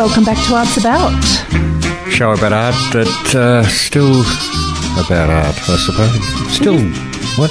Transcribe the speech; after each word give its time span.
Welcome 0.00 0.24
back 0.24 0.42
to 0.46 0.54
Arts 0.54 0.78
About. 0.78 1.22
Show 2.10 2.32
about 2.32 2.54
art 2.54 2.74
that 2.94 3.34
uh, 3.34 3.62
still 3.64 4.22
about 5.04 5.28
art, 5.28 5.54
I 5.68 5.76
suppose. 5.76 6.56
Still, 6.56 6.78
what? 7.36 7.50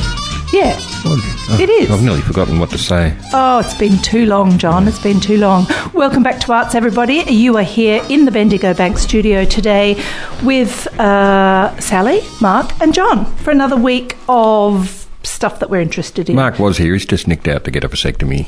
Yeah, 0.52 0.74
what? 1.06 1.20
Oh, 1.52 1.58
It 1.62 1.70
is. 1.70 1.92
I've 1.92 2.02
nearly 2.02 2.22
forgotten 2.22 2.58
what 2.60 2.72
to 2.72 2.80
say. 2.80 3.16
Oh, 3.34 3.60
it's 3.60 3.76
been 3.76 4.00
too 4.00 4.26
long, 4.26 4.58
John. 4.58 4.88
It's 4.88 4.98
been 5.02 5.20
too 5.20 5.38
long. 5.38 5.68
Welcome 5.94 6.24
back 6.24 6.40
to 6.40 6.52
Arts, 6.52 6.74
everybody. 6.74 7.18
You 7.28 7.56
are 7.58 7.64
here 7.64 8.04
in 8.10 8.26
the 8.26 8.32
Bendigo 8.32 8.74
Bank 8.74 8.98
studio 8.98 9.46
today 9.46 10.02
with 10.44 10.88
uh, 11.00 11.80
Sally, 11.80 12.22
Mark, 12.42 12.72
and 12.82 12.96
John 12.96 13.26
for 13.38 13.52
another 13.52 13.78
week 13.78 14.18
of 14.28 15.08
stuff 15.24 15.60
that 15.60 15.70
we're 15.70 15.82
interested 15.82 16.30
in. 16.30 16.36
Mark 16.36 16.60
was 16.60 16.78
here. 16.78 16.94
He's 16.94 17.06
just 17.06 17.28
nicked 17.28 17.48
out 17.48 17.64
to 17.66 17.72
get 17.72 17.84
a 17.84 17.90
vasectomy. 17.90 18.48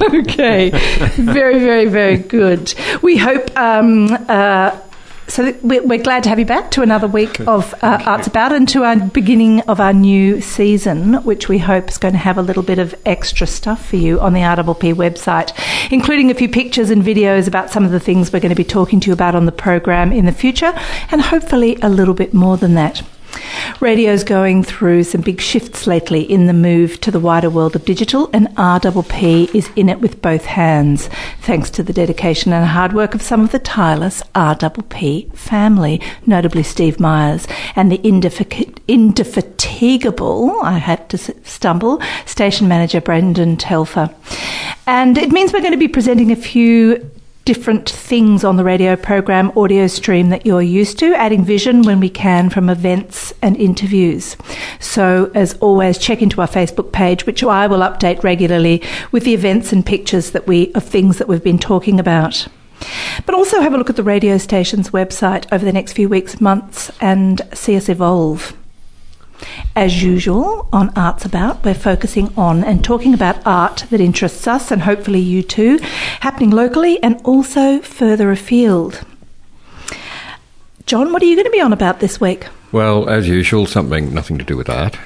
okay. 0.20 0.70
very, 1.16 1.58
very, 1.58 1.86
very 1.86 2.16
good. 2.16 2.74
We 3.02 3.16
hope. 3.16 3.56
Um, 3.56 4.08
uh, 4.28 4.78
so 5.28 5.54
we're 5.62 5.82
we're 5.86 6.02
glad 6.02 6.24
to 6.24 6.28
have 6.28 6.38
you 6.38 6.44
back 6.44 6.72
to 6.72 6.82
another 6.82 7.06
week 7.06 7.40
of 7.40 7.72
uh, 7.82 8.02
Arts 8.04 8.26
About 8.26 8.52
and 8.52 8.68
to 8.70 8.84
our 8.84 8.96
beginning 8.96 9.60
of 9.62 9.80
our 9.80 9.92
new 9.92 10.40
season, 10.40 11.14
which 11.24 11.48
we 11.48 11.58
hope 11.58 11.88
is 11.88 11.96
going 11.96 12.12
to 12.12 12.18
have 12.18 12.36
a 12.36 12.42
little 12.42 12.62
bit 12.62 12.78
of 12.78 12.94
extra 13.06 13.46
stuff 13.46 13.88
for 13.88 13.96
you 13.96 14.20
on 14.20 14.34
the 14.34 14.40
RPP 14.40 14.94
website, 14.94 15.52
including 15.90 16.30
a 16.30 16.34
few 16.34 16.48
pictures 16.48 16.90
and 16.90 17.02
videos 17.02 17.46
about 17.46 17.70
some 17.70 17.84
of 17.84 17.92
the 17.92 18.00
things 18.00 18.32
we're 18.32 18.40
going 18.40 18.50
to 18.50 18.56
be 18.56 18.64
talking 18.64 19.00
to 19.00 19.06
you 19.06 19.12
about 19.12 19.34
on 19.34 19.46
the 19.46 19.52
program 19.52 20.12
in 20.12 20.26
the 20.26 20.32
future, 20.32 20.74
and 21.10 21.22
hopefully 21.22 21.78
a 21.82 21.88
little 21.88 22.14
bit 22.14 22.34
more 22.34 22.56
than 22.56 22.74
that. 22.74 23.02
Radio's 23.80 24.22
going 24.24 24.62
through 24.62 25.04
some 25.04 25.20
big 25.22 25.40
shifts 25.40 25.86
lately 25.86 26.22
in 26.22 26.46
the 26.46 26.52
move 26.52 27.00
to 27.00 27.10
the 27.10 27.18
wider 27.18 27.50
world 27.50 27.74
of 27.74 27.84
digital, 27.84 28.30
and 28.32 28.46
RPP 28.56 29.54
is 29.54 29.70
in 29.76 29.88
it 29.88 30.00
with 30.00 30.22
both 30.22 30.44
hands, 30.44 31.08
thanks 31.40 31.70
to 31.70 31.82
the 31.82 31.92
dedication 31.92 32.52
and 32.52 32.66
hard 32.66 32.92
work 32.92 33.14
of 33.14 33.22
some 33.22 33.40
of 33.40 33.50
the 33.50 33.58
tireless 33.58 34.22
RPP 34.34 35.34
family, 35.34 36.00
notably 36.26 36.62
Steve 36.62 37.00
Myers 37.00 37.46
and 37.74 37.90
the 37.90 38.00
indefatigable, 38.88 40.60
I 40.62 40.78
had 40.78 41.08
to 41.10 41.18
stumble, 41.18 42.00
station 42.26 42.68
manager 42.68 43.00
Brendan 43.00 43.56
Telfer. 43.56 44.14
And 44.86 45.18
it 45.18 45.32
means 45.32 45.52
we're 45.52 45.60
going 45.60 45.72
to 45.72 45.78
be 45.78 45.88
presenting 45.88 46.30
a 46.30 46.36
few 46.36 47.10
different 47.44 47.88
things 47.88 48.44
on 48.44 48.56
the 48.56 48.64
radio 48.64 48.94
program 48.94 49.50
audio 49.56 49.86
stream 49.86 50.28
that 50.30 50.46
you're 50.46 50.62
used 50.62 50.98
to, 50.98 51.14
adding 51.14 51.44
vision 51.44 51.82
when 51.82 51.98
we 51.98 52.08
can 52.08 52.48
from 52.50 52.70
events 52.70 53.32
and 53.42 53.56
interviews. 53.56 54.36
So, 54.78 55.30
as 55.34 55.54
always, 55.54 55.98
check 55.98 56.22
into 56.22 56.40
our 56.40 56.46
Facebook 56.46 56.92
page, 56.92 57.26
which 57.26 57.42
I 57.42 57.66
will 57.66 57.80
update 57.80 58.22
regularly 58.22 58.82
with 59.10 59.24
the 59.24 59.34
events 59.34 59.72
and 59.72 59.84
pictures 59.84 60.30
that 60.30 60.46
we 60.46 60.72
of 60.74 60.84
things 60.84 61.18
that 61.18 61.28
we've 61.28 61.42
been 61.42 61.58
talking 61.58 61.98
about. 61.98 62.46
But 63.26 63.34
also 63.34 63.60
have 63.60 63.74
a 63.74 63.78
look 63.78 63.90
at 63.90 63.96
the 63.96 64.02
radio 64.02 64.38
station's 64.38 64.90
website 64.90 65.46
over 65.52 65.64
the 65.64 65.72
next 65.72 65.92
few 65.92 66.08
weeks, 66.08 66.40
months, 66.40 66.90
and 67.00 67.40
see 67.52 67.76
us 67.76 67.88
evolve. 67.88 68.56
As 69.74 70.02
usual, 70.02 70.68
on 70.72 70.90
Arts 70.96 71.24
About, 71.24 71.64
we're 71.64 71.74
focusing 71.74 72.32
on 72.36 72.62
and 72.64 72.84
talking 72.84 73.14
about 73.14 73.44
art 73.46 73.84
that 73.90 74.00
interests 74.00 74.46
us 74.46 74.70
and 74.70 74.82
hopefully 74.82 75.20
you 75.20 75.42
too, 75.42 75.78
happening 76.20 76.50
locally 76.50 77.02
and 77.02 77.20
also 77.24 77.80
further 77.80 78.30
afield. 78.30 79.02
John, 80.86 81.12
what 81.12 81.22
are 81.22 81.26
you 81.26 81.36
going 81.36 81.46
to 81.46 81.50
be 81.50 81.60
on 81.60 81.72
about 81.72 82.00
this 82.00 82.20
week? 82.20 82.46
Well, 82.72 83.08
as 83.08 83.28
usual, 83.28 83.66
something 83.66 84.12
nothing 84.12 84.38
to 84.38 84.44
do 84.44 84.56
with 84.56 84.68
art. 84.68 84.98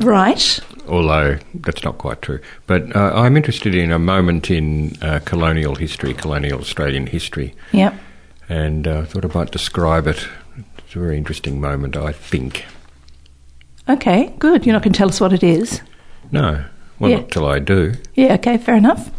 Right. 0.00 0.58
Although 0.88 1.38
that's 1.54 1.84
not 1.84 1.98
quite 1.98 2.20
true. 2.22 2.40
But 2.66 2.94
uh, 2.96 3.12
I'm 3.14 3.36
interested 3.36 3.74
in 3.74 3.92
a 3.92 3.98
moment 3.98 4.50
in 4.50 4.96
uh, 5.02 5.20
colonial 5.24 5.74
history, 5.76 6.14
colonial 6.14 6.58
Australian 6.60 7.06
history, 7.06 7.54
Yep. 7.72 7.94
and 8.48 8.86
uh, 8.88 9.04
thought 9.04 9.24
I 9.24 9.38
might 9.38 9.50
describe 9.50 10.06
it. 10.06 10.26
It's 10.78 10.96
a 10.96 10.98
very 10.98 11.16
interesting 11.16 11.60
moment, 11.60 11.96
I 11.96 12.12
think. 12.12 12.64
Okay, 13.90 14.32
good. 14.38 14.64
You're 14.66 14.72
not 14.74 14.82
going 14.82 14.92
to 14.92 14.98
tell 14.98 15.08
us 15.08 15.20
what 15.20 15.32
it 15.32 15.42
is. 15.42 15.80
No, 16.30 16.64
well, 16.98 17.10
Yeah. 17.10 17.16
not 17.18 17.30
till 17.30 17.46
I 17.46 17.58
do. 17.58 17.94
Yeah, 18.14 18.34
okay, 18.34 18.56
fair 18.56 18.76
enough. 18.76 19.10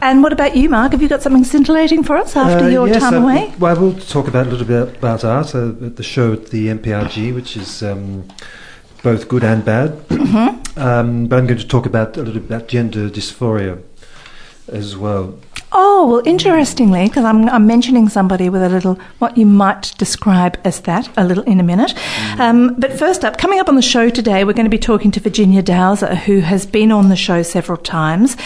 And 0.00 0.22
what 0.22 0.32
about 0.32 0.56
you, 0.56 0.70
Mark? 0.70 0.92
Have 0.92 1.02
you 1.02 1.08
got 1.08 1.20
something 1.22 1.44
scintillating 1.44 2.02
for 2.02 2.16
us 2.16 2.34
after 2.36 2.64
Uh, 2.64 2.68
your 2.68 2.88
yes, 2.88 3.02
time 3.02 3.14
uh, 3.14 3.22
away? 3.22 3.52
Well, 3.58 3.76
we'll 3.78 3.98
talk 3.98 4.26
about 4.26 4.46
a 4.46 4.50
little 4.50 4.66
bit 4.66 4.96
about 4.96 5.24
art 5.24 5.54
uh, 5.54 5.72
at 5.84 5.96
the 5.96 6.02
show 6.02 6.32
at 6.32 6.46
the 6.46 6.68
MPRG, 6.68 7.34
which 7.34 7.54
is 7.56 7.82
um, 7.82 8.24
both 9.02 9.28
good 9.28 9.44
and 9.44 9.62
bad. 9.64 9.90
Mm-hmm. 10.08 10.78
um, 10.80 11.26
but 11.26 11.38
I'm 11.38 11.46
going 11.46 11.58
to 11.60 11.66
talk 11.66 11.86
about 11.86 12.16
a 12.16 12.22
little 12.22 12.40
bit 12.40 12.50
about 12.50 12.68
gender 12.68 13.08
dysphoria 13.10 13.78
as 14.72 14.96
well. 14.96 15.34
Oh, 15.70 16.06
well, 16.06 16.22
interestingly, 16.24 17.08
because 17.08 17.24
I'm, 17.24 17.48
I'm 17.48 17.66
mentioning 17.66 18.08
somebody 18.08 18.48
with 18.48 18.62
a 18.62 18.68
little, 18.70 18.98
what 19.18 19.36
you 19.36 19.44
might 19.44 19.94
describe 19.98 20.58
as 20.64 20.80
that, 20.82 21.10
a 21.16 21.24
little 21.24 21.44
in 21.44 21.60
a 21.60 21.62
minute. 21.62 21.94
Um, 22.38 22.74
but 22.78 22.98
first 22.98 23.24
up, 23.24 23.36
coming 23.36 23.60
up 23.60 23.68
on 23.68 23.74
the 23.74 23.82
show 23.82 24.08
today, 24.08 24.44
we're 24.44 24.54
going 24.54 24.64
to 24.64 24.70
be 24.70 24.78
talking 24.78 25.10
to 25.10 25.20
Virginia 25.20 25.60
Dowzer, 25.60 26.14
who 26.14 26.40
has 26.40 26.64
been 26.64 26.90
on 26.90 27.10
the 27.10 27.16
show 27.16 27.42
several 27.42 27.76
times. 27.76 28.36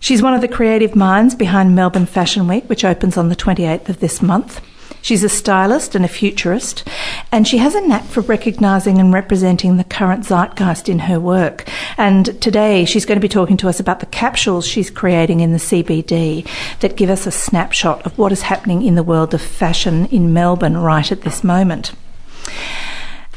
She's 0.00 0.20
one 0.20 0.34
of 0.34 0.40
the 0.40 0.48
creative 0.48 0.96
minds 0.96 1.34
behind 1.34 1.76
Melbourne 1.76 2.06
Fashion 2.06 2.48
Week, 2.48 2.64
which 2.68 2.84
opens 2.84 3.16
on 3.16 3.28
the 3.28 3.36
28th 3.36 3.88
of 3.88 4.00
this 4.00 4.20
month. 4.20 4.60
She's 5.04 5.22
a 5.22 5.28
stylist 5.28 5.94
and 5.94 6.02
a 6.02 6.08
futurist, 6.08 6.82
and 7.30 7.46
she 7.46 7.58
has 7.58 7.74
a 7.74 7.86
knack 7.86 8.04
for 8.04 8.22
recognising 8.22 8.98
and 8.98 9.12
representing 9.12 9.76
the 9.76 9.84
current 9.84 10.24
zeitgeist 10.24 10.88
in 10.88 11.00
her 11.00 11.20
work. 11.20 11.68
And 11.98 12.40
today 12.40 12.86
she's 12.86 13.04
going 13.04 13.18
to 13.18 13.20
be 13.20 13.28
talking 13.28 13.58
to 13.58 13.68
us 13.68 13.78
about 13.78 14.00
the 14.00 14.06
capsules 14.06 14.66
she's 14.66 14.88
creating 14.88 15.40
in 15.40 15.52
the 15.52 15.58
CBD 15.58 16.48
that 16.80 16.96
give 16.96 17.10
us 17.10 17.26
a 17.26 17.30
snapshot 17.30 18.06
of 18.06 18.16
what 18.16 18.32
is 18.32 18.40
happening 18.40 18.80
in 18.80 18.94
the 18.94 19.02
world 19.02 19.34
of 19.34 19.42
fashion 19.42 20.06
in 20.06 20.32
Melbourne 20.32 20.78
right 20.78 21.12
at 21.12 21.20
this 21.20 21.44
moment. 21.44 21.92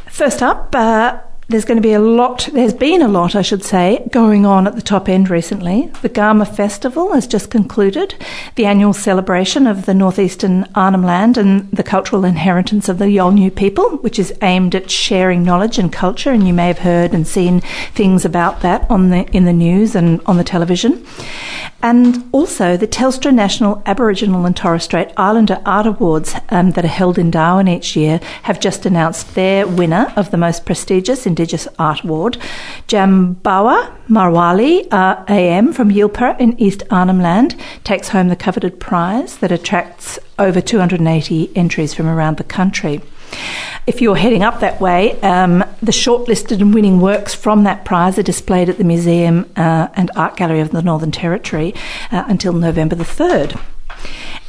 First 0.06 0.42
up, 0.42 0.74
uh, 0.74 1.20
there's 1.50 1.64
going 1.64 1.78
to 1.78 1.88
be 1.88 1.94
a 1.94 2.00
lot, 2.00 2.50
there's 2.52 2.74
been 2.74 3.02
a 3.02 3.08
lot, 3.08 3.34
I 3.34 3.42
should 3.42 3.64
say, 3.64 4.06
going 4.12 4.46
on 4.46 4.68
at 4.68 4.76
the 4.76 4.82
top 4.82 5.08
end 5.08 5.30
recently. 5.30 5.90
The 6.02 6.10
Garma 6.10 6.46
Festival 6.46 7.14
has 7.14 7.26
just 7.26 7.50
concluded, 7.50 8.16
the 8.56 8.66
annual 8.66 8.92
celebration 8.92 9.66
of 9.66 9.86
the 9.86 9.94
northeastern 9.94 10.68
Arnhem 10.76 11.04
Land 11.04 11.38
and 11.38 11.72
the 11.72 11.84
cultural 11.84 12.26
inheritance 12.26 12.90
of 12.90 12.98
the 12.98 13.06
Yolngu 13.06 13.56
people, 13.56 13.98
which 13.98 14.20
is 14.20 14.34
aimed 14.42 14.76
at 14.76 14.92
sharing 14.92 15.44
knowledge 15.44 15.80
and 15.80 15.94
culture. 15.94 16.32
And 16.32 16.46
you 16.46 16.54
may 16.54 16.68
have 16.68 16.80
heard 16.80 17.14
and 17.14 17.26
seen 17.26 17.62
things 17.94 18.26
about 18.26 18.60
that 18.62 18.90
on 18.92 19.10
the, 19.10 19.26
in 19.28 19.46
the 19.46 19.54
news 19.54 19.96
and 19.96 20.20
on 20.26 20.36
the 20.36 20.44
television. 20.44 21.06
And 21.82 22.28
also 22.32 22.76
the 22.76 22.88
Telstra 22.88 23.34
National 23.34 23.84
Aboriginal 23.86 24.46
and 24.46 24.58
Torres 24.58 24.84
Strait 24.84 25.12
Islander 25.16 25.62
Art 25.66 25.86
Awards 25.86 26.36
um, 26.50 26.72
that 26.72 26.84
are 26.84 26.90
held 26.90 27.18
in 27.18 27.30
Darwin 27.30 27.68
each 27.68 27.96
year 27.96 28.20
have 28.44 28.60
just 28.60 28.86
announced 28.86 29.36
their 29.36 29.68
winner 29.68 30.12
of 30.16 30.32
the 30.32 30.38
most 30.38 30.66
prestigious 30.66 31.28
Indigenous 31.38 31.68
Art 31.78 32.04
Award, 32.04 32.38
Djambawa 32.88 33.96
Marawili 34.10 34.92
uh, 34.92 35.24
AM 35.30 35.72
from 35.72 35.92
Yilpara 35.92 36.40
in 36.40 36.60
East 36.60 36.82
Arnhem 36.90 37.22
Land, 37.22 37.56
takes 37.84 38.10
home 38.10 38.30
the 38.30 38.36
coveted 38.36 38.80
prize 38.80 39.38
that 39.38 39.52
attracts 39.52 40.18
over 40.40 40.60
280 40.60 41.56
entries 41.56 41.94
from 41.94 42.08
around 42.08 42.38
the 42.38 42.44
country. 42.44 43.02
If 43.86 44.02
you're 44.02 44.16
heading 44.16 44.42
up 44.42 44.62
that 44.62 44.82
way, 44.82 45.22
um, 45.22 45.64
the 45.84 45.92
shortlisted 45.92 46.60
and 46.60 46.74
winning 46.74 47.00
works 47.00 47.36
from 47.36 47.66
that 47.66 47.86
prize 47.86 48.18
are 48.18 48.24
displayed 48.24 48.68
at 48.68 48.80
the 48.80 48.84
Museum 48.84 49.46
uh, 49.56 49.90
and 49.94 50.10
Art 50.16 50.38
Gallery 50.38 50.62
of 50.62 50.72
the 50.72 50.82
Northern 50.82 51.12
Territory 51.12 51.76
uh, 52.12 52.24
until 52.28 52.54
November 52.54 52.96
the 52.96 53.04
3rd. 53.04 53.62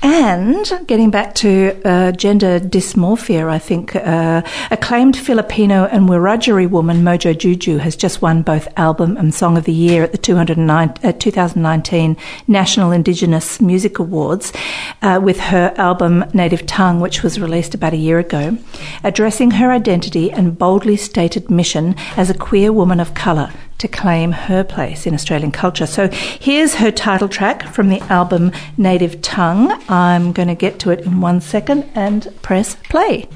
And 0.00 0.86
getting 0.86 1.10
back 1.10 1.34
to 1.36 1.80
uh, 1.84 2.12
gender 2.12 2.60
dysmorphia, 2.60 3.48
I 3.48 3.58
think 3.58 3.96
uh, 3.96 4.42
acclaimed 4.70 5.16
Filipino 5.16 5.86
and 5.86 6.08
Wiradjuri 6.08 6.70
woman 6.70 7.02
Mojo 7.02 7.36
Juju 7.36 7.78
has 7.78 7.96
just 7.96 8.22
won 8.22 8.42
both 8.42 8.68
Album 8.76 9.16
and 9.16 9.34
Song 9.34 9.58
of 9.58 9.64
the 9.64 9.72
Year 9.72 10.04
at 10.04 10.12
the 10.12 10.18
209, 10.18 10.94
uh, 11.02 11.12
2019 11.12 12.16
National 12.46 12.92
Indigenous 12.92 13.60
Music 13.60 13.98
Awards 13.98 14.52
uh, 15.02 15.18
with 15.20 15.40
her 15.40 15.74
album 15.76 16.24
Native 16.32 16.64
Tongue, 16.64 17.00
which 17.00 17.24
was 17.24 17.40
released 17.40 17.74
about 17.74 17.92
a 17.92 17.96
year 17.96 18.20
ago, 18.20 18.56
addressing 19.02 19.52
her 19.52 19.72
identity 19.72 20.30
and 20.30 20.56
boldly 20.56 20.96
stated 20.96 21.50
mission 21.50 21.96
as 22.16 22.30
a 22.30 22.34
queer 22.34 22.72
woman 22.72 23.00
of 23.00 23.14
colour 23.14 23.52
to 23.78 23.88
claim 23.88 24.32
her 24.32 24.64
place 24.64 25.06
in 25.06 25.14
Australian 25.14 25.52
culture. 25.52 25.86
So 25.86 26.08
here's 26.08 26.74
her 26.74 26.90
title 26.90 27.28
track 27.28 27.62
from 27.62 27.88
the 27.88 28.00
album 28.02 28.52
Native 28.76 29.22
Tongue. 29.22 29.70
I'm 29.88 30.32
going 30.32 30.48
to 30.48 30.54
get 30.54 30.78
to 30.80 30.90
it 30.90 31.00
in 31.00 31.20
one 31.20 31.40
second 31.40 31.88
and 31.94 32.28
press 32.42 32.74
play. 32.74 33.28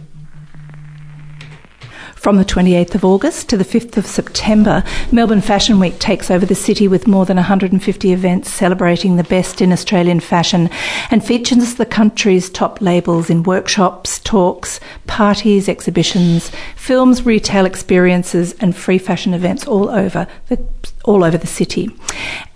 From 2.22 2.36
the 2.36 2.44
28th 2.44 2.94
of 2.94 3.04
August 3.04 3.48
to 3.48 3.56
the 3.56 3.64
5th 3.64 3.96
of 3.96 4.06
September, 4.06 4.84
Melbourne 5.10 5.40
Fashion 5.40 5.80
Week 5.80 5.98
takes 5.98 6.30
over 6.30 6.46
the 6.46 6.54
city 6.54 6.86
with 6.86 7.08
more 7.08 7.26
than 7.26 7.36
150 7.36 8.12
events 8.12 8.48
celebrating 8.48 9.16
the 9.16 9.24
best 9.24 9.60
in 9.60 9.72
Australian 9.72 10.20
fashion 10.20 10.70
and 11.10 11.24
features 11.24 11.74
the 11.74 11.84
country's 11.84 12.48
top 12.48 12.80
labels 12.80 13.28
in 13.28 13.42
workshops, 13.42 14.20
talks, 14.20 14.78
parties, 15.08 15.68
exhibitions, 15.68 16.52
films, 16.76 17.26
retail 17.26 17.66
experiences, 17.66 18.54
and 18.60 18.76
free 18.76 18.98
fashion 18.98 19.34
events 19.34 19.66
all 19.66 19.90
over 19.90 20.28
the, 20.46 20.64
all 21.04 21.24
over 21.24 21.36
the 21.36 21.48
city. 21.48 21.90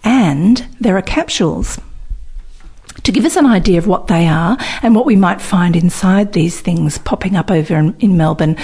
And 0.04 0.64
there 0.78 0.96
are 0.96 1.02
capsules 1.02 1.80
to 3.06 3.12
give 3.12 3.24
us 3.24 3.36
an 3.36 3.46
idea 3.46 3.78
of 3.78 3.86
what 3.86 4.08
they 4.08 4.26
are 4.26 4.58
and 4.82 4.92
what 4.92 5.06
we 5.06 5.14
might 5.14 5.40
find 5.40 5.76
inside 5.76 6.32
these 6.32 6.60
things 6.60 6.98
popping 6.98 7.36
up 7.36 7.52
over 7.52 7.76
in, 7.76 7.94
in 8.00 8.16
Melbourne 8.16 8.56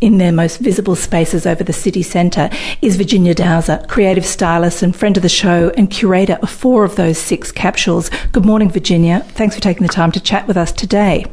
in 0.00 0.18
their 0.18 0.30
most 0.30 0.60
visible 0.60 0.94
spaces 0.94 1.44
over 1.44 1.64
the 1.64 1.72
city 1.72 2.04
centre 2.04 2.48
is 2.80 2.94
Virginia 2.94 3.34
Dowzer, 3.34 3.84
creative 3.88 4.24
stylist 4.24 4.84
and 4.84 4.94
friend 4.94 5.16
of 5.16 5.24
the 5.24 5.28
show 5.28 5.72
and 5.76 5.90
curator 5.90 6.38
of 6.42 6.48
four 6.48 6.84
of 6.84 6.94
those 6.94 7.18
six 7.18 7.50
capsules. 7.50 8.08
Good 8.30 8.44
morning, 8.46 8.70
Virginia. 8.70 9.26
Thanks 9.30 9.56
for 9.56 9.60
taking 9.60 9.84
the 9.84 9.92
time 9.92 10.12
to 10.12 10.20
chat 10.20 10.46
with 10.46 10.56
us 10.56 10.70
today. 10.70 11.26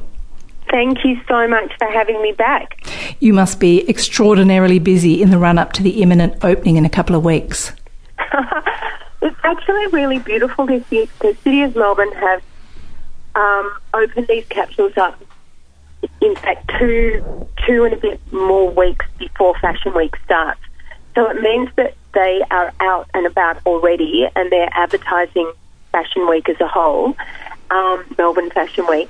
Thank 0.71 1.05
you 1.05 1.21
so 1.27 1.47
much 1.47 1.71
for 1.77 1.85
having 1.91 2.19
me 2.23 2.31
back. 2.31 2.83
You 3.19 3.33
must 3.33 3.59
be 3.59 3.87
extraordinarily 3.87 4.79
busy 4.79 5.21
in 5.21 5.29
the 5.29 5.37
run 5.37 5.59
up 5.59 5.73
to 5.73 5.83
the 5.83 6.01
imminent 6.01 6.43
opening 6.43 6.77
in 6.77 6.85
a 6.85 6.89
couple 6.89 7.15
of 7.15 7.23
weeks. 7.23 7.73
it's 9.21 9.37
actually 9.43 9.85
really 9.87 10.17
beautiful 10.17 10.65
this 10.65 10.83
year. 10.91 11.05
The 11.19 11.37
City 11.43 11.61
of 11.61 11.75
Melbourne 11.75 12.11
have 12.13 12.41
um, 13.35 13.77
opened 13.93 14.27
these 14.27 14.45
capsules 14.47 14.93
up, 14.97 15.21
in 16.21 16.35
fact, 16.35 16.71
two, 16.79 17.47
two 17.67 17.83
and 17.83 17.93
a 17.93 17.97
bit 17.97 18.19
more 18.31 18.69
weeks 18.69 19.05
before 19.17 19.55
Fashion 19.59 19.93
Week 19.93 20.15
starts. 20.25 20.59
So 21.15 21.29
it 21.29 21.41
means 21.41 21.69
that 21.75 21.95
they 22.13 22.41
are 22.51 22.73
out 22.79 23.09
and 23.13 23.25
about 23.25 23.65
already 23.65 24.27
and 24.35 24.51
they're 24.51 24.69
advertising 24.73 25.51
Fashion 25.91 26.27
Week 26.29 26.47
as 26.49 26.59
a 26.59 26.67
whole, 26.67 27.15
um, 27.71 28.05
Melbourne 28.17 28.51
Fashion 28.51 28.85
Week. 28.87 29.09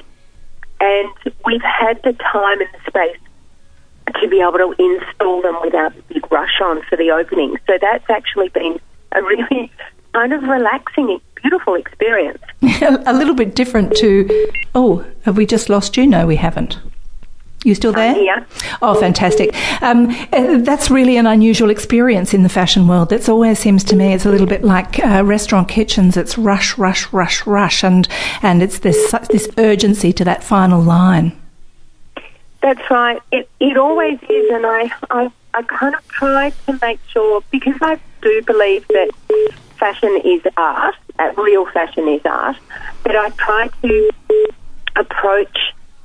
And 0.79 1.09
we've 1.45 1.61
had 1.61 2.01
the 2.03 2.13
time 2.13 2.61
and 2.61 2.69
the 2.73 2.79
space 2.87 3.17
to 4.21 4.27
be 4.27 4.41
able 4.41 4.57
to 4.57 4.75
install 4.77 5.41
them 5.41 5.57
without 5.63 5.95
a 5.97 6.01
big 6.13 6.31
rush 6.31 6.61
on 6.61 6.81
for 6.83 6.95
the 6.95 7.11
opening. 7.11 7.57
So 7.67 7.77
that's 7.79 8.07
actually 8.09 8.49
been 8.49 8.79
a 9.11 9.21
really 9.21 9.71
kind 10.13 10.33
of 10.33 10.43
relaxing, 10.43 11.19
beautiful 11.45 11.75
experience. 11.75 12.41
a 13.05 13.13
little 13.13 13.35
bit 13.35 13.53
different 13.55 13.95
to, 13.97 14.51
oh, 14.73 15.05
have 15.25 15.37
we 15.37 15.45
just 15.45 15.69
lost 15.69 15.95
you? 15.95 16.07
No, 16.07 16.25
we 16.25 16.37
haven't. 16.37 16.79
You 17.63 17.75
still 17.75 17.93
there? 17.93 18.15
Yeah. 18.17 18.45
Oh, 18.81 18.93
fantastic. 18.99 19.55
Um, 19.81 20.09
uh, 20.31 20.57
that's 20.59 20.89
really 20.91 21.17
an 21.17 21.25
unusual 21.27 21.69
experience 21.69 22.33
in 22.33 22.43
the 22.43 22.49
fashion 22.49 22.87
world. 22.87 23.11
It 23.11 23.27
always 23.27 23.57
seems 23.59 23.83
to 23.85 23.95
me 23.95 24.13
it's 24.13 24.25
a 24.25 24.29
little 24.29 24.47
bit 24.47 24.63
like 24.63 24.99
uh, 24.99 25.23
restaurant 25.23 25.67
kitchens. 25.67 26.15
It's 26.15 26.37
rush, 26.37 26.77
rush, 26.77 27.11
rush, 27.11 27.45
rush, 27.47 27.83
and 27.83 28.07
and 28.43 28.61
it's 28.61 28.79
this 28.79 29.11
this 29.31 29.49
urgency 29.57 30.13
to 30.13 30.23
that 30.25 30.43
final 30.43 30.79
line. 30.79 31.31
That's 32.61 32.87
right. 32.91 33.19
It 33.31 33.49
it 33.59 33.77
always 33.77 34.19
is, 34.29 34.51
and 34.51 34.63
I 34.67 34.91
I, 35.09 35.31
I 35.55 35.63
kind 35.63 35.95
of 35.95 36.07
try 36.07 36.51
to 36.67 36.79
make 36.83 36.99
sure 37.07 37.41
because 37.49 37.77
I 37.81 37.99
do 38.21 38.43
believe 38.43 38.85
that 38.89 39.09
fashion 39.85 40.19
is 40.23 40.41
art. 40.57 40.95
Real 41.37 41.65
fashion 41.67 42.07
is 42.07 42.21
art, 42.25 42.57
but 43.03 43.15
I 43.15 43.29
try 43.29 43.69
to 43.83 44.09
approach 44.95 45.57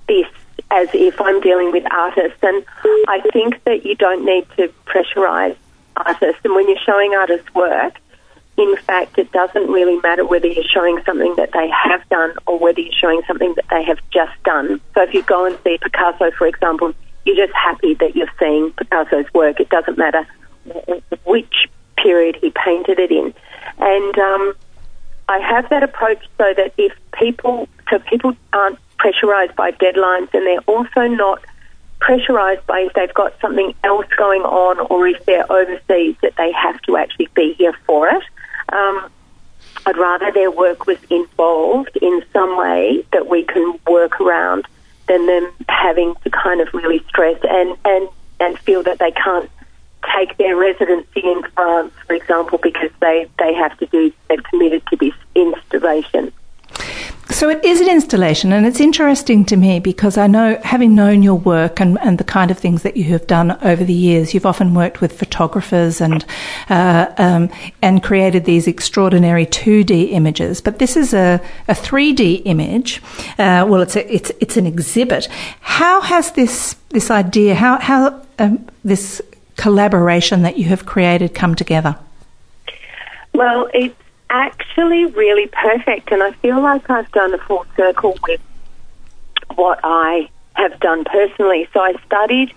this 0.07 0.27
as 0.71 0.89
if 0.93 1.19
I'm 1.21 1.41
dealing 1.41 1.73
with 1.73 1.85
artists. 1.91 2.39
And 2.43 2.63
I 3.09 3.21
think 3.33 3.65
that 3.65 3.87
you 3.87 3.95
don't 3.95 4.25
need 4.27 4.47
to 4.59 4.71
pressurize 4.85 5.57
artists. 5.97 6.41
And 6.45 6.55
when 6.55 6.69
you're 6.69 6.85
showing 6.85 7.15
artists 7.15 7.53
work, 7.55 7.95
in 8.59 8.77
fact, 8.77 9.17
it 9.17 9.33
doesn't 9.33 9.69
really 9.69 9.99
matter 10.01 10.27
whether 10.27 10.47
you're 10.47 10.65
showing 10.65 11.03
something 11.07 11.35
that 11.37 11.53
they 11.53 11.71
have 11.71 12.07
done 12.11 12.35
or 12.47 12.59
whether 12.59 12.81
you're 12.81 13.01
showing 13.01 13.23
something 13.27 13.55
that 13.55 13.65
they 13.71 13.83
have 13.85 13.99
just 14.11 14.43
done. 14.45 14.81
So 14.95 15.03
if 15.03 15.15
you 15.15 15.23
go 15.23 15.47
and 15.47 15.57
see 15.65 15.79
Picasso, 15.79 16.31
for 16.33 16.47
example, 16.47 16.93
you're 17.25 17.47
just 17.47 17.57
happy 17.57 17.95
that 17.95 18.15
you're 18.15 18.31
seeing 18.39 18.73
Picasso's 18.73 19.33
work. 19.33 19.59
It 19.59 19.71
doesn't 19.71 19.97
matter 19.97 20.27
which 21.25 21.69
period 21.97 22.37
he 22.43 22.53
painted 22.65 22.99
it 22.99 23.11
in. 23.11 23.33
And 23.81 24.19
um, 24.19 24.55
I 25.29 25.39
have 25.39 25.69
that 25.71 25.83
approach 25.83 26.23
so 26.39 26.53
that 26.55 26.75
if 26.77 26.93
people, 27.13 27.69
so 27.89 27.99
people 27.99 28.37
aren't 28.53 28.79
pressurized 28.99 29.57
by 29.57 29.73
deadlines 29.73 30.33
and 30.35 30.47
they're 30.47 30.61
also 30.67 31.07
not 31.07 31.43
pressurized 32.01 32.67
by 32.67 32.81
if 32.81 32.93
they've 32.95 33.15
got 33.15 33.39
something 33.41 33.75
else 33.85 34.07
going 34.17 34.43
on 34.43 34.79
or 34.91 35.07
if 35.07 35.25
they're 35.27 35.51
overseas 35.51 36.17
that 36.23 36.35
they 36.37 36.53
have 36.53 36.81
to 36.83 36.97
actually 36.97 37.29
be 37.35 37.55
here 37.55 37.75
for 37.87 38.09
it. 38.09 38.23
Um, 38.73 39.11
I'd 39.87 39.97
rather 39.97 40.31
their 40.33 40.51
work 40.51 40.87
was 40.87 40.99
involved 41.11 41.97
in 42.01 42.23
some 42.33 42.57
way 42.59 43.05
that 43.13 43.29
we 43.29 43.45
can 43.45 43.79
work 43.87 44.21
around 44.21 44.67
than 45.09 45.27
them 45.27 45.51
having 45.69 46.15
to 46.25 46.31
kind 46.31 46.61
of 46.61 46.73
really 46.75 47.03
stress 47.09 47.39
and, 47.49 47.77
and, 47.85 48.09
and 48.39 48.59
feel 48.61 48.83
that 48.83 48.99
they 48.99 49.13
can't 49.13 49.51
take 50.17 50.37
their 50.37 50.57
residency 50.57 51.21
in 51.21 51.43
France, 51.55 51.93
for 52.07 52.15
example, 52.15 52.59
because 52.63 52.91
they, 53.01 53.29
they 53.39 53.53
have 53.55 53.77
to 53.79 53.87
do, 53.87 54.13
they've 54.29 54.43
committed 54.45 54.83
to 54.91 54.97
this 54.97 55.15
installation. 55.35 56.33
So 57.31 57.49
it 57.49 57.65
is 57.65 57.81
an 57.81 57.89
installation, 57.89 58.53
and 58.53 58.67
it's 58.67 58.81
interesting 58.81 59.45
to 59.47 59.57
me 59.57 59.79
because 59.79 60.19
I 60.19 60.27
know, 60.27 60.59
having 60.65 60.97
known 60.97 61.23
your 61.23 61.37
work 61.37 61.81
and, 61.81 61.97
and 62.01 62.19
the 62.19 62.25
kind 62.25 62.51
of 62.51 62.59
things 62.59 62.83
that 62.83 62.97
you 62.97 63.05
have 63.05 63.29
done 63.29 63.57
over 63.63 63.85
the 63.85 63.93
years, 63.93 64.35
you've 64.35 64.47
often 64.47 64.75
worked 64.75 65.01
with 65.01 65.13
photographers 65.17 66.01
and 66.01 66.25
uh, 66.69 67.07
um, 67.19 67.49
and 67.83 68.03
created 68.03 68.47
these 68.47 68.67
extraordinary 68.67 69.47
two 69.47 69.85
D 69.85 70.07
images. 70.07 70.61
But 70.61 70.81
this 70.81 70.97
is 70.97 71.15
a, 71.15 71.41
a 71.69 71.75
three 71.75 72.13
D 72.13 72.35
image. 72.47 73.01
Uh, 73.39 73.65
well, 73.69 73.81
it's 73.81 73.95
a, 73.95 74.13
it's 74.13 74.33
it's 74.41 74.57
an 74.57 74.67
exhibit. 74.67 75.29
How 75.61 76.01
has 76.01 76.33
this 76.33 76.75
this 76.89 77.13
idea, 77.13 77.55
how 77.55 77.79
how 77.79 78.21
um, 78.41 78.67
this 78.85 79.23
collaboration 79.61 80.41
that 80.41 80.57
you 80.57 80.65
have 80.65 80.87
created 80.87 81.35
come 81.35 81.55
together? 81.55 81.95
Well, 83.35 83.69
it's 83.75 83.95
actually 84.31 85.05
really 85.05 85.49
perfect, 85.49 86.11
and 86.11 86.23
I 86.23 86.33
feel 86.33 86.63
like 86.63 86.89
I've 86.89 87.13
done 87.13 87.35
a 87.35 87.39
full 87.39 87.67
circle 87.77 88.19
with 88.27 88.41
what 89.57 89.79
I 89.85 90.31
have 90.55 90.81
done 90.81 91.05
personally. 91.05 91.69
So 91.75 91.81
I 91.81 91.93
studied 92.07 92.55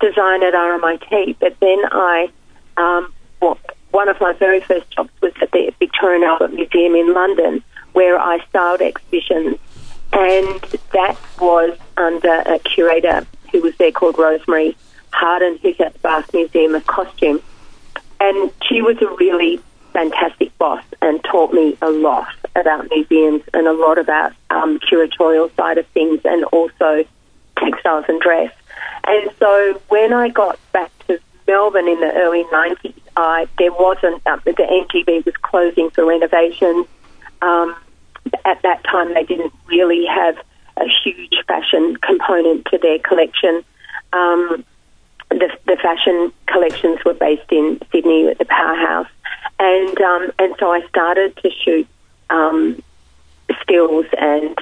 design 0.00 0.44
at 0.44 0.54
RMIT, 0.54 1.36
but 1.40 1.58
then 1.58 1.78
I, 1.90 2.30
um, 2.76 3.12
well, 3.40 3.58
one 3.90 4.08
of 4.08 4.20
my 4.20 4.32
very 4.34 4.60
first 4.60 4.88
jobs 4.92 5.10
was 5.20 5.32
at 5.42 5.50
the 5.50 5.74
Victoria 5.80 6.16
and 6.16 6.24
Albert 6.24 6.52
Museum 6.52 6.94
in 6.94 7.12
London, 7.12 7.64
where 7.94 8.16
I 8.18 8.38
styled 8.48 8.80
exhibitions, 8.80 9.56
and 10.12 10.60
that 10.92 11.16
was 11.40 11.76
under 11.96 12.42
a 12.46 12.60
curator 12.60 13.26
who 13.50 13.60
was 13.60 13.74
there 13.76 13.90
called 13.90 14.18
Rosemary 14.18 14.76
Harden, 15.14 15.58
who's 15.62 15.80
at 15.80 15.92
the 15.94 15.98
Bath 16.00 16.32
Museum 16.34 16.74
of 16.74 16.86
Costume. 16.86 17.40
And 18.20 18.50
she 18.68 18.82
was 18.82 19.00
a 19.00 19.08
really 19.16 19.60
fantastic 19.92 20.56
boss 20.58 20.84
and 21.00 21.22
taught 21.24 21.52
me 21.52 21.76
a 21.80 21.90
lot 21.90 22.34
about 22.56 22.88
museums 22.90 23.42
and 23.52 23.66
a 23.66 23.72
lot 23.72 23.98
about 23.98 24.32
um, 24.50 24.78
curatorial 24.80 25.54
side 25.56 25.78
of 25.78 25.86
things 25.88 26.20
and 26.24 26.44
also 26.44 27.04
textiles 27.58 28.04
and 28.08 28.20
dress. 28.20 28.52
And 29.06 29.30
so 29.38 29.80
when 29.88 30.12
I 30.12 30.28
got 30.28 30.58
back 30.72 30.90
to 31.06 31.18
Melbourne 31.46 31.88
in 31.88 32.00
the 32.00 32.12
early 32.12 32.44
90s, 32.44 32.94
I, 33.16 33.46
there 33.58 33.72
wasn't, 33.72 34.26
um, 34.26 34.42
the 34.44 34.52
NGV 34.52 35.24
was 35.24 35.36
closing 35.42 35.90
for 35.90 36.04
renovations. 36.04 36.86
Um, 37.42 37.76
at 38.44 38.62
that 38.62 38.82
time, 38.84 39.14
they 39.14 39.24
didn't 39.24 39.52
really 39.66 40.06
have 40.06 40.36
a 40.76 40.86
huge 41.04 41.34
fashion 41.46 41.96
component 41.96 42.66
to 42.66 42.78
their 42.78 42.98
collection. 42.98 43.62
Um, 44.12 44.64
the, 45.46 45.74
the 45.74 45.76
fashion 45.76 46.32
collections 46.46 46.98
were 47.04 47.14
based 47.14 47.50
in 47.50 47.80
Sydney 47.92 48.28
at 48.28 48.38
the 48.38 48.44
Powerhouse, 48.44 49.08
and 49.58 50.00
um, 50.00 50.30
and 50.38 50.54
so 50.58 50.70
I 50.72 50.86
started 50.88 51.36
to 51.38 51.50
shoot 51.50 51.86
um, 52.30 52.82
stills 53.62 54.06
and 54.18 54.58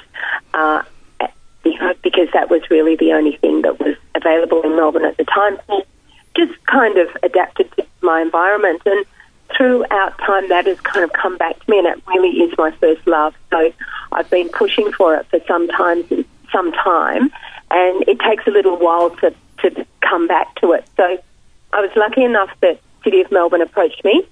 uh, 0.55 0.83
because 2.03 2.29
that 2.33 2.51
was 2.51 2.63
really 2.71 2.97
the 2.97 3.13
only 3.13 3.37
thing 3.37 3.63
that 3.63 3.79
was 3.79 3.97
available 4.15 4.63
in 4.63 4.75
Melbourne 4.77 5.05
at 5.05 5.17
the 5.17 5.25
time. 5.25 5.59
So 5.69 5.85
just 6.37 6.67
kind 6.67 6.99
of 6.99 7.09
adapted 7.23 7.71
to 7.77 7.87
my 8.01 8.21
environment 8.21 8.83
and 8.85 9.05
throughout 9.57 10.17
time 10.19 10.49
that 10.49 10.67
has 10.67 10.81
kind 10.81 11.05
of 11.05 11.13
come 11.13 11.37
back 11.37 11.63
to 11.63 11.71
me 11.71 11.79
and 11.79 11.87
it 11.87 12.03
really 12.09 12.31
is 12.43 12.53
my 12.59 12.71
first 12.73 13.07
love. 13.07 13.35
So 13.51 13.73
I've 14.11 14.31
been 14.31 14.49
pushing 14.49 14.91
for 14.93 15.15
it 15.15 15.27
for 15.27 15.41
some 15.47 15.69
time 15.69 16.05
some 16.51 16.73
time 16.73 17.31
and 17.71 18.05
it 18.09 18.19
takes 18.21 18.47
a 18.47 18.51
little 18.51 18.77
while 18.77 19.11
to, 19.17 19.35
to 19.63 19.87
come 20.01 20.27
back 20.27 20.55
to 20.57 20.73
it. 20.73 20.85
So 20.97 21.19
I 21.73 21.81
was 21.81 21.91
lucky 21.97 22.25
enough 22.25 22.51
that 22.61 22.81
City 23.05 23.21
of 23.21 23.31
Melbourne 23.31 23.63
approached 23.63 24.05
me 24.05 24.27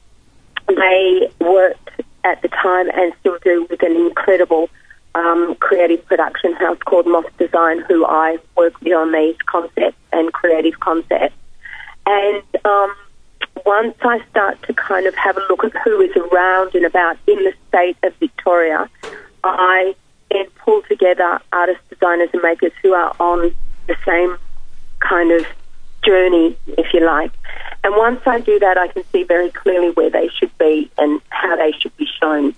they 0.76 1.30
worked 1.40 1.90
at 2.24 2.42
the 2.42 2.48
time 2.48 2.88
and 2.90 3.12
still 3.20 3.38
do 3.42 3.66
with 3.70 3.82
an 3.82 3.96
incredible 3.96 4.68
um, 5.14 5.56
creative 5.56 6.04
production 6.06 6.52
house 6.54 6.78
called 6.84 7.06
Moss 7.06 7.24
Design, 7.38 7.80
who 7.80 8.04
I 8.06 8.38
work 8.56 8.80
with 8.80 8.92
on 8.92 9.12
these 9.12 9.36
concepts 9.46 9.96
and 10.12 10.32
creative 10.32 10.78
concepts. 10.80 11.34
And 12.06 12.42
um, 12.64 12.94
once 13.66 13.96
I 14.02 14.24
start 14.30 14.62
to 14.64 14.74
kind 14.74 15.06
of 15.06 15.14
have 15.16 15.36
a 15.36 15.46
look 15.48 15.64
at 15.64 15.72
who 15.82 16.00
is 16.00 16.16
around 16.16 16.74
and 16.74 16.84
about 16.84 17.16
in 17.26 17.36
the 17.36 17.52
state 17.68 17.96
of 18.02 18.14
Victoria, 18.16 18.88
I 19.42 19.94
then 20.30 20.46
pull 20.64 20.82
together 20.82 21.40
artists, 21.52 21.82
designers, 21.88 22.30
and 22.32 22.42
makers 22.42 22.72
who 22.82 22.92
are 22.94 23.14
on 23.18 23.54
the 23.88 23.96
same 24.06 24.38
kind 25.00 25.32
of 25.32 25.46
journey, 26.02 26.56
if 26.66 26.92
you 26.92 27.04
like. 27.04 27.32
And 27.82 27.94
once 27.96 28.20
I 28.26 28.40
do 28.40 28.58
that, 28.58 28.78
I 28.78 28.88
can 28.88 29.04
see 29.12 29.24
very 29.24 29.50
clearly 29.50 29.90
where 29.90 30.10
they 30.10 30.28
should 30.28 30.56
be 30.58 30.90
and 30.98 31.20
how 31.30 31.56
they 31.56 31.72
should 31.72 31.96
be 31.96 32.06
shown. 32.20 32.54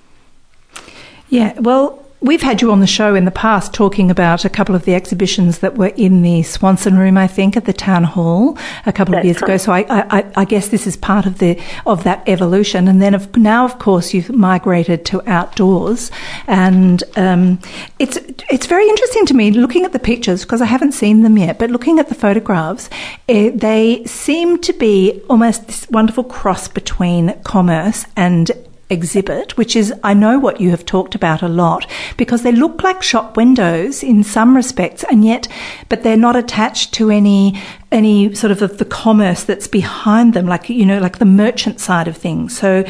Yeah, 1.28 1.58
well, 1.60 2.04
we've 2.22 2.42
had 2.42 2.62
you 2.62 2.70
on 2.70 2.80
the 2.80 2.86
show 2.86 3.14
in 3.14 3.24
the 3.24 3.30
past 3.30 3.74
talking 3.74 4.10
about 4.10 4.44
a 4.44 4.48
couple 4.48 4.74
of 4.74 4.84
the 4.84 4.94
exhibitions 4.94 5.58
that 5.58 5.76
were 5.76 5.92
in 5.96 6.22
the 6.22 6.42
Swanston 6.42 6.96
Room, 6.96 7.18
I 7.18 7.26
think, 7.26 7.56
at 7.56 7.64
the 7.64 7.72
Town 7.72 8.04
Hall 8.04 8.56
a 8.86 8.92
couple 8.92 9.14
of 9.14 9.18
That's 9.18 9.26
years 9.26 9.42
ago. 9.42 9.56
So 9.56 9.72
I, 9.72 9.84
I, 9.88 10.32
I 10.36 10.44
guess 10.44 10.68
this 10.68 10.86
is 10.86 10.96
part 10.96 11.26
of 11.26 11.38
the 11.38 11.60
of 11.84 12.04
that 12.04 12.26
evolution. 12.28 12.88
And 12.88 13.02
then 13.02 13.14
of, 13.14 13.36
now, 13.36 13.64
of 13.64 13.78
course, 13.78 14.14
you've 14.14 14.30
migrated 14.30 15.04
to 15.06 15.28
outdoors, 15.28 16.10
and 16.46 17.02
um, 17.16 17.58
it's 17.98 18.16
it's 18.50 18.66
very 18.66 18.88
interesting 18.88 19.26
to 19.26 19.34
me 19.34 19.50
looking 19.50 19.84
at 19.84 19.92
the 19.92 19.98
pictures 19.98 20.42
because 20.42 20.62
I 20.62 20.66
haven't 20.66 20.92
seen 20.92 21.22
them 21.22 21.36
yet. 21.36 21.58
But 21.58 21.70
looking 21.70 21.98
at 21.98 22.08
the 22.08 22.14
photographs, 22.14 22.88
eh, 23.28 23.50
they 23.54 24.04
seem 24.04 24.58
to 24.60 24.72
be 24.72 25.20
almost 25.28 25.66
this 25.66 25.88
wonderful 25.90 26.24
cross 26.24 26.68
between 26.68 27.34
commerce 27.42 28.06
and 28.16 28.50
exhibit, 28.92 29.56
which 29.56 29.74
is, 29.74 29.92
I 30.04 30.14
know 30.14 30.38
what 30.38 30.60
you 30.60 30.70
have 30.70 30.84
talked 30.84 31.16
about 31.16 31.42
a 31.42 31.48
lot, 31.48 31.86
because 32.16 32.42
they 32.42 32.52
look 32.52 32.82
like 32.82 33.02
shop 33.02 33.36
windows 33.36 34.02
in 34.02 34.22
some 34.22 34.54
respects, 34.54 35.04
and 35.10 35.24
yet, 35.24 35.48
but 35.88 36.02
they're 36.02 36.16
not 36.16 36.36
attached 36.36 36.92
to 36.94 37.10
any, 37.10 37.60
any 37.90 38.34
sort 38.34 38.52
of, 38.52 38.78
the 38.78 38.84
commerce 38.84 39.42
that's 39.42 39.66
behind 39.66 40.34
them, 40.34 40.46
like, 40.46 40.68
you 40.68 40.86
know, 40.86 41.00
like 41.00 41.18
the 41.18 41.24
merchant 41.24 41.80
side 41.80 42.06
of 42.06 42.16
things. 42.16 42.56
So 42.56 42.84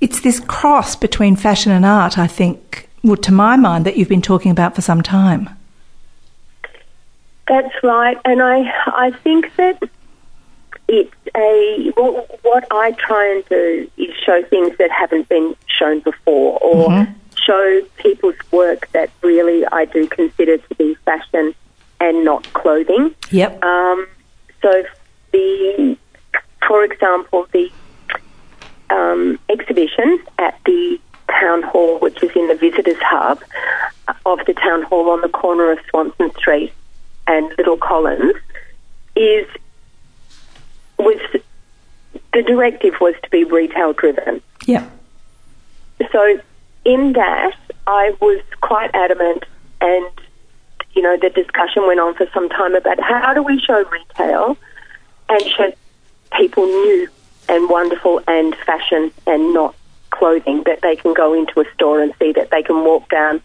it's 0.00 0.20
this 0.20 0.40
cross 0.40 0.96
between 0.96 1.36
fashion 1.36 1.72
and 1.72 1.84
art, 1.84 2.16
I 2.16 2.26
think, 2.26 2.88
well, 3.02 3.16
to 3.18 3.32
my 3.32 3.56
mind, 3.56 3.84
that 3.84 3.96
you've 3.96 4.08
been 4.08 4.22
talking 4.22 4.50
about 4.50 4.74
for 4.74 4.82
some 4.82 5.02
time. 5.02 5.50
That's 7.48 7.82
right, 7.84 8.18
and 8.24 8.42
I 8.42 8.72
I 8.86 9.12
think 9.22 9.54
that 9.56 9.88
it's 10.88 11.12
a 11.36 11.92
what, 11.96 12.44
what 12.44 12.66
I 12.70 12.92
try 12.92 13.34
and 13.34 13.44
do 13.48 13.90
is 13.96 14.14
show 14.24 14.42
things 14.44 14.76
that 14.78 14.90
haven't 14.90 15.28
been 15.28 15.56
shown 15.66 16.00
before, 16.00 16.58
or 16.60 17.06
show 17.36 17.82
people's 17.96 18.36
work 18.50 18.90
that 18.92 19.10
really 19.22 19.64
I 19.66 19.84
do 19.84 20.06
consider 20.06 20.58
to 20.58 20.74
be 20.76 20.94
fashion 21.04 21.54
and 22.00 22.24
not 22.24 22.52
clothing. 22.52 23.14
Yep. 23.30 23.62
Um, 23.64 24.06
so 24.62 24.84
the, 25.32 25.96
for 26.66 26.84
example, 26.84 27.46
the 27.52 27.70
um, 28.90 29.38
exhibition 29.48 30.20
at 30.38 30.58
the 30.64 31.00
town 31.28 31.62
hall, 31.62 31.98
which 31.98 32.22
is 32.22 32.30
in 32.34 32.48
the 32.48 32.54
visitors 32.54 33.00
hub 33.00 33.42
of 34.24 34.38
the 34.46 34.54
town 34.54 34.82
hall 34.82 35.10
on 35.10 35.20
the 35.20 35.28
corner 35.28 35.72
of 35.72 35.78
Swanston 35.90 36.30
Street 36.36 36.72
and 37.26 37.52
Little 37.58 37.76
Collins, 37.76 38.36
is 39.16 39.46
was 40.98 41.20
the 42.32 42.42
directive 42.42 42.94
was 43.00 43.14
to 43.22 43.30
be 43.30 43.44
retail 43.44 43.92
driven. 43.92 44.40
Yeah. 44.66 44.88
So 46.12 46.40
in 46.84 47.12
that, 47.14 47.56
I 47.86 48.14
was 48.20 48.42
quite 48.60 48.90
adamant, 48.94 49.44
and 49.80 50.06
you 50.92 51.02
know, 51.02 51.16
the 51.16 51.30
discussion 51.30 51.86
went 51.86 52.00
on 52.00 52.14
for 52.14 52.26
some 52.32 52.48
time 52.48 52.74
about 52.74 53.00
how 53.00 53.34
do 53.34 53.42
we 53.42 53.60
show 53.60 53.84
retail 53.84 54.56
and 55.28 55.42
show 55.42 55.72
people 56.36 56.64
new 56.64 57.08
and 57.48 57.68
wonderful 57.68 58.20
and 58.26 58.54
fashion 58.56 59.12
and 59.26 59.54
not 59.54 59.74
clothing 60.10 60.62
that 60.64 60.80
they 60.82 60.96
can 60.96 61.12
go 61.14 61.34
into 61.34 61.60
a 61.60 61.64
store 61.74 62.00
and 62.02 62.14
see 62.18 62.32
that 62.32 62.50
they 62.50 62.62
can 62.62 62.84
walk 62.84 63.08
down, 63.10 63.40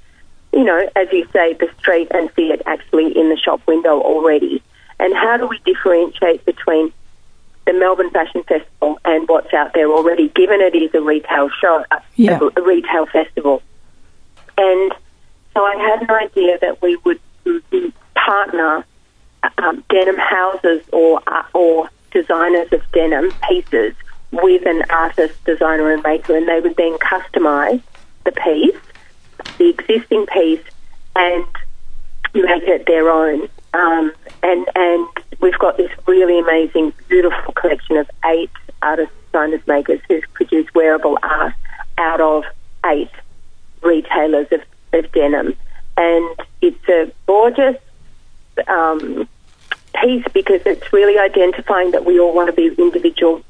you 0.54 0.64
know, 0.64 0.90
as 0.96 1.08
you 1.12 1.28
say, 1.34 1.54
the 1.54 1.70
street 1.78 2.08
and 2.12 2.30
see 2.36 2.52
it 2.52 2.62
actually 2.66 3.18
in 3.18 3.30
the 3.30 3.38
shop 3.38 3.62
window 3.68 4.02
already. 4.02 4.62
And 5.00 5.14
how 5.14 5.38
do 5.38 5.48
we 5.48 5.60
differentiate 5.66 6.46
between 6.46 6.94
the 7.72 7.80
Melbourne 7.80 8.10
Fashion 8.10 8.44
Festival 8.44 9.00
and 9.06 9.28
what's 9.28 9.54
out 9.54 9.74
there 9.74 9.90
already, 9.90 10.30
given 10.30 10.60
it 10.62 10.76
is 10.76 10.94
a 10.94 11.02
retail 11.02 11.50
show, 11.50 11.86
a- 11.92 12.02
Yeah. 12.16 12.40
a, 12.56 12.62
retail 12.62 13.06
festival. 13.06 13.62
And 14.58 14.94
so 15.54 15.64
I 15.64 15.76
had 15.76 16.02
an 16.02 16.12
idea 16.12 16.58
that 16.60 16.82
we 16.82 16.98
would 16.98 17.20
partner 18.16 18.86
um, 19.58 19.84
denim 19.90 20.18
houses 20.18 20.82
or 20.92 21.22
uh, 21.28 21.44
or 21.54 21.90
designers 22.12 22.72
of 22.74 22.82
denim 22.92 23.32
pieces 23.50 23.96
with 24.32 24.66
an 24.66 24.84
artist, 24.90 25.34
designer, 25.46 25.92
and 25.92 26.04
maker, 26.04 26.36
and 26.36 26.48
they 26.48 26.60
would 26.60 26.76
then 26.76 26.98
customize 27.00 27.82
the 28.26 28.32
piece, 28.34 28.76
the 29.58 29.70
existing 29.70 30.26
piece, 30.28 30.64
and 31.16 31.46
make 32.34 32.64
it 32.64 32.86
their 32.86 33.10
own. 33.10 33.48
Um, 33.74 34.12
and 34.44 34.68
and 34.76 35.08
we've 35.40 35.58
got 35.58 35.78
this 35.78 35.92
really 36.08 36.40
amazing, 36.40 36.94
beautiful 37.08 37.54
collection 37.54 37.98
of 37.98 38.10
eight 38.26 38.52
artists, 38.82 39.14
designers, 39.32 39.66
makers 39.68 40.02
who 40.08 40.22
produce 40.34 40.74
wearable 40.74 41.18
art 41.24 41.54
out 41.98 42.20
of 42.20 42.44
eight 42.86 43.12
retailers 43.82 44.48
of, 44.52 44.62
of 44.94 45.12
denim, 45.14 45.56
and 45.98 46.36
it's 46.62 46.90
a 46.90 47.12
gorgeous 47.28 47.78
um, 48.68 49.28
piece 50.02 50.26
because 50.34 50.62
it's 50.66 50.92
really 50.92 51.18
identifying 51.18 51.92
that 51.92 52.06
we 52.06 52.20
all 52.20 52.34
want 52.34 52.48
to 52.48 52.54
be 52.54 52.74
individual, 52.82 53.42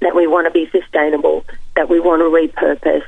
that 0.00 0.14
we 0.14 0.26
want 0.26 0.46
to 0.46 0.50
be 0.52 0.68
sustainable, 0.70 1.44
that 1.74 1.88
we 1.88 1.98
want 1.98 2.20
to 2.20 2.26
repurpose, 2.26 3.04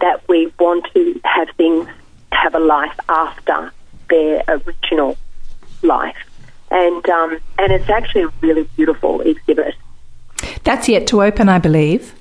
that 0.00 0.26
we 0.28 0.52
want 0.58 0.86
to 0.94 1.20
have 1.24 1.48
things 1.56 1.88
have 2.30 2.54
a 2.54 2.60
life 2.60 2.96
after 3.08 3.72
their 4.08 4.44
original 4.48 5.16
life. 5.82 6.16
And 6.70 7.08
um, 7.08 7.38
and 7.58 7.72
it's 7.72 7.88
actually 7.88 8.22
a 8.24 8.32
really 8.40 8.68
beautiful 8.76 9.20
exhibit. 9.22 9.74
That's 10.64 10.88
yet 10.88 11.06
to 11.08 11.22
open, 11.22 11.48
I 11.48 11.58
believe. 11.58 12.14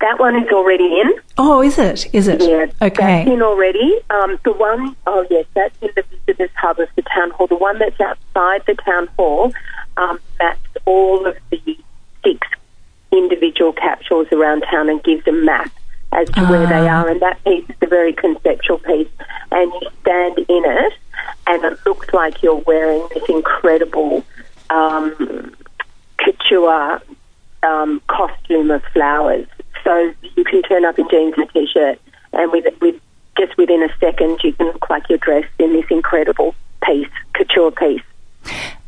That 0.00 0.18
one 0.18 0.36
is 0.36 0.48
already 0.50 1.00
in. 1.00 1.12
Oh, 1.36 1.62
is 1.62 1.78
it? 1.78 2.06
Is 2.14 2.26
it? 2.28 2.40
Yeah, 2.42 2.66
Okay. 2.80 3.24
that's 3.24 3.28
in 3.30 3.42
already. 3.42 4.00
Um, 4.10 4.38
the 4.44 4.52
one, 4.52 4.96
oh 5.06 5.26
yes, 5.30 5.44
that's 5.54 5.74
in 5.82 5.90
the 5.94 6.04
visitors 6.26 6.50
hub 6.56 6.78
of 6.78 6.88
the 6.96 7.02
town 7.02 7.30
hall. 7.30 7.46
The 7.46 7.56
one 7.56 7.78
that's 7.78 8.00
outside 8.00 8.62
the 8.66 8.74
town 8.74 9.08
hall 9.16 9.52
um, 9.96 10.18
maps 10.38 10.60
all 10.86 11.26
of 11.26 11.36
the 11.50 11.78
six 12.24 12.46
individual 13.12 13.72
capsules 13.72 14.26
around 14.32 14.62
town 14.62 14.88
and 14.88 15.02
gives 15.02 15.26
a 15.26 15.32
map 15.32 15.70
as 16.12 16.28
to 16.30 16.40
where 16.46 16.66
they 16.66 16.88
Ah. 16.88 17.02
are. 17.02 17.08
And 17.08 17.20
that 17.20 17.42
piece 17.44 17.64
is 17.68 17.76
a 17.82 17.86
very 17.86 18.12
conceptual 18.12 18.78
piece, 18.78 19.08
and 19.50 19.70
you 19.72 19.88
stand 20.02 20.38
in 20.38 20.64
it, 20.64 20.92
and 21.48 21.64
it 21.64 21.78
looks 21.86 22.12
like 22.12 22.42
you're 22.42 22.62
wearing 22.66 23.06
this 23.14 23.28
incredible 23.28 24.24
um, 24.70 25.56
couture 26.18 27.00
um, 27.62 28.00
costume 28.06 28.70
of 28.70 28.82
flowers. 28.92 29.46
So 29.82 30.14
you 30.36 30.44
can 30.44 30.62
turn 30.62 30.84
up 30.84 30.98
in 30.98 31.08
jeans 31.08 31.34
and 31.36 31.48
a 31.48 31.52
t-shirt, 31.52 31.98
and 32.32 32.52
with 32.52 32.66
with 32.80 33.00
just 33.38 33.56
within 33.56 33.82
a 33.82 33.88
second, 33.98 34.40
you 34.44 34.52
can 34.52 34.66
look 34.66 34.90
like 34.90 35.08
you're 35.08 35.18
dressed 35.18 35.48
in 35.58 35.72
this 35.72 35.86
incredible 35.90 36.54
piece, 36.84 37.08
couture 37.34 37.70
piece. 37.70 38.02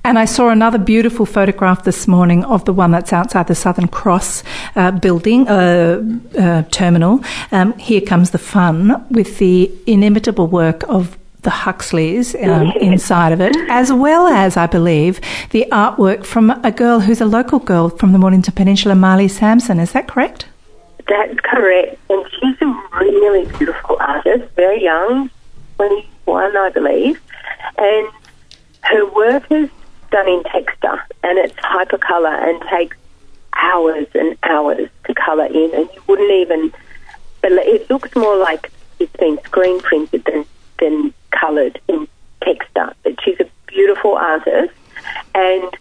And 0.02 0.18
I 0.18 0.24
saw 0.24 0.48
another 0.48 0.78
beautiful 0.78 1.26
photograph 1.26 1.84
this 1.84 2.08
morning 2.08 2.42
of 2.44 2.64
the 2.64 2.72
one 2.72 2.90
that's 2.90 3.12
outside 3.12 3.46
the 3.46 3.54
Southern 3.54 3.86
Cross 3.86 4.42
uh, 4.74 4.90
building 4.90 5.46
uh, 5.46 6.02
uh, 6.38 6.62
terminal. 6.70 7.22
Um, 7.52 7.76
Here 7.78 8.00
comes 8.00 8.30
the 8.30 8.38
fun 8.38 9.06
with 9.10 9.38
the 9.38 9.70
inimitable 9.86 10.46
work 10.46 10.82
of 10.88 11.19
the 11.42 11.50
Huxleys 11.50 12.34
um, 12.34 12.72
inside 12.80 13.32
of 13.32 13.40
it, 13.40 13.56
as 13.68 13.92
well 13.92 14.26
as, 14.26 14.56
I 14.56 14.66
believe, 14.66 15.20
the 15.50 15.66
artwork 15.72 16.24
from 16.24 16.50
a 16.64 16.70
girl 16.70 17.00
who's 17.00 17.20
a 17.20 17.26
local 17.26 17.58
girl 17.58 17.88
from 17.88 18.12
the 18.12 18.18
Mornington 18.18 18.54
Peninsula, 18.54 18.94
Marley 18.94 19.28
Sampson. 19.28 19.80
Is 19.80 19.92
that 19.92 20.08
correct? 20.08 20.46
That's 21.08 21.38
correct. 21.40 21.98
And 22.08 22.24
she's 22.38 22.60
a 22.62 22.82
really 22.92 23.46
beautiful 23.58 23.96
artist, 24.00 24.54
very 24.54 24.82
young, 24.82 25.30
21, 25.76 26.56
I 26.56 26.70
believe. 26.70 27.20
And 27.78 28.08
her 28.82 29.06
work 29.12 29.50
is 29.50 29.70
done 30.10 30.28
in 30.28 30.42
texta 30.44 31.00
and 31.22 31.38
it's 31.38 31.54
hypercolor 31.54 32.48
and 32.48 32.62
takes 32.68 32.96
hours 33.54 34.06
and 34.14 34.36
hours 34.42 34.88
to 35.06 35.14
color 35.14 35.46
in. 35.46 35.70
And 35.74 35.88
you 35.94 36.02
wouldn't 36.06 36.30
even, 36.30 36.72
but 37.40 37.52
it 37.52 37.88
looks 37.90 38.14
more 38.14 38.36
like 38.36 38.70
it's 38.98 39.14
been 39.16 39.38
screen 39.44 39.80
printed 39.80 40.24
than, 40.24 40.44
than 40.80 41.14
colored 41.30 41.80
in 41.88 42.08
texta. 42.42 42.94
But 43.02 43.20
she's 43.22 43.38
a 43.40 43.48
beautiful 43.66 44.16
artist 44.16 44.74
and 45.34 45.76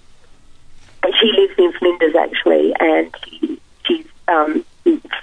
she 1.20 1.32
lives 1.32 1.53
in 1.58 1.72
Flinders 1.74 2.15
actually, 2.15 2.74
and 2.79 3.15
she, 3.27 3.60
she's 3.86 4.06
um, 4.27 4.65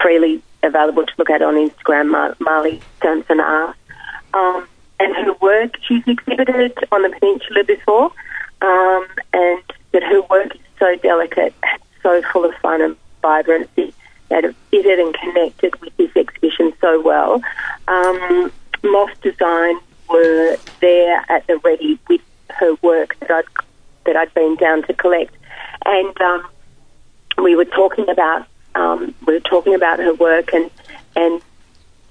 freely 0.00 0.42
available 0.62 1.04
to 1.04 1.12
look 1.18 1.30
at 1.30 1.42
on 1.42 1.54
Instagram, 1.54 2.11
Mar- 2.11 2.37
Marley 2.40 2.80
Sampson 3.02 3.40
Art. 3.40 3.76
Um, 4.35 4.66
and 4.99 5.14
her 5.14 5.33
work, 5.35 5.76
she's 5.87 6.02
exhibited 6.06 6.73
on 6.90 7.02
the 7.02 7.11
peninsula 7.11 7.64
before, 7.64 8.12
um, 8.62 9.06
and 9.33 9.62
but 9.92 10.02
her 10.02 10.23
work 10.23 10.54
is 10.54 10.61
so 10.78 10.97
delicate, 10.97 11.54
so 12.02 12.23
full 12.33 12.45
of 12.45 12.54
fun 12.56 12.80
and 12.80 12.97
vibrancy 13.23 13.95
that 14.28 14.45
it 14.45 14.56
fitted 14.71 14.99
and 14.99 15.14
connected 15.14 15.78
with 15.80 15.97
this 15.97 16.11
exhibition 16.16 16.73
so 16.80 17.00
well. 17.00 17.40
Um, 17.88 18.50
Moss 18.87 19.11
Design 19.23 19.78
were 20.09 20.57
there 20.81 21.25
at 21.28 21.47
the 21.47 21.59
ready 21.59 21.99
with 22.09 22.21
her 22.50 22.75
work 22.83 23.19
that 23.21 23.31
I'd 23.31 23.45
that 24.05 24.16
I'd 24.16 24.33
been 24.35 24.57
down 24.57 24.85
to 24.85 24.95
collect, 24.95 25.35
and 25.85 26.21
um, 26.21 26.47
we 27.43 27.57
were 27.57 27.64
talking 27.64 28.09
about 28.09 28.47
um, 28.75 29.14
we 29.26 29.35
were 29.35 29.40
talking 29.40 29.75
about 29.75 29.99
her 29.99 30.14
work 30.14 30.52
and 30.52 30.71
and 31.16 31.40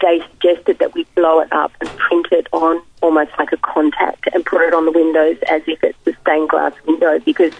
they 0.01 0.21
suggested 0.31 0.79
that 0.79 0.93
we 0.93 1.05
blow 1.15 1.39
it 1.39 1.51
up 1.53 1.71
and 1.79 1.89
print 1.97 2.27
it 2.31 2.47
on 2.51 2.81
almost 3.01 3.31
like 3.39 3.51
a 3.53 3.57
contact 3.57 4.27
and 4.33 4.45
put 4.45 4.61
it 4.61 4.73
on 4.73 4.85
the 4.85 4.91
windows 4.91 5.37
as 5.49 5.61
if 5.67 5.81
it's 5.83 5.97
a 6.05 6.13
stained 6.21 6.49
glass 6.49 6.73
window 6.85 7.17
because 7.19 7.53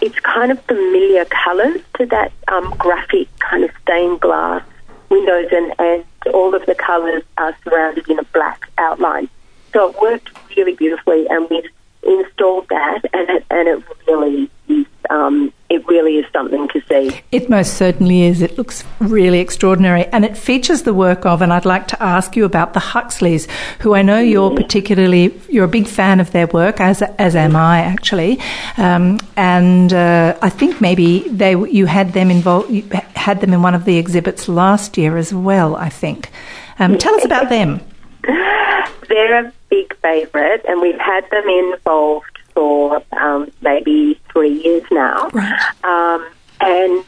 it's 0.00 0.18
kind 0.20 0.50
of 0.50 0.60
familiar 0.64 1.24
colours 1.26 1.80
to 1.96 2.06
that 2.06 2.32
um, 2.48 2.74
graphic 2.76 3.28
kind 3.38 3.62
of 3.62 3.70
stained 3.82 4.20
glass 4.20 4.64
windows 5.12 5.48
and, 5.52 5.74
and 5.78 6.04
all 6.34 6.54
of 6.54 6.64
the 6.66 6.74
colours 6.74 7.22
are 7.36 7.56
surrounded 7.62 8.08
in 8.08 8.18
a 8.18 8.24
black 8.24 8.70
outline. 8.78 9.28
So 9.72 9.90
it 9.90 9.96
worked 10.00 10.30
really 10.56 10.74
beautifully 10.74 11.26
and 11.28 11.48
we've 11.50 11.70
installed 12.02 12.68
that 12.70 13.02
and 13.12 13.30
it, 13.30 13.44
and 13.50 13.68
it 13.68 13.84
really 14.08 14.50
is 14.68 14.86
um, 15.10 15.52
it 15.72 15.88
really 15.88 16.18
is 16.18 16.26
something 16.34 16.68
to 16.68 16.82
see. 16.86 17.18
It 17.32 17.48
most 17.48 17.78
certainly 17.78 18.24
is. 18.24 18.42
It 18.42 18.58
looks 18.58 18.84
really 18.98 19.38
extraordinary. 19.38 20.04
And 20.06 20.22
it 20.22 20.36
features 20.36 20.82
the 20.82 20.92
work 20.92 21.24
of, 21.24 21.40
and 21.40 21.50
I'd 21.50 21.64
like 21.64 21.88
to 21.88 22.02
ask 22.02 22.36
you 22.36 22.44
about 22.44 22.74
the 22.74 22.80
Huxleys, 22.80 23.48
who 23.80 23.94
I 23.94 24.02
know 24.02 24.18
you're 24.18 24.54
particularly, 24.54 25.40
you're 25.48 25.64
a 25.64 25.68
big 25.68 25.86
fan 25.86 26.20
of 26.20 26.30
their 26.32 26.46
work, 26.48 26.78
as, 26.78 27.00
as 27.00 27.34
am 27.34 27.56
I 27.56 27.78
actually. 27.80 28.38
Um, 28.76 29.18
and 29.34 29.94
uh, 29.94 30.36
I 30.42 30.50
think 30.50 30.82
maybe 30.82 31.20
they, 31.20 31.52
you 31.52 31.86
had 31.86 32.12
them 32.12 32.30
involved, 32.30 32.70
you 32.70 32.82
had 33.16 33.40
them 33.40 33.54
in 33.54 33.62
one 33.62 33.74
of 33.74 33.86
the 33.86 33.96
exhibits 33.96 34.48
last 34.48 34.98
year 34.98 35.16
as 35.16 35.32
well, 35.32 35.74
I 35.74 35.88
think. 35.88 36.30
Um, 36.78 36.98
tell 36.98 37.14
us 37.14 37.24
about 37.24 37.48
them. 37.48 37.80
They're 38.22 39.46
a 39.46 39.52
big 39.70 39.96
favourite, 39.96 40.66
and 40.66 40.82
we've 40.82 40.98
had 40.98 41.28
them 41.30 41.48
involved 41.48 42.41
for 42.54 43.02
um, 43.12 43.50
maybe 43.60 44.20
three 44.32 44.62
years 44.62 44.84
now. 44.90 45.28
Right. 45.28 45.84
Um, 45.84 46.26
and 46.60 47.04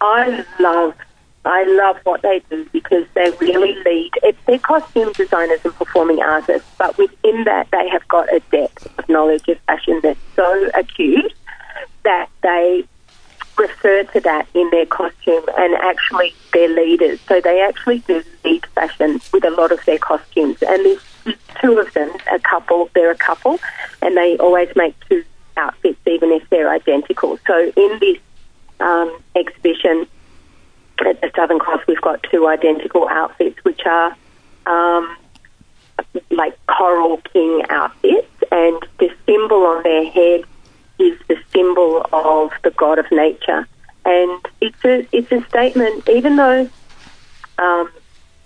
I 0.00 0.44
love 0.60 0.94
I 1.44 1.64
love 1.64 1.96
what 2.04 2.22
they 2.22 2.40
do 2.50 2.68
because 2.72 3.04
they 3.14 3.30
really 3.40 3.74
lead. 3.84 4.12
It's 4.22 4.38
they're 4.46 4.58
costume 4.58 5.12
designers 5.12 5.60
and 5.64 5.74
performing 5.74 6.20
artists, 6.20 6.68
but 6.78 6.96
within 6.98 7.44
that 7.44 7.68
they 7.72 7.88
have 7.88 8.06
got 8.08 8.32
a 8.32 8.40
depth 8.52 8.86
of 8.98 9.08
knowledge 9.08 9.48
of 9.48 9.58
fashion 9.60 10.00
that's 10.02 10.20
so 10.36 10.70
acute 10.74 11.32
that 12.04 12.28
they 12.42 12.84
refer 13.58 14.04
to 14.04 14.20
that 14.20 14.46
in 14.54 14.70
their 14.70 14.86
costume 14.86 15.44
and 15.58 15.74
actually 15.74 16.34
they're 16.52 16.68
leaders. 16.68 17.20
So 17.28 17.40
they 17.40 17.60
actually 17.60 17.98
do 18.00 18.22
lead 18.44 18.64
fashion 18.66 19.20
with 19.32 19.44
a 19.44 19.50
lot 19.50 19.72
of 19.72 19.84
their 19.84 19.98
costumes. 19.98 20.62
And 20.62 20.84
there's 20.84 21.02
two 21.60 21.78
of 21.78 21.92
them, 21.94 22.10
a 22.30 22.38
couple, 22.38 22.90
they're 22.94 23.10
a 23.10 23.16
couple, 23.16 23.58
and 24.00 24.16
they 24.16 24.36
always 24.38 24.68
make 24.76 24.94
two 25.08 25.24
outfits 25.56 25.98
even 26.06 26.32
if 26.32 26.48
they're 26.50 26.70
identical. 26.70 27.38
So 27.46 27.72
in 27.76 27.98
this 28.00 28.18
um, 28.80 29.16
exhibition 29.36 30.06
at 31.04 31.20
the 31.20 31.30
Southern 31.34 31.58
Cross, 31.58 31.82
we've 31.86 32.00
got 32.00 32.22
two 32.30 32.46
identical 32.46 33.08
outfits, 33.08 33.62
which 33.64 33.80
are 33.86 34.16
um, 34.66 35.16
like 36.30 36.58
coral 36.66 37.18
king 37.32 37.62
outfits, 37.68 38.28
and 38.50 38.82
the 38.98 39.10
symbol 39.26 39.64
on 39.64 39.82
their 39.82 40.04
head 40.10 40.44
is 40.98 41.18
the 41.28 41.36
symbol 41.52 42.06
of 42.12 42.52
the 42.62 42.70
god 42.70 42.98
of 42.98 43.10
nature. 43.10 43.66
And 44.04 44.40
it's 44.60 44.84
a 44.84 45.06
it's 45.12 45.30
a 45.30 45.46
statement, 45.48 46.08
even 46.08 46.36
though 46.36 46.68
um, 47.58 47.90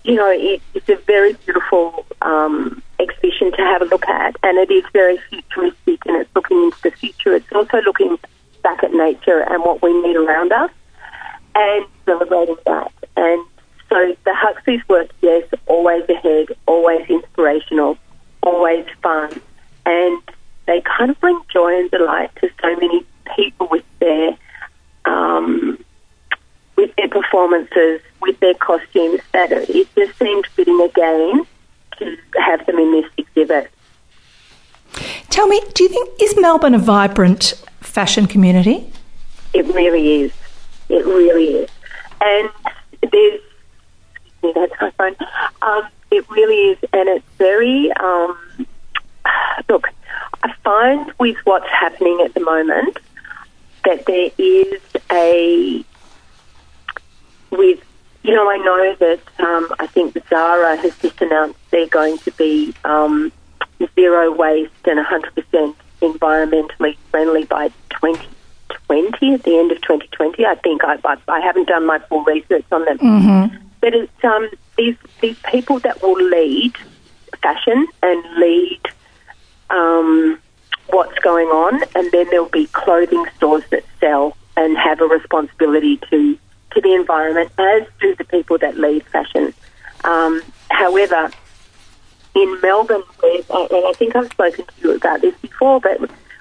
you 0.03 0.15
know 0.15 0.29
it, 0.29 0.61
it's 0.73 0.89
a 0.89 0.95
very 0.95 1.33
beautiful 1.33 2.05
um, 2.21 2.81
exhibition 2.99 3.51
to 3.51 3.57
have 3.57 3.81
a 3.81 3.85
look 3.85 4.07
at, 4.07 4.35
and 4.43 4.57
it 4.57 4.71
is 4.71 4.83
very 4.93 5.17
futuristic, 5.29 6.05
and 6.05 6.17
it's 6.17 6.35
looking 6.35 6.63
into 6.63 6.81
the 6.83 6.91
future. 6.91 7.35
It's 7.35 7.51
also 7.51 7.81
looking 7.81 8.17
back 8.63 8.83
at 8.83 8.93
nature 8.93 9.41
and 9.41 9.63
what 9.63 9.81
we 9.81 9.93
need 10.01 10.15
around 10.15 10.51
us, 10.51 10.71
and 11.55 11.85
celebrating 12.05 12.57
that. 12.65 12.91
And 13.15 13.45
so 13.89 14.15
the 14.25 14.33
Huxleys 14.33 14.81
work, 14.89 15.09
yes, 15.21 15.43
always 15.65 16.07
ahead, 16.09 16.47
always 16.65 17.09
inspirational, 17.09 17.97
always 18.43 18.85
fun, 19.01 19.41
and 19.85 20.21
they 20.65 20.81
kind 20.81 21.09
of 21.11 21.19
bring 21.19 21.39
joy 21.51 21.79
and 21.79 21.89
delight 21.89 22.29
to 22.41 22.49
so 22.61 22.75
many 22.75 23.05
people 23.35 23.67
with 23.69 23.85
their 23.99 24.37
um, 25.05 25.83
with 26.75 26.95
their 26.95 27.07
performances, 27.07 28.01
with 28.21 28.39
their 28.39 28.53
costumes. 28.55 29.21
That 29.33 29.51
it 29.51 29.87
just 29.95 30.17
seemed 30.19 30.45
fitting 30.47 30.81
again 30.81 31.45
to 31.97 32.17
have 32.39 32.65
them 32.65 32.77
in 32.77 32.91
this 32.91 33.11
exhibit. 33.17 33.71
Tell 35.29 35.47
me, 35.47 35.61
do 35.73 35.83
you 35.83 35.89
think 35.89 36.09
is 36.21 36.35
Melbourne 36.37 36.73
a 36.73 36.79
vibrant 36.79 37.53
fashion 37.81 38.27
community? 38.27 38.91
It 39.53 39.65
really 39.67 40.21
is. 40.21 40.33
It 40.89 41.05
really 41.05 41.63
is. 41.63 41.69
And 42.21 42.49
there's, 43.11 43.41
excuse 44.25 44.43
me, 44.43 44.53
that's 44.55 44.73
my 44.81 44.91
phone. 44.91 45.15
Um, 45.61 45.87
it 46.11 46.29
really 46.29 46.71
is, 46.71 46.77
and 46.93 47.09
it's 47.09 47.25
very. 47.37 47.91
Um, 47.93 48.37
look, 49.69 49.87
I 50.43 50.53
find 50.63 51.13
with 51.19 51.37
what's 51.43 51.69
happening 51.69 52.21
at 52.23 52.33
the 52.33 52.39
moment 52.39 52.97
that 53.85 54.05
there 54.05 54.29
is 54.37 54.81
a 55.11 55.83
with 57.51 57.79
you 58.23 58.26
know 58.37 58.49
I 58.49 58.57
know 58.57 58.95
that 58.99 59.19
um, 59.39 59.67
I 59.79 59.87
think 59.87 60.15
Zara 60.29 60.75
has 60.77 60.95
just 60.99 61.21
announced 61.21 61.59
they're 61.71 61.87
going 61.87 62.17
to 62.19 62.31
be 62.31 62.73
um, 62.85 63.31
zero 63.95 64.31
waste 64.31 64.71
and 64.85 64.99
100% 65.03 65.75
environmentally 66.01 66.95
friendly 67.09 67.45
by 67.45 67.69
2020 67.89 69.33
at 69.33 69.43
the 69.43 69.57
end 69.57 69.71
of 69.71 69.81
2020 69.81 70.45
I 70.45 70.55
think 70.55 70.83
I, 70.83 70.99
I, 71.03 71.17
I 71.27 71.39
haven't 71.39 71.67
done 71.67 71.85
my 71.85 71.99
full 71.99 72.23
research 72.23 72.65
on 72.71 72.85
them 72.85 72.97
Mm-hmm. 72.99 73.57
but 73.81 73.93
it's 73.95 74.23
um, 74.23 74.49
these 74.77 74.95
these 75.21 75.39
people 75.51 75.79
that 75.79 76.01
will 76.03 76.21
lead 76.37 76.73
fashion 77.41 77.87
and 78.03 78.23
lead 78.39 78.81
um, 79.69 80.39
what's 80.89 81.17
going 81.19 81.47
on, 81.47 81.81
and 81.95 82.11
then 82.11 82.25
there'll 82.29 82.49
be 82.49 82.67
clothing 82.67 83.25
stores 83.35 83.63
that 83.71 83.83
sell 83.99 84.37
and 84.55 84.77
have 84.77 85.01
a 85.01 85.05
responsibility 85.05 85.97
to 86.09 86.37
to 86.71 86.81
the 86.81 86.93
environment, 86.93 87.51
as 87.57 87.83
do 87.99 88.15
the 88.15 88.25
people 88.25 88.57
that 88.59 88.77
lead 88.77 89.05
fashion. 89.07 89.53
Um, 90.03 90.41
however, 90.69 91.31
in 92.35 92.61
Melbourne, 92.61 93.03
where, 93.19 93.41
and 93.49 93.85
I 93.87 93.93
think 93.95 94.15
I've 94.15 94.31
spoken 94.31 94.65
to 94.65 94.73
you 94.81 94.95
about 94.95 95.21
this 95.21 95.35
before, 95.41 95.79
but 95.79 95.99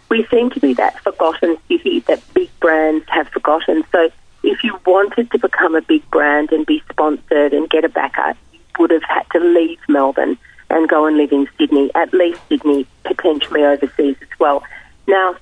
we 0.09 0.27
seem 0.27 0.51
to 0.51 0.61
be 0.61 0.75
that 0.75 1.01
forgotten 1.01 1.57
city 1.69 2.01
that 2.01 2.23
big 2.35 2.51
brands 2.61 3.07
have 3.09 3.29
forgotten. 3.29 3.85
So 3.93 4.11
if 4.43 4.63
you 4.63 4.79
wanted 4.85 5.31
to 5.31 5.39
become 5.39 5.75
a 5.75 5.83
big 5.83 6.09
brand 6.11 6.53
and 6.53 6.67
be 6.67 6.83
sponsored 6.91 7.53
and 7.53 7.69
get 7.69 7.85
a 7.85 7.89
backer, 7.89 8.35
you 8.53 8.61
would 8.79 8.91
have 8.91 9.03
had 9.03 9.25
to 9.33 9.41
leave 9.41 9.79
Melbourne 9.89 10.39
and 10.71 10.89
go 10.89 11.07
and 11.07 11.17
live 11.17 11.33
in 11.33 11.49
Sydney, 11.59 11.91
at 11.95 12.13
least 12.13 12.41
Sydney, 12.49 12.87
potentially 13.05 13.65
overseas 13.65 14.17
as 14.21 14.39
well. 14.39 14.63
Now, 15.07 15.37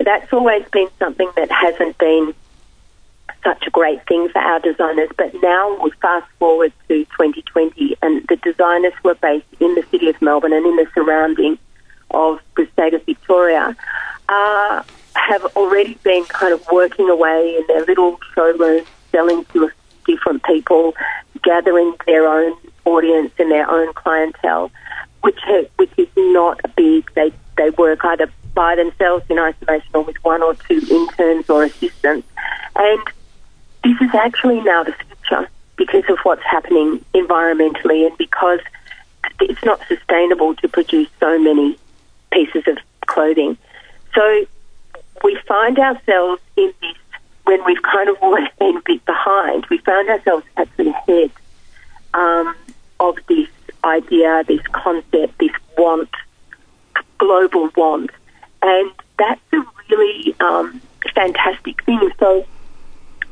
that's 0.00 0.32
always 0.32 0.66
been 0.70 0.88
something 0.98 1.30
that 1.36 1.50
hasn't 1.50 1.96
been 1.98 2.34
such 3.46 3.64
a 3.66 3.70
great 3.70 4.04
thing 4.08 4.28
for 4.30 4.40
our 4.40 4.58
designers, 4.58 5.08
but 5.16 5.32
now 5.40 5.78
we 5.80 5.90
fast 6.02 6.26
forward 6.40 6.72
to 6.88 7.04
2020 7.04 7.96
and 8.02 8.26
the 8.28 8.36
designers 8.36 8.92
were 9.04 9.14
based 9.14 9.46
in 9.60 9.72
the 9.76 9.84
city 9.90 10.08
of 10.08 10.20
Melbourne 10.20 10.52
and 10.52 10.66
in 10.66 10.74
the 10.74 10.86
surrounding 10.94 11.56
of 12.10 12.40
the 12.56 12.66
state 12.72 12.92
of 12.94 13.04
Victoria 13.06 13.76
uh, 14.28 14.82
have 15.14 15.44
already 15.56 15.94
been 16.02 16.24
kind 16.24 16.52
of 16.52 16.66
working 16.72 17.08
away 17.08 17.56
in 17.56 17.64
their 17.68 17.84
little 17.84 18.18
showrooms, 18.34 18.86
selling 19.12 19.44
to 19.52 19.70
different 20.06 20.42
people, 20.42 20.94
gathering 21.44 21.94
their 22.06 22.26
own 22.26 22.56
audience 22.84 23.32
and 23.38 23.50
their 23.52 23.70
own 23.70 23.92
clientele, 23.94 24.72
which 25.22 25.38
ha- 25.42 25.68
which 25.76 25.90
is 25.96 26.08
not 26.16 26.60
big. 26.76 27.08
They 27.14 27.32
they 27.56 27.70
work 27.70 28.04
either 28.04 28.28
by 28.54 28.74
themselves 28.74 29.24
in 29.28 29.38
isolation 29.38 29.90
or 29.94 30.02
with 30.02 30.16
one 30.22 30.42
or 30.42 30.54
two 30.68 30.80
interns 30.90 31.48
or 31.48 31.64
assistants, 31.64 32.26
and 32.74 33.00
this 33.86 34.08
is 34.08 34.14
actually 34.14 34.60
now 34.62 34.82
the 34.82 34.92
future 34.92 35.48
because 35.76 36.02
of 36.08 36.18
what's 36.24 36.42
happening 36.42 37.04
environmentally 37.14 38.04
and 38.06 38.18
because 38.18 38.58
it's 39.40 39.64
not 39.64 39.80
sustainable 39.86 40.56
to 40.56 40.68
produce 40.68 41.08
so 41.20 41.38
many 41.38 41.78
pieces 42.32 42.64
of 42.66 42.78
clothing. 43.06 43.56
So 44.12 44.46
we 45.22 45.38
find 45.46 45.78
ourselves 45.78 46.42
in 46.56 46.72
this 46.80 46.96
when 47.44 47.64
we've 47.64 47.82
kind 47.82 48.08
of 48.08 48.16
always 48.20 48.48
been 48.58 48.78
a 48.78 48.82
bit 48.84 49.04
behind. 49.04 49.66
We 49.70 49.78
found 49.78 50.08
ourselves 50.08 50.44
at 50.56 50.68
the 50.76 50.90
head 50.90 51.30
um, 52.12 52.56
of 52.98 53.18
this 53.28 53.48
idea, 53.84 54.42
this 54.48 54.66
concept, 54.72 55.38
this 55.38 55.52
want, 55.78 56.10
global 57.18 57.70
want, 57.76 58.10
and 58.62 58.90
that's 59.16 59.40
a 59.52 59.64
really 59.90 60.34
um, 60.40 60.80
fantastic 61.14 61.84
thing. 61.84 62.10
So 62.18 62.44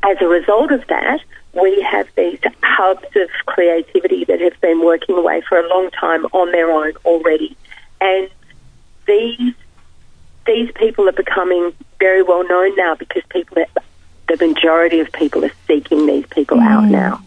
as 0.05 0.17
a 0.21 0.27
result 0.27 0.71
of 0.71 0.85
that, 0.87 1.19
we 1.53 1.81
have 1.81 2.07
these 2.15 2.39
hubs 2.61 3.07
of 3.15 3.29
creativity 3.45 4.25
that 4.25 4.41
have 4.41 4.59
been 4.61 4.83
working 4.83 5.15
away 5.17 5.41
for 5.41 5.57
a 5.57 5.67
long 5.69 5.89
time 5.91 6.25
on 6.25 6.51
their 6.51 6.71
own 6.71 6.93
already. 7.05 7.55
And 8.01 8.29
these 9.07 9.53
these 10.45 10.71
people 10.73 11.09
are 11.09 11.13
becoming 11.13 11.73
very 11.99 12.21
well 12.21 12.47
known 12.47 12.75
now 12.75 12.95
because 12.95 13.23
people 13.29 13.63
the 14.27 14.47
majority 14.47 14.99
of 14.99 15.11
people 15.11 15.43
are 15.45 15.51
seeking 15.67 16.05
these 16.05 16.25
people 16.27 16.59
out 16.59 16.83
mm. 16.83 16.91
now. 16.91 17.23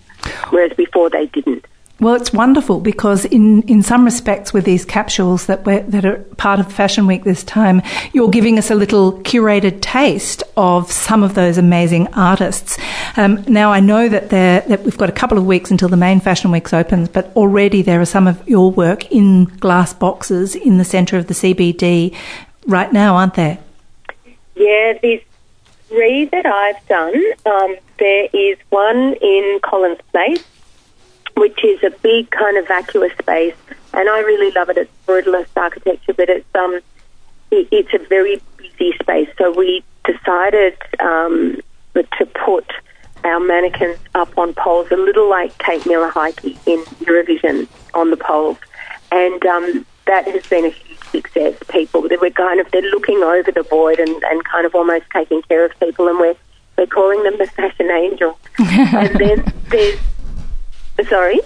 Whereas 0.51 0.73
before 0.75 1.11
they 1.11 1.27
didn't. 1.27 1.64
Well, 2.00 2.14
it's 2.14 2.32
wonderful 2.32 2.78
because 2.78 3.24
in, 3.24 3.62
in 3.62 3.82
some 3.82 4.04
respects 4.04 4.52
with 4.52 4.64
these 4.64 4.84
capsules 4.84 5.46
that 5.46 5.64
that 5.64 6.04
are 6.04 6.18
part 6.37 6.61
of 6.61 6.72
Fashion 6.72 7.08
Week 7.08 7.24
this 7.24 7.42
time, 7.42 7.82
you're 8.12 8.30
giving 8.30 8.56
us 8.56 8.70
a 8.70 8.76
little 8.76 9.14
curated 9.22 9.80
taste 9.80 10.44
of 10.56 10.92
some 10.92 11.24
of 11.24 11.34
those 11.34 11.58
amazing 11.58 12.06
artists. 12.14 12.78
Um, 13.16 13.42
now 13.48 13.72
I 13.72 13.80
know 13.80 14.08
that 14.08 14.30
there 14.30 14.61
that 14.68 14.84
we've 14.84 14.96
got 14.96 15.08
a 15.08 15.12
couple 15.12 15.38
of 15.38 15.44
weeks 15.44 15.72
until 15.72 15.88
the 15.88 15.96
main 15.96 16.20
Fashion 16.20 16.52
Weeks 16.52 16.72
opens, 16.72 17.08
but 17.08 17.34
already 17.34 17.82
there 17.82 18.00
are 18.00 18.06
some 18.06 18.28
of 18.28 18.48
your 18.48 18.70
work 18.70 19.11
in 19.11 19.46
glass 19.56 19.92
boxes 19.92 20.54
in 20.54 20.78
the 20.78 20.84
centre 20.84 21.16
of 21.16 21.26
the 21.26 21.34
CBD 21.34 22.14
right 22.68 22.92
now, 22.92 23.16
aren't 23.16 23.34
there? 23.34 23.58
Yeah, 24.54 24.96
there's 25.02 25.22
three 25.88 26.26
that 26.26 26.46
I've 26.46 26.87
done. 26.87 27.24
Um, 27.44 27.76
there 27.98 28.28
is 28.32 28.56
one 28.70 29.14
in 29.20 29.58
Collins 29.64 29.98
Place 30.12 30.44
which 31.38 31.64
is 31.64 31.83
a 31.85 31.90
big 32.03 32.31
kind 32.31 32.57
of 32.57 32.66
vacuous 32.66 33.12
space, 33.18 33.55
and 33.94 34.09
I 34.09 34.20
really 34.20 34.51
love 34.53 34.70
it. 34.70 34.77
It's 34.77 34.90
brutalist 35.07 35.48
architecture, 35.57 36.12
but 36.12 36.29
it's 36.29 36.55
um, 36.55 36.81
it, 37.53 37.68
it's 37.70 37.94
a 37.94 38.05
very 38.09 38.42
busy 38.57 38.92
space. 39.01 39.29
So 39.38 39.53
we 39.53 39.85
decided 40.05 40.77
um, 40.98 41.61
to 41.94 42.27
put 42.27 42.66
our 43.24 43.38
mannequins 43.40 43.98
up 44.14 44.37
on 44.37 44.55
poles, 44.55 44.90
a 44.90 44.96
little 44.96 45.31
like 45.31 45.57
Kate 45.59 45.87
Miller 45.87 46.11
Heidke 46.11 46.57
in 46.66 46.83
Eurovision 47.05 47.68
on 47.94 48.11
the 48.11 48.16
poles, 48.16 48.59
and 49.12 49.44
um, 49.46 49.87
that 50.07 50.27
has 50.27 50.44
been 50.46 50.64
a 50.64 50.70
huge 50.70 50.98
success. 51.11 51.55
People, 51.68 52.09
they 52.09 52.16
were 52.16 52.31
kind 52.31 52.59
of 52.59 52.68
they're 52.72 52.83
looking 52.83 53.22
over 53.22 53.53
the 53.53 53.62
void 53.62 54.01
and, 54.01 54.22
and 54.24 54.44
kind 54.44 54.66
of 54.66 54.74
almost 54.74 55.05
taking 55.12 55.42
care 55.42 55.64
of 55.64 55.79
people, 55.79 56.09
and 56.09 56.18
we're 56.18 56.37
we're 56.77 56.87
calling 56.87 57.22
them 57.22 57.38
the 57.38 57.46
fashion 57.46 57.90
angels. 57.90 58.37
and 58.59 59.14
then 59.18 59.53
there's 59.70 59.98
Sorry? 61.08 61.40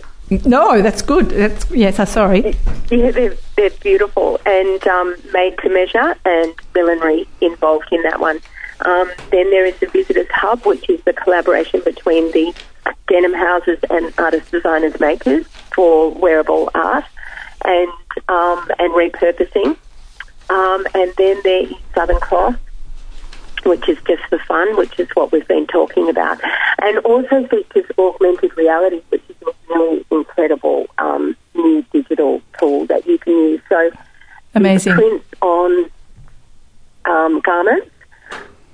No, 0.44 0.80
that's 0.80 1.02
good. 1.02 1.28
That's 1.30 1.70
yes. 1.70 1.98
I'm 1.98 2.06
sorry. 2.06 2.56
Yeah, 2.90 3.10
they're, 3.10 3.36
they're 3.56 3.70
beautiful 3.82 4.40
and 4.46 4.86
um, 4.86 5.16
made 5.32 5.58
to 5.58 5.68
measure, 5.68 6.16
and 6.24 6.54
millinery 6.74 7.28
involved 7.40 7.88
in 7.92 8.02
that 8.02 8.20
one. 8.20 8.40
Um, 8.84 9.10
then 9.30 9.50
there 9.50 9.66
is 9.66 9.78
the 9.78 9.86
Visitors 9.86 10.28
Hub, 10.30 10.64
which 10.64 10.88
is 10.88 11.02
the 11.04 11.12
collaboration 11.12 11.82
between 11.84 12.32
the 12.32 12.54
denim 13.08 13.34
houses 13.34 13.78
and 13.90 14.12
artists, 14.18 14.50
designers, 14.50 14.98
makers 15.00 15.46
for 15.74 16.10
wearable 16.10 16.70
art 16.74 17.04
and 17.64 17.92
um, 18.28 18.70
and 18.78 18.92
repurposing. 18.92 19.76
Um, 20.50 20.86
and 20.94 21.12
then 21.16 21.40
there 21.44 21.62
is 21.62 21.72
Southern 21.94 22.20
Cross, 22.20 22.56
which 23.64 23.88
is 23.88 23.98
just 24.06 24.22
for 24.24 24.38
fun, 24.38 24.76
which 24.76 24.98
is 24.98 25.08
what 25.14 25.32
we've 25.32 25.46
been 25.48 25.66
talking 25.66 26.08
about, 26.08 26.40
and 26.82 26.98
also 26.98 27.46
features 27.48 27.84
augmented 27.98 28.56
reality, 28.56 29.02
which 29.08 29.22
is 29.28 29.36
a 29.46 29.74
really 29.74 30.04
incredible 30.10 30.86
um, 30.98 31.36
new 31.54 31.84
digital 31.92 32.42
tool 32.58 32.86
that 32.86 33.06
you 33.06 33.18
can 33.18 33.32
use. 33.32 33.60
So, 33.68 33.90
amazing. 34.54 34.94
prints 34.94 35.26
on 35.40 35.90
um, 37.04 37.40
garments, 37.40 37.90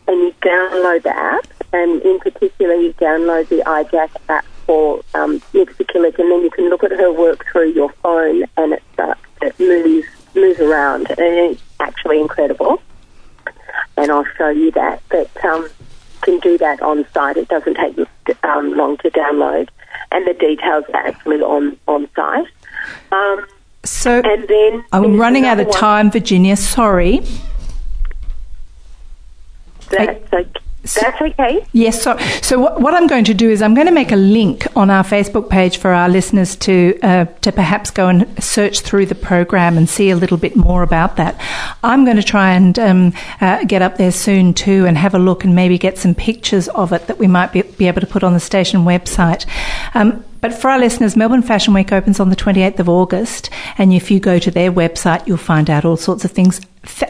and 0.07 0.21
you 0.21 0.35
download 0.41 1.03
the 1.03 1.17
app, 1.17 1.47
and 1.73 2.03
in 2.03 2.19
particular, 2.21 2.75
you 2.75 2.93
download 2.95 3.49
the 3.49 3.63
iJack 3.67 4.11
app 4.29 4.45
for 4.67 5.03
um, 5.15 5.41
Killick, 5.53 6.19
and 6.19 6.31
then 6.31 6.43
you 6.43 6.51
can 6.51 6.69
look 6.69 6.85
at 6.85 6.93
her 6.93 7.13
work 7.13 7.47
through 7.51 7.71
your 7.71 7.91
phone, 8.03 8.45
and 8.57 8.75
it, 8.75 8.83
uh, 8.99 9.15
it 9.43 9.59
moves 9.59 10.07
moves 10.35 10.61
around, 10.61 11.09
and 11.11 11.21
it's 11.21 11.63
actually 11.81 12.21
incredible 12.21 12.81
and 13.99 14.11
I'll 14.11 14.25
show 14.37 14.49
you 14.49 14.71
that. 14.73 15.03
But 15.11 15.45
um, 15.45 15.69
can 16.23 16.39
do 16.41 16.59
that 16.59 16.81
on 16.83 17.07
site. 17.13 17.37
It 17.37 17.49
doesn't 17.49 17.75
take 17.75 17.99
um, 18.45 18.75
long 18.75 18.97
to 18.99 19.11
download, 19.11 19.69
and 20.11 20.27
the 20.27 20.35
details 20.35 20.85
are 20.95 21.07
actually 21.07 21.41
on 21.41 21.77
on 21.87 22.09
site. 22.15 22.47
Um, 23.13 23.47
so, 23.85 24.21
and 24.25 24.49
then 24.49 24.85
I'm 24.93 25.19
running 25.19 25.45
out 25.45 25.61
of 25.61 25.71
time, 25.71 26.11
Virginia. 26.11 26.57
Sorry. 26.57 27.23
That's 29.91 30.33
okay. 30.33 30.51
That's 30.95 31.21
okay. 31.21 31.65
Yes. 31.73 32.03
So, 32.03 32.17
so 32.43 32.59
what, 32.59 32.81
what, 32.81 32.95
I'm 32.95 33.07
going 33.07 33.25
to 33.25 33.35
do 33.35 33.51
is 33.51 33.63
I'm 33.63 33.75
going 33.75 33.87
to 33.87 33.93
make 33.93 34.13
a 34.13 34.17
link 34.17 34.67
on 34.77 34.91
our 34.91 35.05
Facebook 35.05 35.49
page 35.49 35.79
for 35.79 35.91
our 35.91 36.09
listeners 36.09 36.57
to 36.57 36.99
uh, 37.03 37.25
to 37.43 37.53
perhaps 37.53 37.91
go 37.91 38.09
and 38.09 38.43
search 38.43 38.81
through 38.81 39.07
the 39.07 39.15
program 39.15 39.77
and 39.77 39.89
see 39.89 40.11
a 40.11 40.17
little 40.17 40.39
bit 40.39 40.57
more 40.57 40.83
about 40.83 41.17
that. 41.17 41.41
I'm 41.83 42.05
going 42.05 42.17
to 42.17 42.23
try 42.23 42.53
and 42.53 42.79
um, 42.79 43.13
uh, 43.41 43.65
get 43.65 43.83
up 43.83 43.97
there 43.97 44.13
soon 44.13 44.55
too 44.55 44.87
and 44.87 44.97
have 44.97 45.15
a 45.15 45.19
look 45.19 45.45
and 45.45 45.55
maybe 45.55 45.79
get 45.79 45.99
some 45.99 46.15
pictures 46.15 46.69
of 46.69 46.93
it 46.93 47.07
that 47.07 47.19
we 47.19 47.27
might 47.27 47.53
be, 47.53 47.63
be 47.63 47.87
able 47.87 48.01
to 48.01 48.07
put 48.07 48.25
on 48.25 48.33
the 48.33 48.41
station 48.41 48.81
website. 48.81 49.47
Um, 49.95 50.25
but 50.41 50.55
for 50.55 50.71
our 50.71 50.79
listeners, 50.79 51.17
Melbourne 51.17 51.43
Fashion 51.43 51.75
Week 51.75 51.93
opens 51.93 52.21
on 52.21 52.31
the 52.31 52.37
28th 52.37 52.79
of 52.79 52.89
August, 52.89 53.51
and 53.77 53.93
if 53.93 54.11
you 54.11 54.21
go 54.21 54.39
to 54.39 54.51
their 54.51 54.73
website, 54.73 55.27
you'll 55.27 55.37
find 55.37 55.69
out 55.69 55.85
all 55.85 55.97
sorts 55.97 56.25
of 56.25 56.31
things. 56.31 56.61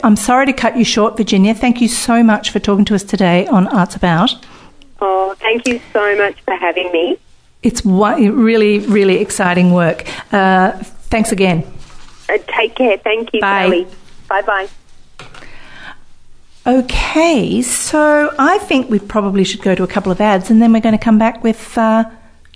I'm 0.03 0.17
sorry 0.17 0.47
to 0.47 0.53
cut 0.53 0.77
you 0.77 0.85
short, 0.85 1.17
Virginia. 1.17 1.55
Thank 1.55 1.81
you 1.81 1.88
so 1.88 2.23
much 2.23 2.51
for 2.51 2.59
talking 2.59 2.85
to 2.87 2.95
us 2.95 3.03
today 3.03 3.47
on 3.47 3.69
Arts 3.69 3.97
About. 3.97 4.35
Oh, 5.01 5.35
thank 5.38 5.67
you 5.69 5.81
so 5.93 6.17
much 6.17 6.41
for 6.43 6.55
having 6.55 6.91
me. 6.93 7.19
It's 7.62 7.85
really, 7.85 8.79
really 8.81 9.19
exciting 9.19 9.73
work. 9.73 10.07
Uh, 10.33 10.73
thanks 11.11 11.33
again. 11.33 11.64
Uh, 12.29 12.38
take 12.49 12.75
care. 12.75 12.99
Thank 12.99 13.33
you, 13.33 13.41
Bye. 13.41 13.64
Sally. 13.64 13.87
Bye 14.29 14.43
bye. 14.43 14.69
Okay, 16.67 17.62
so 17.62 18.35
I 18.38 18.59
think 18.59 18.91
we 18.91 18.99
probably 18.99 19.43
should 19.43 19.62
go 19.62 19.75
to 19.75 19.83
a 19.83 19.87
couple 19.87 20.12
of 20.12 20.21
ads 20.21 20.51
and 20.51 20.61
then 20.61 20.73
we're 20.73 20.83
going 20.83 20.97
to 20.97 21.03
come 21.03 21.19
back 21.19 21.43
with 21.43 21.79
uh, 21.79 22.05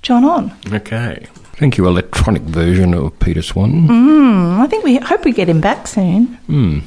John 0.02 0.24
on. 0.24 0.52
Okay. 0.72 1.26
Thank 1.54 1.78
you, 1.78 1.86
electronic 1.86 2.42
version 2.42 2.92
of 2.92 3.16
Peter 3.20 3.40
Swan. 3.40 3.86
Mm, 3.86 4.58
I 4.60 4.66
think 4.66 4.82
we 4.82 4.96
hope 4.96 5.24
we 5.24 5.32
get 5.32 5.48
him 5.48 5.60
back 5.60 5.86
soon. 5.86 6.38
Mm. 6.48 6.82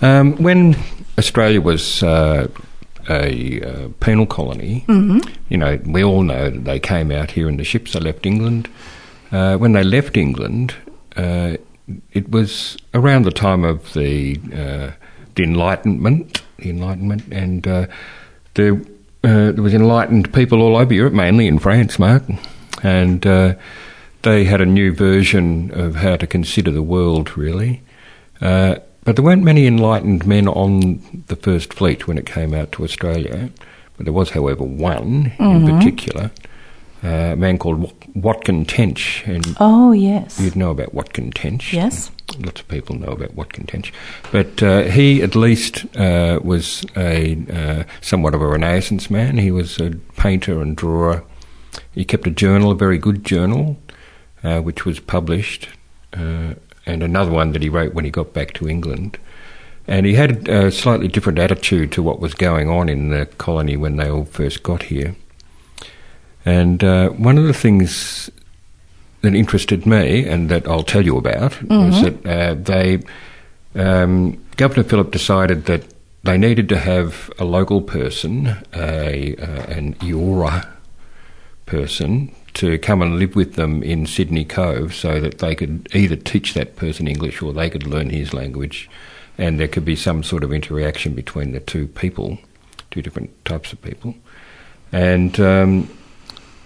Um, 0.00 0.36
when 0.36 0.76
Australia 1.18 1.60
was 1.60 2.04
uh, 2.04 2.46
a 3.08 3.60
uh, 3.62 3.88
penal 3.98 4.26
colony, 4.26 4.84
mm-hmm. 4.86 5.28
you 5.48 5.56
know, 5.56 5.80
we 5.86 6.04
all 6.04 6.22
know 6.22 6.50
that 6.50 6.64
they 6.64 6.78
came 6.78 7.10
out 7.10 7.32
here 7.32 7.48
in 7.48 7.56
the 7.56 7.64
ships 7.64 7.94
that 7.94 8.04
left 8.04 8.26
England. 8.26 8.68
Uh, 9.32 9.56
when 9.56 9.72
they 9.72 9.82
left 9.82 10.16
England, 10.16 10.76
uh, 11.16 11.56
it 12.12 12.30
was 12.30 12.76
around 12.94 13.24
the 13.24 13.32
time 13.32 13.64
of 13.64 13.92
the, 13.94 14.38
uh, 14.54 14.92
the 15.34 15.42
Enlightenment, 15.42 16.42
the 16.58 16.70
Enlightenment, 16.70 17.24
and 17.32 17.66
uh, 19.24 19.52
there, 19.52 19.62
was 19.62 19.74
enlightened 19.74 20.32
people 20.32 20.62
all 20.62 20.76
over 20.76 20.94
Europe, 20.94 21.14
mainly 21.14 21.46
in 21.46 21.58
France, 21.58 21.98
Mark, 21.98 22.22
and 22.82 23.26
they 24.22 24.44
had 24.44 24.60
a 24.60 24.66
new 24.66 24.92
version 24.92 25.70
of 25.72 25.96
how 25.96 26.16
to 26.16 26.26
consider 26.26 26.70
the 26.70 26.82
world, 26.82 27.36
really. 27.36 27.82
Uh, 28.40 28.76
but 29.04 29.16
there 29.16 29.24
weren't 29.24 29.42
many 29.42 29.66
enlightened 29.66 30.26
men 30.26 30.48
on 30.48 31.24
the 31.28 31.36
First 31.36 31.72
Fleet 31.72 32.06
when 32.06 32.18
it 32.18 32.26
came 32.26 32.52
out 32.52 32.72
to 32.72 32.84
Australia. 32.84 33.50
But 33.96 34.04
there 34.04 34.12
was, 34.12 34.30
however, 34.30 34.64
one 34.64 35.30
mm-hmm. 35.38 35.42
in 35.42 35.78
particular, 35.78 36.24
uh, 36.24 36.48
a 37.02 37.36
man 37.36 37.58
called 37.58 37.92
Watkin 38.14 38.64
Tench. 38.64 39.22
And 39.26 39.56
oh, 39.60 39.92
yes. 39.92 40.40
You'd 40.40 40.56
know 40.56 40.70
about 40.70 40.94
Watkin 40.94 41.30
Tench. 41.30 41.72
Yes. 41.72 42.10
Lots 42.38 42.60
of 42.60 42.68
people 42.68 42.96
know 42.96 43.12
about 43.12 43.34
Watkin 43.34 43.66
Tench. 43.66 43.92
But 44.32 44.62
uh, 44.62 44.82
he, 44.82 45.22
at 45.22 45.34
least, 45.34 45.84
uh, 45.96 46.40
was 46.42 46.84
a 46.96 47.38
uh, 47.52 47.84
somewhat 48.00 48.34
of 48.34 48.42
a 48.42 48.46
Renaissance 48.46 49.10
man. 49.10 49.38
He 49.38 49.50
was 49.50 49.78
a 49.78 49.90
painter 50.16 50.60
and 50.60 50.76
drawer. 50.76 51.24
He 51.92 52.04
kept 52.04 52.26
a 52.26 52.30
journal, 52.30 52.70
a 52.70 52.76
very 52.76 52.98
good 52.98 53.24
journal, 53.24 53.78
uh, 54.42 54.60
which 54.60 54.84
was 54.84 55.00
published. 55.00 55.68
Uh, 56.12 56.54
and 56.86 57.02
another 57.02 57.30
one 57.30 57.52
that 57.52 57.62
he 57.62 57.68
wrote 57.68 57.94
when 57.94 58.04
he 58.04 58.10
got 58.10 58.32
back 58.32 58.54
to 58.54 58.68
England. 58.68 59.18
And 59.86 60.04
he 60.04 60.14
had 60.14 60.48
a 60.48 60.70
slightly 60.70 61.08
different 61.08 61.38
attitude 61.38 61.92
to 61.92 62.02
what 62.02 62.20
was 62.20 62.34
going 62.34 62.68
on 62.68 62.88
in 62.88 63.10
the 63.10 63.26
colony 63.26 63.76
when 63.76 63.96
they 63.96 64.10
all 64.10 64.24
first 64.24 64.62
got 64.62 64.84
here. 64.84 65.14
And 66.44 66.82
uh, 66.82 67.10
one 67.10 67.38
of 67.38 67.44
the 67.44 67.52
things 67.52 68.30
that 69.22 69.34
interested 69.34 69.86
me, 69.86 70.26
and 70.26 70.48
that 70.48 70.66
I'll 70.66 70.84
tell 70.84 71.04
you 71.04 71.16
about, 71.16 71.52
mm-hmm. 71.52 71.90
was 71.90 72.02
that 72.02 72.26
uh, 72.26 72.54
they, 72.54 73.02
um, 73.74 74.42
Governor 74.56 74.84
Phillip 74.84 75.10
decided 75.10 75.66
that 75.66 75.84
they 76.22 76.38
needed 76.38 76.68
to 76.68 76.78
have 76.78 77.30
a 77.38 77.44
local 77.44 77.80
person, 77.80 78.56
a, 78.74 79.36
uh, 79.36 79.62
an 79.70 79.94
Eora 79.94 80.68
person, 81.66 82.34
to 82.54 82.78
come 82.78 83.02
and 83.02 83.18
live 83.18 83.36
with 83.36 83.54
them 83.54 83.82
in 83.82 84.06
Sydney 84.06 84.44
Cove 84.44 84.94
so 84.94 85.20
that 85.20 85.38
they 85.38 85.54
could 85.54 85.88
either 85.94 86.16
teach 86.16 86.54
that 86.54 86.76
person 86.76 87.06
English 87.06 87.40
or 87.40 87.52
they 87.52 87.70
could 87.70 87.86
learn 87.86 88.10
his 88.10 88.32
language 88.32 88.88
and 89.38 89.60
there 89.60 89.68
could 89.68 89.84
be 89.84 89.94
some 89.94 90.24
sort 90.24 90.42
of 90.42 90.52
interaction 90.52 91.14
between 91.14 91.52
the 91.52 91.60
two 91.60 91.86
people, 91.86 92.38
two 92.90 93.00
different 93.00 93.44
types 93.44 93.72
of 93.72 93.80
people. 93.80 94.14
And 94.90 95.38
um, 95.38 95.97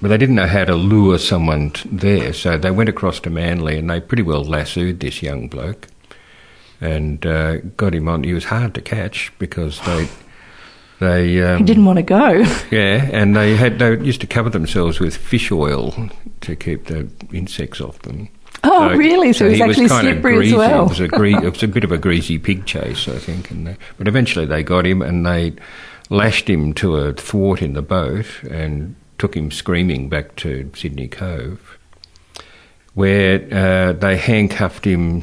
but 0.03 0.09
they 0.09 0.19
didn't 0.19 0.35
know 0.35 0.49
how 0.49 0.65
to 0.65 0.75
lure 0.75 1.17
someone 1.17 1.71
t- 1.71 1.89
there, 1.91 2.33
so 2.33 2.59
they 2.59 2.73
went 2.73 2.89
across 2.89 3.21
to 3.21 3.31
Manly 3.31 3.79
and 3.79 3.89
they 3.89 4.01
pretty 4.01 4.25
well 4.25 4.45
lassoed 4.45 4.99
this 4.99 5.23
young 5.23 5.49
bloke 5.49 5.87
and 6.81 7.25
uh, 7.25 7.59
got 7.77 7.95
him 7.95 8.09
on. 8.09 8.25
He 8.25 8.35
was 8.35 8.45
hard 8.45 8.75
to 8.75 8.81
catch 8.81 9.33
because 9.39 9.81
they 9.87 10.09
they 10.99 11.43
um, 11.43 11.59
He 11.59 11.65
didn't 11.65 11.85
want 11.85 11.99
to 11.99 12.03
go. 12.03 12.31
yeah, 12.71 13.09
and 13.13 13.37
they 13.37 13.55
had 13.57 13.79
they 13.79 13.97
used 14.01 14.21
to 14.23 14.27
cover 14.27 14.51
themselves 14.51 14.99
with 14.99 15.17
fish 15.17 15.53
oil 15.53 15.95
to 16.41 16.57
keep 16.57 16.87
the 16.87 17.09
insects 17.33 17.81
off 17.81 18.01
them. 18.01 18.29
Oh, 18.65 18.95
really? 18.95 19.33
So, 19.33 19.47
he 19.47 19.53
was 19.53 19.71
actually 19.71 19.89
slippery 19.89 20.35
greasy. 20.37 20.53
as 20.53 20.59
well. 20.59 20.85
It 20.87 20.89
was, 20.89 21.01
a 21.01 21.09
gre- 21.09 21.27
it 21.47 21.53
was 21.53 21.63
a 21.63 21.69
bit 21.69 21.85
of 21.85 21.91
a 21.91 21.99
greasy 21.99 22.39
pig 22.39 22.65
chase, 22.67 23.09
I 23.09 23.19
think. 23.19 23.51
And 23.51 23.67
they, 23.67 23.77
but 23.99 24.07
eventually 24.07 24.47
they 24.47 24.63
got 24.63 24.87
him 24.87 25.03
and 25.03 25.27
they 25.27 25.55
lashed 26.11 26.49
him 26.49 26.73
to 26.75 26.97
a 26.97 27.13
thwart 27.13 27.63
in 27.63 27.73
the 27.73 27.83
boat 27.83 28.27
and 28.49 28.95
took 29.23 29.37
him 29.37 29.53
screaming 29.53 30.09
back 30.09 30.35
to 30.35 30.69
Sydney 30.75 31.07
Cove, 31.07 31.79
where 32.95 33.37
uh, 33.53 33.93
they 33.93 34.17
handcuffed 34.17 34.85
him 34.85 35.23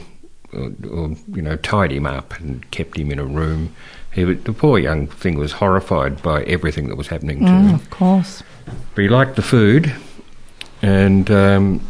or, 0.54 0.72
or 0.90 1.16
you 1.36 1.42
know 1.42 1.58
tied 1.58 1.92
him 1.92 2.06
up 2.08 2.34
and 2.40 2.50
kept 2.72 2.98
him 2.98 3.12
in 3.12 3.20
a 3.20 3.26
room. 3.26 3.76
He 4.14 4.24
was, 4.24 4.42
the 4.44 4.54
poor 4.54 4.80
young 4.80 5.08
thing 5.08 5.38
was 5.38 5.52
horrified 5.52 6.24
by 6.24 6.44
everything 6.44 6.88
that 6.88 6.96
was 6.96 7.08
happening 7.08 7.40
to 7.40 7.52
Mm, 7.52 7.66
him. 7.68 7.76
of 7.76 7.90
course. 7.90 8.42
But 8.96 9.02
he 9.02 9.10
liked 9.10 9.36
the 9.36 9.42
food, 9.42 9.94
and 10.82 11.30
um, 11.30 11.82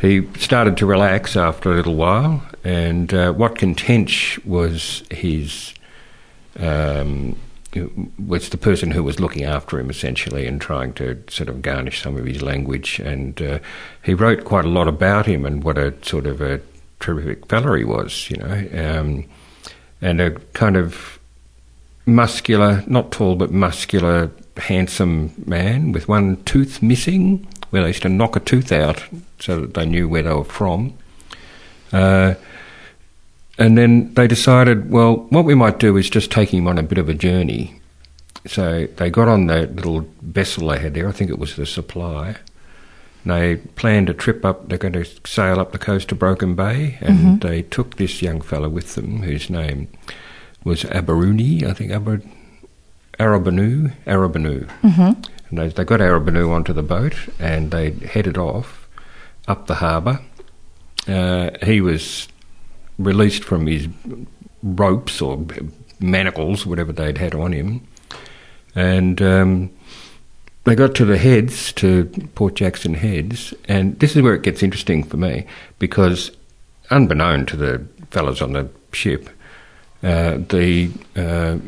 he 0.00 0.24
started 0.38 0.76
to 0.76 0.86
relax 0.86 1.36
after 1.36 1.72
a 1.72 1.74
little 1.74 1.96
while. 1.96 2.40
And 2.62 3.12
uh, 3.12 3.34
Watkin 3.36 3.74
Tench 3.74 4.38
was 4.44 5.02
his 5.10 5.74
um, 6.60 7.34
was 8.18 8.50
the 8.50 8.58
person 8.58 8.90
who 8.90 9.02
was 9.02 9.20
looking 9.20 9.44
after 9.44 9.78
him 9.78 9.90
essentially 9.90 10.46
and 10.46 10.60
trying 10.60 10.92
to 10.94 11.22
sort 11.28 11.48
of 11.48 11.62
garnish 11.62 12.02
some 12.02 12.16
of 12.16 12.26
his 12.26 12.42
language. 12.42 12.98
And 12.98 13.40
uh, 13.40 13.58
he 14.02 14.14
wrote 14.14 14.44
quite 14.44 14.64
a 14.64 14.68
lot 14.68 14.88
about 14.88 15.26
him 15.26 15.46
and 15.46 15.64
what 15.64 15.78
a 15.78 15.94
sort 16.04 16.26
of 16.26 16.40
a 16.40 16.60
terrific 17.00 17.46
fella 17.46 17.78
he 17.78 17.84
was, 17.84 18.30
you 18.30 18.36
know, 18.36 18.98
um, 19.00 19.24
and 20.00 20.20
a 20.20 20.32
kind 20.52 20.76
of 20.76 21.18
muscular, 22.06 22.84
not 22.86 23.10
tall 23.10 23.36
but 23.36 23.50
muscular, 23.50 24.30
handsome 24.56 25.32
man 25.46 25.92
with 25.92 26.08
one 26.08 26.42
tooth 26.44 26.82
missing, 26.82 27.46
where 27.70 27.82
they 27.82 27.88
used 27.88 28.02
to 28.02 28.08
knock 28.08 28.36
a 28.36 28.40
tooth 28.40 28.70
out 28.70 29.02
so 29.40 29.60
that 29.60 29.74
they 29.74 29.86
knew 29.86 30.08
where 30.08 30.22
they 30.22 30.32
were 30.32 30.44
from. 30.44 30.92
Uh, 31.92 32.34
and 33.58 33.76
then 33.76 34.12
they 34.14 34.26
decided, 34.26 34.90
well, 34.90 35.16
what 35.30 35.44
we 35.44 35.54
might 35.54 35.78
do 35.78 35.96
is 35.96 36.08
just 36.10 36.30
take 36.30 36.50
him 36.52 36.66
on 36.66 36.78
a 36.78 36.82
bit 36.82 36.98
of 36.98 37.08
a 37.08 37.14
journey. 37.14 37.80
So 38.46 38.86
they 38.96 39.10
got 39.10 39.28
on 39.28 39.46
that 39.46 39.76
little 39.76 40.08
vessel 40.20 40.68
they 40.68 40.78
had 40.78 40.94
there, 40.94 41.08
I 41.08 41.12
think 41.12 41.30
it 41.30 41.38
was 41.38 41.56
the 41.56 41.66
supply. 41.66 42.36
They 43.24 43.56
planned 43.56 44.10
a 44.10 44.14
trip 44.14 44.44
up, 44.44 44.68
they're 44.68 44.78
going 44.78 44.94
to 44.94 45.04
sail 45.24 45.60
up 45.60 45.70
the 45.70 45.78
coast 45.78 46.08
to 46.08 46.16
Broken 46.16 46.56
Bay, 46.56 46.98
and 47.00 47.40
they 47.40 47.62
took 47.62 47.96
this 47.96 48.20
young 48.20 48.40
fellow 48.40 48.68
with 48.68 48.96
them, 48.96 49.22
whose 49.22 49.48
name 49.48 49.86
was 50.64 50.82
Abaruni, 50.82 51.62
I 51.62 51.72
think, 51.72 51.92
Aber, 51.92 52.20
Arabanu, 53.20 53.92
Arabanu. 54.06 54.68
hmm 54.80 55.12
And 55.50 55.58
they, 55.58 55.68
they 55.68 55.84
got 55.84 56.00
Arabanu 56.00 56.50
onto 56.50 56.72
the 56.72 56.82
boat 56.82 57.14
and 57.38 57.70
they 57.70 57.90
headed 57.90 58.38
off 58.38 58.88
up 59.46 59.66
the 59.66 59.76
harbour. 59.76 60.20
Uh, 61.06 61.50
he 61.62 61.80
was 61.80 62.26
released 62.98 63.44
from 63.44 63.66
his 63.66 63.88
ropes 64.62 65.20
or 65.20 65.44
manacles, 66.00 66.66
whatever 66.66 66.92
they'd 66.92 67.18
had 67.18 67.34
on 67.34 67.52
him, 67.52 67.86
and 68.74 69.20
um, 69.20 69.70
they 70.64 70.74
got 70.74 70.94
to 70.96 71.04
the 71.04 71.18
heads, 71.18 71.72
to 71.74 72.04
Port 72.34 72.54
Jackson 72.54 72.94
Heads, 72.94 73.52
and 73.66 73.98
this 73.98 74.14
is 74.16 74.22
where 74.22 74.34
it 74.34 74.42
gets 74.42 74.62
interesting 74.62 75.02
for 75.02 75.16
me 75.16 75.46
because, 75.78 76.30
unbeknown 76.90 77.46
to 77.46 77.56
the 77.56 77.86
fellows 78.10 78.40
on 78.40 78.52
the 78.52 78.68
ship, 78.92 79.28
uh, 80.02 80.38
the 80.48 80.90
uh, 81.16 81.58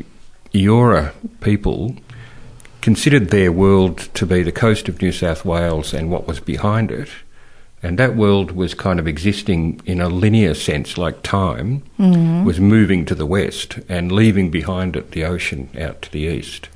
Eora 0.53 1.13
people 1.41 1.95
considered 2.81 3.29
their 3.29 3.51
world 3.51 3.97
to 4.13 4.25
be 4.25 4.43
the 4.43 4.51
coast 4.51 4.87
of 4.87 5.01
New 5.01 5.11
South 5.11 5.43
Wales 5.43 5.93
and 5.93 6.09
what 6.09 6.27
was 6.27 6.39
behind 6.39 6.91
it. 6.91 7.09
And 7.85 7.99
that 7.99 8.15
world 8.15 8.53
was 8.53 8.73
kind 8.73 8.99
of 8.99 9.07
existing 9.07 9.79
in 9.85 10.01
a 10.01 10.09
linear 10.09 10.55
sense, 10.55 10.97
like 10.97 11.21
time, 11.21 11.83
mm-hmm. 11.99 12.43
was 12.43 12.59
moving 12.59 13.05
to 13.05 13.13
the 13.13 13.27
west 13.27 13.77
and 13.87 14.11
leaving 14.11 14.49
behind 14.49 14.95
it 14.95 15.11
the 15.11 15.23
ocean 15.23 15.69
out 15.79 16.01
to 16.01 16.11
the 16.11 16.21
east. 16.21 16.67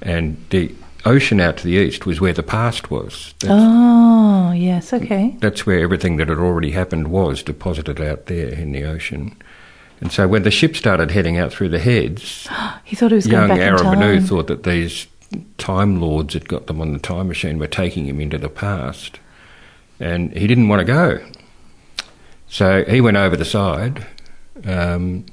And 0.00 0.36
the 0.50 0.72
ocean 1.04 1.40
out 1.40 1.56
to 1.56 1.64
the 1.64 1.72
east 1.72 2.06
was 2.06 2.20
where 2.20 2.32
the 2.32 2.44
past 2.44 2.88
was. 2.88 3.34
That's, 3.40 3.52
Oh, 3.52 4.52
yes, 4.52 4.92
okay. 4.92 5.34
that's 5.40 5.66
where 5.66 5.80
everything 5.80 6.18
that 6.18 6.28
had 6.28 6.38
already 6.38 6.70
happened 6.70 7.08
was 7.08 7.42
deposited 7.42 8.00
out 8.00 8.26
there 8.26 8.50
in 8.50 8.70
the 8.70 8.84
ocean. 8.84 9.36
And 10.00 10.12
so 10.12 10.28
when 10.28 10.44
the 10.44 10.52
ship 10.52 10.76
started 10.76 11.10
heading 11.10 11.36
out 11.36 11.52
through 11.52 11.70
the 11.70 11.80
heads, 11.80 12.46
He 12.84 12.94
thought 12.94 13.10
he 13.10 13.16
was 13.16 13.26
young 13.26 13.48
going 13.48 13.58
back 13.58 13.68
in 13.68 13.74
Arabanu 13.74 14.18
time. 14.18 14.24
thought 14.24 14.46
that 14.46 14.62
these 14.62 15.08
time 15.58 16.00
lords 16.00 16.34
that 16.34 16.46
got 16.46 16.68
them 16.68 16.80
on 16.80 16.92
the 16.92 17.00
time 17.00 17.26
machine 17.26 17.58
were 17.58 17.66
taking 17.66 18.06
him 18.06 18.20
into 18.20 18.38
the 18.38 18.48
past. 18.48 19.18
And 20.00 20.32
he 20.36 20.46
didn't 20.46 20.68
want 20.68 20.80
to 20.80 20.84
go. 20.84 21.24
So 22.48 22.84
he 22.84 23.00
went 23.00 23.16
over 23.16 23.36
the 23.36 23.44
side. 23.44 24.06
Um, 24.64 25.26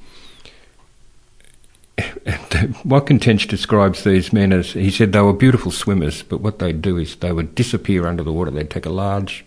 Watkin 2.86 3.20
Tench 3.20 3.48
describes 3.48 4.04
these 4.04 4.34
men 4.34 4.54
as 4.54 4.74
he 4.74 4.92
said 4.92 5.12
they 5.12 5.22
were 5.22 5.34
beautiful 5.34 5.72
swimmers, 5.72 6.24
but 6.24 6.42
what 6.42 6.60
they'd 6.60 6.82
do 6.82 6.98
is 6.98 7.16
they 7.16 7.32
would 7.32 7.56
disappear 7.56 8.08
under 8.08 8.24
the 8.24 8.34
water. 8.34 8.52
They'd 8.52 8.70
take 8.70 8.86
a 8.86 8.92
large 8.92 9.46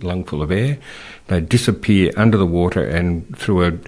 lungful 0.00 0.42
of 0.42 0.50
air, 0.50 0.78
they'd 1.28 1.48
disappear 1.48 2.12
under 2.16 2.36
the 2.36 2.46
water, 2.46 2.84
and 2.84 3.36
through 3.38 3.64
a 3.64 3.78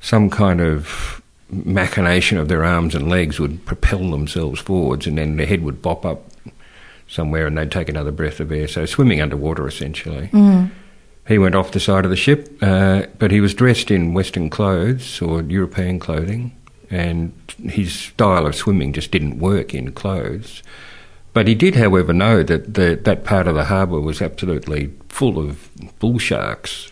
some 0.00 0.30
kind 0.30 0.60
of 0.60 1.22
machination 1.50 2.38
of 2.38 2.48
their 2.48 2.64
arms 2.64 2.94
and 2.94 3.08
legs 3.08 3.38
would 3.38 3.64
propel 3.66 4.10
themselves 4.10 4.60
forwards, 4.60 5.06
and 5.06 5.18
then 5.18 5.36
their 5.36 5.46
head 5.46 5.62
would 5.62 5.82
bop 5.82 6.04
up 6.06 6.24
somewhere, 7.10 7.46
and 7.46 7.58
they'd 7.58 7.70
take 7.70 7.88
another 7.88 8.12
breath 8.12 8.40
of 8.40 8.50
air. 8.52 8.68
So 8.68 8.86
swimming 8.86 9.20
underwater 9.20 9.66
essentially. 9.66 10.28
Mm. 10.28 10.70
He 11.28 11.38
went 11.38 11.54
off 11.54 11.72
the 11.72 11.80
side 11.80 12.04
of 12.04 12.10
the 12.10 12.16
ship, 12.16 12.56
uh, 12.62 13.06
but 13.18 13.30
he 13.30 13.40
was 13.40 13.54
dressed 13.54 13.90
in 13.90 14.14
Western 14.14 14.48
clothes 14.48 15.20
or 15.20 15.42
European 15.42 15.98
clothing, 15.98 16.56
and 16.90 17.32
his 17.62 17.92
style 17.92 18.46
of 18.46 18.54
swimming 18.54 18.92
just 18.92 19.10
didn't 19.10 19.38
work 19.38 19.74
in 19.74 19.92
clothes. 19.92 20.62
But 21.32 21.46
he 21.46 21.54
did, 21.54 21.76
however, 21.76 22.12
know 22.12 22.42
that 22.42 22.74
the, 22.74 22.98
that 23.04 23.24
part 23.24 23.46
of 23.46 23.54
the 23.54 23.66
harbour 23.66 24.00
was 24.00 24.20
absolutely 24.20 24.92
full 25.08 25.38
of 25.38 25.70
bull 26.00 26.18
sharks. 26.18 26.90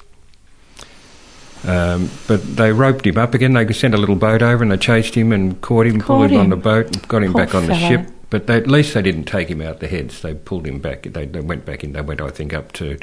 Um, 1.64 2.08
but 2.28 2.56
they 2.56 2.70
roped 2.70 3.04
him 3.04 3.18
up 3.18 3.34
again. 3.34 3.54
They 3.54 3.72
sent 3.72 3.94
a 3.94 3.98
little 3.98 4.14
boat 4.14 4.42
over 4.42 4.62
and 4.62 4.70
they 4.70 4.76
chased 4.76 5.16
him 5.16 5.32
and 5.32 5.60
caught 5.60 5.86
him, 5.86 5.94
pulled 5.94 6.30
Caught 6.30 6.30
him, 6.30 6.40
on 6.40 6.48
the 6.50 6.56
boat, 6.56 6.86
and 6.86 7.08
got 7.08 7.24
him 7.24 7.32
Poor 7.32 7.44
back 7.44 7.54
on 7.56 7.66
the 7.66 7.74
ship. 7.74 8.08
But 8.30 8.46
they, 8.46 8.56
at 8.56 8.66
least 8.66 8.94
they 8.94 9.02
didn't 9.02 9.24
take 9.24 9.48
him 9.48 9.60
out 9.62 9.80
the 9.80 9.88
heads. 9.88 10.20
They 10.20 10.34
pulled 10.34 10.66
him 10.66 10.80
back. 10.80 11.02
They, 11.02 11.24
they 11.24 11.40
went 11.40 11.64
back 11.64 11.82
in. 11.82 11.92
They 11.92 12.02
went, 12.02 12.20
I 12.20 12.30
think, 12.30 12.52
up 12.52 12.72
to 12.72 12.98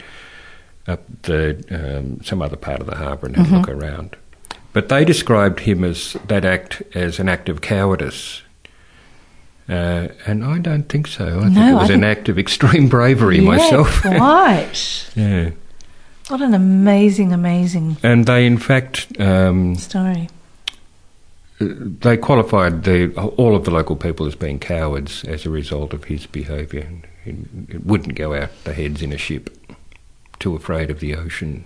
up 0.88 1.02
the 1.24 1.64
um, 1.72 2.24
some 2.24 2.42
other 2.42 2.56
part 2.56 2.80
of 2.80 2.86
the 2.86 2.96
harbour 2.96 3.26
and 3.28 3.36
had 3.36 3.52
a 3.52 3.58
look 3.58 3.70
around. 3.70 4.16
But 4.72 4.90
they 4.90 5.06
described 5.06 5.62
him 5.62 5.84
as 5.84 6.14
that 6.28 6.46
act 6.46 6.84
as 6.94 7.20
an 7.20 7.30
act 7.30 7.50
of 7.50 7.62
cowardice. 7.62 8.44
Uh, 9.68 10.10
and 10.28 10.46
I 10.46 10.60
don't 10.60 10.88
think 10.88 11.08
so. 11.08 11.40
I 11.40 11.46
think 11.46 11.58
it 11.58 11.74
was 11.74 11.90
an 11.90 12.04
act 12.04 12.30
of 12.30 12.38
extreme 12.38 12.88
bravery 12.88 13.40
yeah, 13.40 13.50
myself. 13.50 14.02
Quite. 14.02 15.10
yeah. 15.16 15.52
What 16.28 16.42
an 16.42 16.54
amazing, 16.54 17.34
amazing 17.34 17.98
And 18.04 18.26
they, 18.26 18.46
in 18.46 18.58
fact, 18.58 19.08
um, 19.20 19.76
story. 19.76 20.28
They 21.60 22.18
qualified 22.18 22.84
the, 22.84 23.14
all 23.38 23.56
of 23.56 23.64
the 23.66 23.72
local 23.72 23.96
people 23.96 24.26
as 24.26 24.36
being 24.36 24.60
cowards 24.60 25.24
as 25.24 25.46
a 25.46 25.50
result 25.50 25.94
of 25.94 26.06
his 26.06 26.26
behaviour. 26.26 26.90
He, 27.24 27.36
he 27.72 27.78
wouldn't 27.78 28.16
go 28.16 28.34
out 28.34 28.50
the 28.66 28.74
heads 28.74 29.02
in 29.02 29.14
a 29.14 29.18
ship, 29.18 29.50
too 30.40 30.56
afraid 30.56 30.90
of 30.90 31.00
the 31.00 31.16
ocean, 31.16 31.66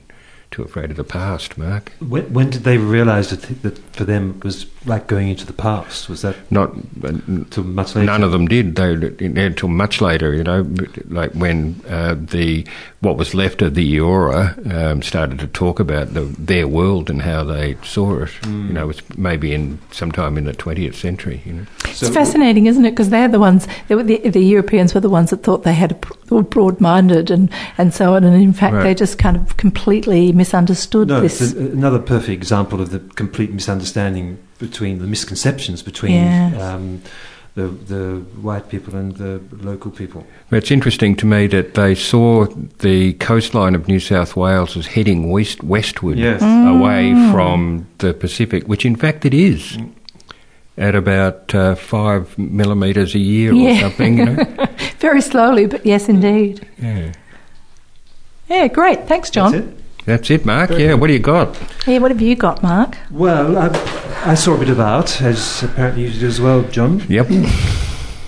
too 0.51 0.63
afraid 0.63 0.91
of 0.91 0.97
the 0.97 1.03
past, 1.03 1.57
Mark. 1.57 1.91
When, 1.99 2.31
when 2.33 2.49
did 2.49 2.63
they 2.63 2.77
realise 2.77 3.29
that, 3.29 3.61
that 3.61 3.77
for 3.95 4.03
them 4.03 4.35
it 4.37 4.43
was 4.43 4.67
like 4.85 5.07
going 5.07 5.29
into 5.29 5.45
the 5.45 5.53
past? 5.53 6.09
Was 6.09 6.21
that 6.21 6.35
Not 6.51 6.71
uh, 7.03 7.61
much 7.61 7.95
later? 7.95 8.05
None 8.05 8.23
of 8.23 8.31
them 8.31 8.47
did. 8.47 8.75
They 8.75 8.93
until 9.25 9.69
much 9.69 10.01
later, 10.01 10.33
you 10.33 10.43
know, 10.43 10.67
like 11.07 11.31
when 11.33 11.81
uh, 11.87 12.15
the 12.17 12.65
what 13.01 13.15
was 13.17 13.33
left 13.33 13.61
of 13.61 13.75
the 13.75 13.95
Eora 13.95 14.73
um, 14.73 15.01
started 15.01 15.39
to 15.39 15.47
talk 15.47 15.79
about 15.79 16.13
the, 16.13 16.21
their 16.37 16.67
world 16.67 17.09
and 17.09 17.21
how 17.21 17.45
they 17.45 17.77
saw 17.81 18.23
it. 18.23 18.29
You 18.45 18.51
know, 18.73 18.89
it's 18.89 19.01
maybe 19.17 19.53
in 19.53 19.79
sometime 19.91 20.37
in 20.37 20.43
the 20.43 20.51
twentieth 20.53 20.95
century. 20.97 21.41
You 21.45 21.53
know, 21.53 21.65
So- 21.93 22.07
it's 22.07 22.15
fascinating, 22.15 22.65
isn't 22.65 22.83
it? 22.83 22.91
Because 22.91 23.09
they're 23.09 23.29
the 23.29 23.39
ones, 23.39 23.67
they 23.87 23.95
were 23.95 24.03
the, 24.03 24.17
the 24.29 24.41
Europeans 24.43 24.93
were 24.93 24.99
the 24.99 25.09
ones 25.09 25.29
that 25.29 25.43
thought 25.43 25.63
they 25.63 25.73
had 25.73 25.93
a, 25.93 26.33
were 26.35 26.43
broad-minded 26.43 27.31
and, 27.31 27.49
and 27.77 27.93
so 27.93 28.15
on, 28.15 28.23
and 28.25 28.35
in 28.35 28.51
fact 28.53 28.73
Right. 28.73 28.83
they 28.83 28.95
just 28.95 29.17
kind 29.17 29.37
of 29.37 29.55
completely 29.55 30.33
misunderstood 30.33 31.07
No, 31.07 31.21
this. 31.21 31.39
it's 31.41 31.53
a, 31.53 31.59
another 31.71 31.99
perfect 31.99 32.29
example 32.33 32.81
of 32.81 32.89
the 32.91 32.99
complete 32.99 33.51
misunderstanding 33.53 34.37
between 34.59 34.99
the 34.99 35.07
misconceptions 35.07 35.81
between 35.81 36.11
Yes. 36.15 36.61
um, 36.61 37.01
the 37.55 37.67
the 37.67 38.19
white 38.41 38.69
people 38.69 38.95
and 38.95 39.15
the 39.17 39.41
local 39.61 39.91
people. 39.91 40.23
it's 40.51 40.71
interesting 40.71 41.15
to 41.17 41.25
me 41.25 41.47
that 41.47 41.73
they 41.73 41.95
saw 41.95 42.45
the 42.79 43.13
coastline 43.13 43.75
of 43.75 43.87
New 43.87 43.99
South 43.99 44.35
Wales 44.35 44.77
as 44.77 44.87
heading 44.87 45.29
west 45.31 45.63
westward. 45.63 46.17
Yes. 46.17 46.41
Mm. 46.41 46.79
away 46.79 47.31
from 47.31 47.85
the 47.97 48.13
Pacific, 48.13 48.63
which 48.67 48.85
in 48.85 48.95
fact 48.95 49.25
it 49.25 49.33
is. 49.33 49.77
at 50.77 50.95
about 50.95 51.53
uh, 51.53 51.75
five 51.75 52.37
millimetres 52.37 53.13
a 53.15 53.19
year 53.19 53.51
Yeah. 53.53 53.71
or 53.71 53.79
something. 53.81 54.17
You 54.19 54.25
know? 54.25 54.43
Very 54.99 55.21
slowly, 55.21 55.65
but 55.67 55.85
yes, 55.85 56.07
indeed. 56.07 56.65
yeah. 56.81 57.11
Yeah, 58.49 58.67
great. 58.69 59.05
Thanks, 59.07 59.29
John. 59.29 59.75
That's 60.09 60.29
it. 60.29 60.29
That's 60.29 60.29
it, 60.41 60.45
Mark. 60.45 60.69
Yeah, 60.71 60.93
what 60.95 61.07
do 61.07 61.13
you 61.13 61.19
got? 61.19 61.57
Yeah, 61.87 61.99
what 61.99 62.11
have 62.11 62.21
you 62.21 62.35
got, 62.35 62.61
Mark? 62.63 62.97
Well, 63.11 63.57
I, 63.57 63.67
I 64.25 64.35
saw 64.35 64.55
a 64.55 64.57
bit 64.57 64.69
of 64.69 64.79
art, 64.79 65.21
as 65.21 65.63
apparently 65.63 66.03
you 66.05 66.11
did 66.11 66.23
as 66.23 66.41
well, 66.41 66.63
John. 66.63 67.01
Yep. 67.07 67.27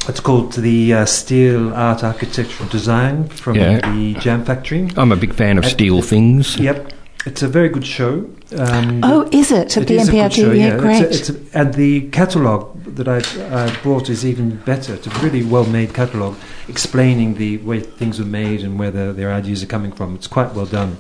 It's 0.08 0.20
called 0.20 0.54
the 0.54 0.94
uh, 0.94 1.06
Steel 1.06 1.74
Art 1.74 2.04
Architectural 2.04 2.68
Design 2.70 3.28
from 3.30 3.56
Yeah. 3.56 3.92
the 3.94 4.14
Jam 4.16 4.44
Factory. 4.44 4.90
I'm 4.98 5.12
a 5.12 5.16
big 5.16 5.34
fan 5.34 5.58
of 5.58 5.66
Uh, 5.66 5.70
steel 5.70 6.02
things. 6.02 6.58
Yep, 6.58 6.92
it's 7.26 7.44
a 7.44 7.48
very 7.48 7.70
good 7.70 7.86
show. 7.86 8.30
Um, 8.58 9.02
Oh, 9.04 9.30
is 9.32 9.52
it? 9.52 9.78
At 9.78 9.84
it 9.84 9.88
the 9.88 10.20
a 10.20 10.30
show, 10.30 10.52
yeah, 10.52 10.78
great. 10.78 11.04
It's 11.04 11.30
a, 11.30 11.36
it's 11.36 11.54
a, 11.56 11.60
and 11.60 11.74
the 11.74 12.10
catalogue 12.10 12.84
that 12.96 13.08
I, 13.08 13.18
I 13.66 13.76
brought 13.82 14.10
is 14.10 14.26
even 14.26 14.58
better. 14.58 14.96
It's 14.96 15.08
a 15.08 15.12
really 15.20 15.44
well-made 15.44 15.94
catalogue 15.94 16.36
explaining 16.68 17.36
the 17.36 17.58
way 17.60 17.80
things 17.80 18.20
were 18.20 18.26
made 18.26 18.62
and 18.62 18.80
where 18.80 18.92
the, 18.92 19.14
their 19.14 19.32
ideas 19.32 19.62
are 19.64 19.68
coming 19.68 19.92
from. 19.92 20.16
It's 20.16 20.28
quite 20.28 20.54
well 20.54 20.66
done. 20.66 20.98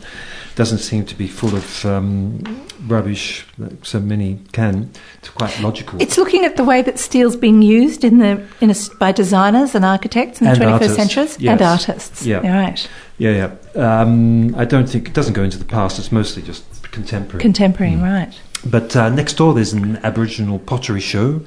Doesn't 0.56 0.80
seem 0.80 1.06
to 1.06 1.16
be 1.16 1.28
full 1.28 1.56
of 1.56 1.86
um, 1.86 2.68
rubbish 2.86 3.46
like 3.58 3.86
so 3.86 4.00
many 4.00 4.40
can. 4.52 4.92
It's 5.20 5.30
quite 5.30 5.58
logical. 5.62 6.02
It's 6.02 6.18
looking 6.18 6.44
at 6.44 6.58
the 6.58 6.66
way 6.66 6.82
that 6.82 7.00
steel's 7.00 7.38
being 7.38 7.62
used 7.62 8.04
in 8.04 8.20
the 8.20 8.46
in 8.60 8.70
a 8.70 8.76
by 9.00 9.14
designers 9.14 9.76
and 9.76 9.86
architects 9.86 10.42
in 10.42 10.46
the 10.46 10.52
And 10.52 10.62
21st 10.62 10.72
artists, 10.74 10.96
centuries 10.98 11.40
yes. 11.40 11.52
and 11.54 11.62
artists. 11.62 12.26
Yeah. 12.26 12.56
right. 12.56 12.90
Yeah, 13.22 13.52
yeah. 13.76 14.02
Um, 14.02 14.56
I 14.56 14.66
don't 14.66 14.90
think 14.90 15.08
it 15.08 15.14
doesn't 15.14 15.34
go 15.34 15.44
into 15.44 15.60
the 15.60 15.66
past. 15.66 16.00
It's 16.00 16.12
mostly 16.12 16.42
just 16.42 16.64
contemporary. 16.92 17.42
Contemporary, 17.42 17.94
Hmm. 17.94 18.04
right. 18.04 18.34
But 18.66 18.96
uh, 18.96 19.10
next 19.10 19.34
door, 19.38 19.54
there's 19.54 19.74
an 19.74 19.98
Aboriginal 20.04 20.60
pottery 20.60 21.00
show, 21.02 21.42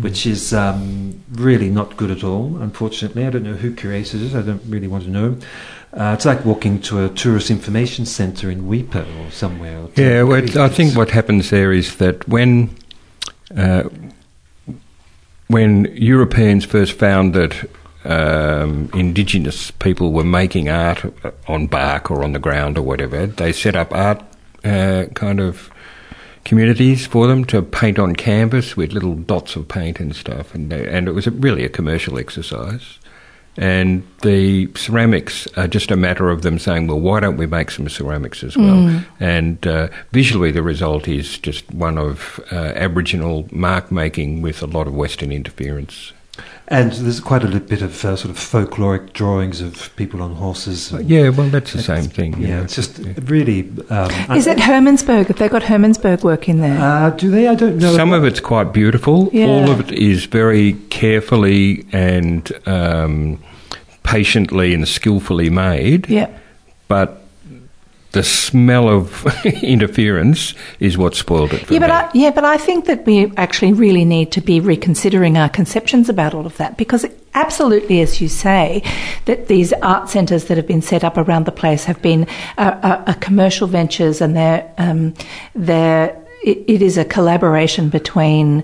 which 0.00 0.26
is 0.26 0.52
um, 0.54 1.20
really 1.32 1.68
not 1.70 1.96
good 1.96 2.10
at 2.10 2.22
all, 2.24 2.56
unfortunately. 2.60 3.26
I 3.26 3.30
don't 3.30 3.42
know 3.44 3.54
who 3.54 3.72
curated 3.72 4.26
it, 4.26 4.34
I 4.34 4.42
don't 4.42 4.62
really 4.66 4.88
want 4.88 5.04
to 5.04 5.10
know. 5.10 5.36
Uh, 5.92 6.12
it's 6.14 6.24
like 6.24 6.44
walking 6.44 6.80
to 6.82 7.04
a 7.04 7.08
tourist 7.10 7.50
information 7.50 8.04
centre 8.06 8.50
in 8.50 8.62
Weipa 8.70 9.04
or 9.20 9.30
somewhere. 9.30 9.78
or 9.80 9.90
Yeah, 9.96 10.22
well, 10.22 10.44
I 10.58 10.68
think 10.68 10.96
what 10.96 11.10
happens 11.10 11.48
there 11.50 11.72
is 11.72 11.96
that 11.96 12.26
when 12.28 12.70
uh, 13.56 13.84
when 15.48 15.84
Europeans 15.94 16.64
first 16.64 16.92
found 16.98 17.34
that 17.34 17.68
um, 18.06 18.88
indigenous 18.94 19.70
people 19.70 20.12
were 20.12 20.24
making 20.24 20.68
art 20.68 21.04
on 21.48 21.66
bark 21.66 22.10
or 22.10 22.22
on 22.22 22.32
the 22.32 22.38
ground 22.38 22.78
or 22.78 22.82
whatever, 22.82 23.26
they 23.26 23.52
set 23.52 23.76
up 23.76 23.92
art 23.92 24.22
uh, 24.64 25.04
kind 25.14 25.40
of 25.40 25.70
communities 26.44 27.06
for 27.06 27.26
them 27.26 27.44
to 27.44 27.60
paint 27.60 27.98
on 27.98 28.14
canvas 28.14 28.76
with 28.76 28.92
little 28.92 29.14
dots 29.14 29.56
of 29.56 29.66
paint 29.66 29.98
and 29.98 30.14
stuff, 30.14 30.54
and 30.54 30.70
they, 30.70 30.88
and 30.88 31.08
it 31.08 31.12
was 31.12 31.26
a, 31.26 31.32
really 31.32 31.64
a 31.64 31.68
commercial 31.68 32.18
exercise. 32.18 32.98
And 33.58 34.06
the 34.20 34.68
ceramics 34.74 35.48
are 35.56 35.66
just 35.66 35.90
a 35.90 35.96
matter 35.96 36.28
of 36.28 36.42
them 36.42 36.58
saying, 36.58 36.88
well, 36.88 37.00
why 37.00 37.20
don't 37.20 37.38
we 37.38 37.46
make 37.46 37.70
some 37.70 37.88
ceramics 37.88 38.44
as 38.44 38.54
well? 38.54 39.02
And 39.18 39.66
uh, 39.66 39.88
visually, 40.12 40.50
the 40.50 40.62
result 40.62 41.08
is 41.08 41.38
just 41.38 41.72
one 41.72 41.96
of 41.96 42.38
uh, 42.52 42.72
Aboriginal 42.76 43.48
mark 43.50 43.90
making 43.90 44.42
with 44.42 44.62
a 44.62 44.66
lot 44.66 44.86
of 44.86 44.94
Western 44.94 45.32
interference. 45.32 46.12
And 46.68 46.90
there's 46.92 47.20
quite 47.20 47.44
a 47.44 47.46
little 47.46 47.68
bit 47.68 47.80
of 47.80 48.04
uh, 48.04 48.16
sort 48.16 48.30
of 48.30 48.38
folkloric 48.38 49.12
drawings 49.12 49.60
of 49.60 49.94
people 49.94 50.20
on 50.20 50.34
horses. 50.34 50.90
and- 50.92 51.08
Yeah, 51.08 51.28
well, 51.28 51.48
that's 51.48 51.72
the 51.72 51.80
same 51.82 52.04
thing. 52.04 52.40
you 52.40 52.48
Yeah, 52.48 52.56
know. 52.56 52.62
it's 52.64 52.74
just 52.74 52.98
really. 53.26 53.68
Um, 53.88 54.10
Is 54.36 54.48
it 54.48 54.58
Hermannsburg? 54.58 55.28
Have 55.28 55.38
they 55.38 55.48
got 55.48 55.62
Hermannsburg 55.62 56.24
work 56.24 56.48
in 56.48 56.60
there? 56.60 56.76
Uh, 56.80 57.10
do 57.10 57.30
they? 57.30 57.46
I 57.46 57.54
don't 57.54 57.78
know. 57.78 57.94
Some 57.94 58.12
of 58.12 58.24
it's 58.24 58.40
quite 58.40 58.72
beautiful. 58.72 59.30
Yeah. 59.32 59.46
All 59.46 59.70
of 59.70 59.78
it 59.78 59.92
is 59.92 60.24
very 60.24 60.72
carefully 60.90 61.86
and 61.92 62.50
um, 62.66 63.38
patiently 64.02 64.74
and 64.74 64.88
skillfully 64.88 65.50
made. 65.50 66.08
yeah. 66.08 66.28
But 66.88 67.22
the 68.16 68.22
smell 68.22 68.88
of 68.88 69.26
interference 69.62 70.54
is 70.80 70.96
what 70.96 71.14
spoiled 71.14 71.52
it 71.52 71.66
for 71.66 71.74
Yeah, 71.74 71.80
but 71.80 71.88
me. 71.88 71.92
I, 71.92 72.10
yeah, 72.14 72.30
but 72.30 72.44
I 72.44 72.56
think 72.56 72.86
that 72.86 73.04
we 73.04 73.30
actually 73.36 73.74
really 73.74 74.06
need 74.06 74.32
to 74.32 74.40
be 74.40 74.58
reconsidering 74.58 75.36
our 75.36 75.50
conceptions 75.50 76.08
about 76.08 76.32
all 76.32 76.46
of 76.46 76.56
that 76.56 76.78
because 76.78 77.04
absolutely, 77.34 78.00
as 78.00 78.18
you 78.22 78.28
say, 78.28 78.82
that 79.26 79.48
these 79.48 79.74
art 79.74 80.08
centres 80.08 80.46
that 80.46 80.56
have 80.56 80.66
been 80.66 80.80
set 80.80 81.04
up 81.04 81.18
around 81.18 81.44
the 81.44 81.52
place 81.52 81.84
have 81.84 82.00
been 82.00 82.26
uh, 82.56 83.02
uh, 83.06 83.12
commercial 83.20 83.66
ventures, 83.66 84.22
and 84.22 84.34
they're 84.34 84.72
um, 84.78 85.12
they're 85.54 86.16
it 86.42 86.80
is 86.80 86.96
a 86.96 87.04
collaboration 87.04 87.88
between 87.88 88.62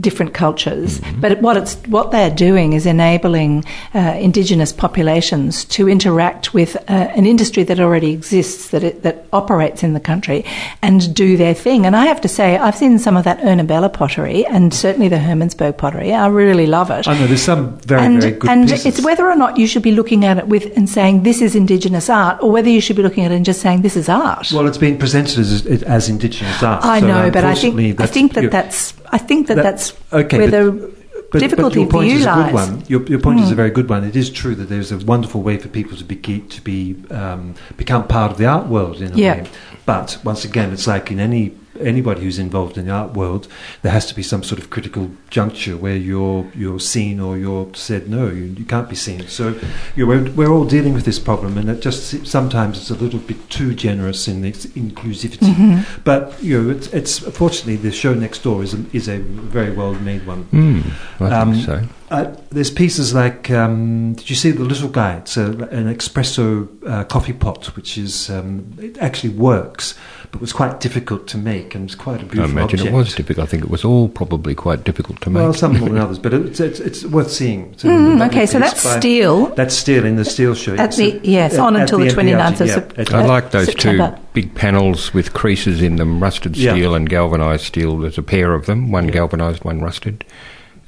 different 0.00 0.34
cultures. 0.34 1.00
But 1.18 1.40
what 1.40 1.56
it's 1.56 1.74
what 1.88 2.12
they're 2.12 2.30
doing 2.30 2.74
is 2.74 2.86
enabling 2.86 3.64
uh, 3.94 4.16
indigenous 4.20 4.72
populations 4.72 5.64
to 5.66 5.88
interact 5.88 6.54
with 6.54 6.76
uh, 6.76 6.92
an 6.92 7.26
industry 7.26 7.64
that 7.64 7.80
already 7.80 8.12
exists, 8.12 8.70
that 8.70 8.84
it, 8.84 9.02
that 9.02 9.26
operates 9.32 9.82
in 9.82 9.92
the 9.92 10.00
country, 10.00 10.44
and 10.80 11.14
do 11.14 11.36
their 11.36 11.54
thing. 11.54 11.86
And 11.86 11.96
I 11.96 12.06
have 12.06 12.20
to 12.20 12.28
say, 12.28 12.56
I've 12.56 12.76
seen 12.76 12.98
some 12.98 13.16
of 13.16 13.24
that 13.24 13.40
Ernabella 13.40 13.92
pottery, 13.92 14.46
and 14.46 14.72
certainly 14.72 15.08
the 15.08 15.16
Hermannsburg 15.16 15.76
pottery. 15.76 16.12
I 16.12 16.28
really 16.28 16.66
love 16.66 16.90
it. 16.90 17.08
I 17.08 17.18
know 17.18 17.26
there's 17.26 17.42
some 17.42 17.78
very, 17.80 18.02
and 18.02 18.20
very 18.20 18.32
good 18.32 18.50
and 18.50 18.68
pieces. 18.68 18.86
it's 18.86 19.04
whether 19.04 19.28
or 19.28 19.36
not 19.36 19.58
you 19.58 19.66
should 19.66 19.82
be 19.82 19.92
looking 19.92 20.24
at 20.24 20.38
it 20.38 20.46
with 20.46 20.76
and 20.76 20.88
saying 20.88 21.24
this 21.24 21.42
is 21.42 21.56
indigenous 21.56 22.08
art, 22.08 22.40
or 22.42 22.50
whether 22.52 22.68
you 22.70 22.80
should 22.80 22.96
be 22.96 23.02
looking 23.02 23.24
at 23.24 23.32
it 23.32 23.34
and 23.34 23.44
just 23.44 23.60
saying 23.60 23.82
this 23.82 23.96
is 23.96 24.08
art. 24.08 24.52
Well, 24.52 24.68
it's 24.68 24.78
been 24.78 24.98
presented 24.98 25.40
as, 25.40 25.66
as 25.82 26.08
indigenous 26.08 26.62
art. 26.62 26.84
I 26.84 27.00
so 27.00 27.06
know, 27.08 27.30
but 27.30 27.42
I 27.44 27.56
think 27.56 28.00
I 28.00 28.06
think 28.06 28.34
that 28.34 28.52
that's 28.52 28.94
I 29.10 29.18
think 29.18 29.48
that, 29.48 29.56
that- 29.56 29.63
that's 29.64 29.86
okay, 30.12 30.38
where 30.38 30.50
but- 30.50 30.58
the 30.80 30.94
But, 31.32 31.40
difficulty 31.40 31.76
but 31.76 31.80
your 31.84 31.90
point 31.90 32.08
you 32.10 32.16
is 32.18 32.26
a 32.26 32.34
good 32.40 32.52
one. 32.62 32.72
Your, 32.92 33.02
your 33.12 33.18
point 33.26 33.40
is 33.40 33.50
a 33.50 33.56
very 33.62 33.70
good 33.78 33.88
one. 33.94 34.04
It 34.04 34.14
is 34.22 34.30
true 34.30 34.54
that 34.54 34.68
there's 34.72 34.92
a 34.92 34.98
wonderful 34.98 35.42
way 35.48 35.56
for 35.62 35.68
people 35.68 35.96
to 36.02 36.04
be 36.04 36.16
to 36.56 36.60
be 36.70 36.78
um, 37.10 37.54
become 37.76 38.02
part 38.06 38.30
of 38.32 38.38
the 38.38 38.46
art 38.46 38.66
world 38.68 38.96
in 39.02 39.12
a 39.12 39.16
Yeah. 39.16 39.34
way. 39.42 39.46
But 39.84 40.18
once 40.22 40.44
again, 40.50 40.68
it's 40.72 40.86
like 40.86 41.10
in 41.14 41.18
any 41.18 41.44
anybody 41.80 42.22
who's 42.22 42.38
involved 42.38 42.78
in 42.78 42.86
the 42.86 42.92
art 42.92 43.14
world, 43.14 43.48
there 43.82 43.92
has 43.92 44.06
to 44.06 44.14
be 44.14 44.22
some 44.22 44.42
sort 44.42 44.60
of 44.60 44.70
critical 44.70 45.10
juncture 45.30 45.76
where 45.76 45.96
you're 45.96 46.46
you're 46.54 46.80
seen 46.80 47.20
or 47.20 47.36
you're 47.36 47.68
said 47.74 48.08
no, 48.08 48.28
you, 48.28 48.44
you 48.44 48.64
can't 48.64 48.88
be 48.88 48.96
seen. 48.96 49.26
So 49.28 49.58
you 49.96 50.04
know, 50.04 50.06
we're, 50.06 50.30
we're 50.32 50.52
all 50.52 50.64
dealing 50.64 50.94
with 50.94 51.04
this 51.04 51.18
problem, 51.18 51.58
and 51.58 51.68
it 51.68 51.80
just 51.80 52.26
sometimes 52.26 52.78
it's 52.78 52.90
a 52.90 52.94
little 52.94 53.20
bit 53.20 53.50
too 53.50 53.74
generous 53.74 54.28
in 54.28 54.44
its 54.44 54.66
inclusivity. 54.66 55.38
Mm-hmm. 55.54 56.00
But 56.04 56.42
you 56.42 56.62
know, 56.62 56.70
it's, 56.70 56.86
it's 56.88 57.18
fortunately 57.18 57.76
the 57.76 57.92
show 57.92 58.14
next 58.14 58.42
door 58.42 58.62
is 58.62 58.74
a, 58.74 58.84
is 58.92 59.08
a 59.08 59.18
very 59.18 59.72
well 59.72 59.94
made 59.94 60.26
one. 60.26 60.44
Hmm, 60.44 60.80
I 61.20 61.30
Um, 61.40 61.52
think 61.54 61.66
so. 61.66 61.82
Uh, 62.10 62.36
there's 62.50 62.70
pieces 62.70 63.12
like, 63.14 63.50
um, 63.50 64.12
did 64.12 64.30
you 64.30 64.36
see 64.36 64.52
the 64.52 64.62
little 64.62 64.88
guy? 64.90 65.16
It's 65.16 65.36
a, 65.36 65.46
an 65.46 65.92
espresso 65.92 66.68
uh, 66.86 67.02
coffee 67.04 67.32
pot, 67.32 67.74
which 67.74 67.98
is 67.98 68.30
um, 68.30 68.72
it 68.80 68.98
actually 68.98 69.30
works, 69.34 69.94
but 70.34 70.40
was 70.40 70.52
quite 70.52 70.80
difficult 70.80 71.28
to 71.28 71.38
make, 71.38 71.76
and 71.76 71.84
it's 71.84 71.94
quite 71.94 72.20
a 72.20 72.24
beautiful 72.24 72.42
I 72.58 72.62
imagine 72.62 72.80
object. 72.80 72.92
it 72.92 72.92
was 72.92 73.14
difficult. 73.14 73.46
I 73.46 73.48
think 73.48 73.62
it 73.62 73.70
was 73.70 73.84
all 73.84 74.08
probably 74.08 74.52
quite 74.56 74.82
difficult 74.82 75.20
to 75.20 75.30
make. 75.30 75.40
Well, 75.40 75.52
some 75.54 75.78
more 75.78 75.88
than 75.88 75.98
others, 76.04 76.18
but 76.18 76.34
it's, 76.34 76.58
it's, 76.58 76.80
it's 76.80 77.04
worth 77.04 77.30
seeing. 77.30 77.70
It's 77.72 77.84
Mm, 77.84 78.26
okay, 78.26 78.44
so 78.44 78.58
that's 78.58 78.82
by- 78.82 78.98
steel. 78.98 79.46
That's 79.54 79.76
steel 79.76 80.04
in 80.04 80.16
the 80.16 80.24
steel 80.24 80.54
show. 80.56 80.74
At 80.74 80.96
the- 80.96 81.20
yes, 81.22 81.56
on 81.56 81.76
until 81.76 82.00
the 82.00 82.06
29th 82.08 82.60
of 82.62 82.68
Sep- 82.68 82.96
Sep- 82.96 83.12
I 83.12 83.24
like 83.24 83.52
those 83.52 83.66
September. 83.66 84.16
two 84.16 84.22
big 84.32 84.54
panels 84.56 85.14
with 85.14 85.32
creases 85.34 85.80
in 85.80 85.94
them, 85.96 86.20
rusted 86.20 86.56
Yeah. 86.56 86.72
steel 86.72 86.96
and 86.96 87.08
galvanised 87.08 87.62
steel. 87.64 87.96
There's 87.98 88.18
a 88.18 88.22
pair 88.22 88.54
of 88.54 88.66
them, 88.66 88.90
one 88.90 89.04
Yeah. 89.04 89.12
galvanised, 89.12 89.64
one 89.64 89.80
rusted. 89.80 90.24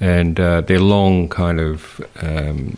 And 0.00 0.40
uh, 0.40 0.62
they're 0.62 0.80
long 0.80 1.28
kind 1.28 1.60
of 1.60 2.00
um, 2.20 2.76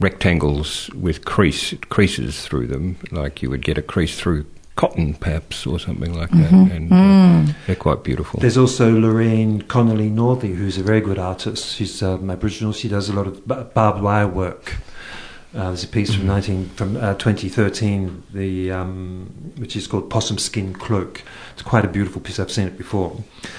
rectangles 0.00 0.90
with 0.94 1.24
crease, 1.24 1.74
creases 1.88 2.42
through 2.46 2.66
them, 2.66 2.96
like 3.10 3.42
you 3.42 3.50
would 3.50 3.64
get 3.64 3.78
a 3.78 3.82
crease 3.82 4.18
through 4.18 4.44
cotton, 4.76 5.14
perhaps, 5.14 5.66
or 5.66 5.78
something 5.78 6.12
like 6.14 6.30
that. 6.30 6.50
Mm-hmm. 6.50 6.70
And 6.72 6.90
Mm. 6.90 7.50
uh, 7.50 7.52
they're 7.66 7.76
quite 7.76 8.02
beautiful. 8.02 8.40
There's 8.40 8.56
also 8.56 8.90
Lorraine 8.98 9.62
Connelly 9.62 10.08
Northey, 10.10 10.54
who's 10.54 10.78
a 10.78 10.82
very 10.82 11.00
good 11.00 11.18
artist. 11.18 11.74
She's 11.76 12.02
um, 12.02 12.30
Aboriginal. 12.30 12.72
She 12.72 12.88
does 12.88 13.08
a 13.08 13.12
lot 13.12 13.26
of 13.26 13.46
ba- 13.46 13.70
barbed 13.74 14.00
wire 14.02 14.28
work. 14.28 14.76
Uh, 15.52 15.64
there's 15.66 15.82
a 15.82 15.88
piece 15.88 16.14
from 16.14 16.28
19 16.28 16.68
from 16.76 16.96
uh, 16.96 17.12
2013, 17.14 18.22
the 18.32 18.70
um, 18.70 19.52
which 19.58 19.74
is 19.74 19.88
called 19.88 20.08
Possum 20.08 20.38
Skin 20.38 20.72
Cloak. 20.72 21.22
It's 21.54 21.62
quite 21.62 21.84
a 21.84 21.88
beautiful 21.88 22.20
piece. 22.20 22.38
I've 22.38 22.52
seen 22.52 22.68
it 22.68 22.78
before, 22.78 23.16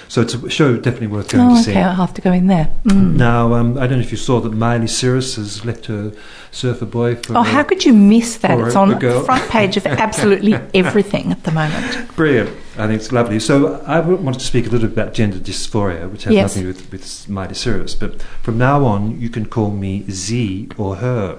so 0.07 0.21
it's 0.21 0.33
a 0.33 0.49
show 0.49 0.77
definitely 0.77 1.07
worth 1.07 1.29
going 1.31 1.49
Oh, 1.49 1.55
to 1.57 1.61
see. 1.63 1.71
okay, 1.71 1.81
I'll 1.83 1.95
have 1.95 2.13
to 2.13 2.21
go 2.21 2.31
in 2.31 2.47
there. 2.47 2.73
Mm. 2.85 3.15
Now, 3.17 3.53
um, 3.55 3.77
I 3.77 3.87
don't 3.87 3.97
know 3.99 4.05
if 4.05 4.11
you 4.11 4.17
saw 4.17 4.39
that 4.39 4.53
Miley 4.53 4.87
Cyrus 4.87 5.35
has 5.35 5.65
left 5.65 5.87
her 5.87 6.13
surfer 6.51 6.85
boy 6.85 7.15
for. 7.17 7.35
Oh, 7.37 7.41
a- 7.41 7.43
how 7.43 7.63
could 7.63 7.83
you 7.83 7.91
miss 7.91 8.37
that? 8.37 8.57
It's 8.57 8.73
a- 8.73 8.79
on 8.79 8.97
the 8.97 9.23
front 9.25 9.49
page 9.49 9.75
of 9.75 9.85
absolutely 9.85 10.53
everything 10.73 11.33
at 11.33 11.43
the 11.43 11.51
moment. 11.51 12.15
Brilliant. 12.15 12.51
I 12.77 12.87
think 12.87 13.01
it's 13.01 13.11
lovely. 13.11 13.41
So 13.41 13.81
I 13.85 13.99
wanted 13.99 14.39
to 14.39 14.45
speak 14.45 14.65
a 14.65 14.69
little 14.69 14.87
bit 14.87 14.97
about 14.97 15.13
gender 15.13 15.39
dysphoria, 15.39 16.09
which 16.09 16.23
has 16.23 16.33
Yes. 16.33 16.55
nothing 16.55 16.71
to 16.71 16.79
do 16.79 16.83
with, 16.83 16.91
with 16.93 17.27
Miley 17.29 17.53
Cyrus. 17.53 17.95
But 17.95 18.21
from 18.41 18.57
now 18.57 18.85
on, 18.85 19.19
you 19.19 19.29
can 19.29 19.45
call 19.45 19.71
me 19.71 20.05
Z 20.09 20.69
or 20.77 20.95
her, 20.95 21.37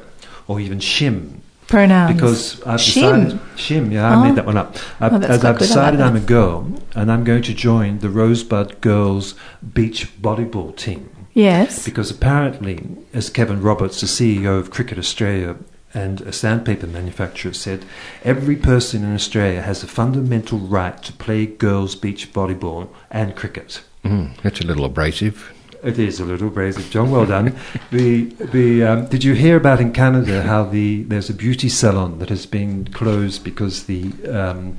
or 0.48 0.60
even 0.60 0.78
Shim. 0.78 1.38
pronouns. 1.68 2.14
Because 2.14 2.62
I've 2.66 2.80
Shim. 2.80 2.94
decided 2.94 3.40
Shim, 3.56 3.92
yeah, 3.92 4.10
I 4.10 4.14
Oh. 4.16 4.22
made 4.24 4.34
that 4.36 4.44
one 4.46 4.56
up. 4.58 4.76
I've, 5.00 5.12
Oh, 5.14 5.18
that's 5.18 5.32
as 5.34 5.40
quite 5.40 5.48
I've 5.50 5.58
good. 5.58 5.70
I 5.70 5.74
like 5.74 5.92
decided 5.92 6.00
I'm 6.00 6.16
a 6.16 6.20
girl, 6.20 6.66
and 6.94 7.10
I'm 7.10 7.24
going 7.24 7.42
to 7.42 7.54
join 7.54 7.98
the 8.00 8.10
Rosebud 8.10 8.80
Girls 8.80 9.34
Beach 9.74 10.08
Volleyball 10.20 10.76
team. 10.76 11.08
yes. 11.34 11.82
Because 11.84 12.10
apparently, 12.10 12.84
as 13.14 13.30
Kevin 13.30 13.62
Roberts, 13.62 14.00
the 14.02 14.06
CEO 14.06 14.58
of 14.58 14.70
Cricket 14.70 14.98
Australia 14.98 15.56
and 15.94 16.20
a 16.22 16.32
sandpaper 16.32 16.86
manufacturer, 16.86 17.52
said, 17.54 17.84
every 18.24 18.56
person 18.56 19.02
in 19.04 19.14
Australia 19.14 19.62
has 19.62 19.82
a 19.82 19.86
fundamental 19.86 20.58
right 20.58 21.02
to 21.02 21.12
play 21.14 21.46
girls' 21.46 21.94
beach 21.94 22.32
volleyball 22.34 22.88
and 23.10 23.34
cricket. 23.36 23.80
Mm, 24.04 24.30
that's 24.42 24.60
a 24.60 24.66
little 24.66 24.84
abrasive. 24.84 25.52
It 25.82 25.98
is 25.98 26.20
a 26.20 26.24
little 26.24 26.46
abrasive, 26.46 26.90
John. 26.90 27.10
Well 27.10 27.26
done. 27.26 27.56
the 27.90 28.24
the 28.24 28.84
um, 28.84 29.06
did 29.06 29.24
you 29.24 29.34
hear 29.34 29.56
about 29.56 29.80
in 29.80 29.92
Canada 29.92 30.42
how 30.42 30.62
the 30.62 31.02
there's 31.02 31.28
a 31.28 31.34
beauty 31.34 31.68
salon 31.68 32.20
that 32.20 32.28
has 32.28 32.46
been 32.46 32.86
closed 32.92 33.42
because 33.42 33.84
the 33.84 34.12
um, 34.30 34.78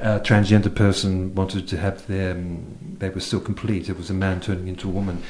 uh, 0.00 0.20
transgender 0.20 0.74
person 0.74 1.34
wanted 1.34 1.68
to 1.68 1.76
have 1.76 2.06
their 2.06 2.32
um, 2.32 2.96
they 2.98 3.10
were 3.10 3.20
still 3.20 3.40
complete. 3.40 3.90
It 3.90 3.98
was 3.98 4.08
a 4.08 4.14
man 4.14 4.40
turning 4.40 4.68
into 4.68 4.88
a 4.88 4.90
woman. 4.90 5.22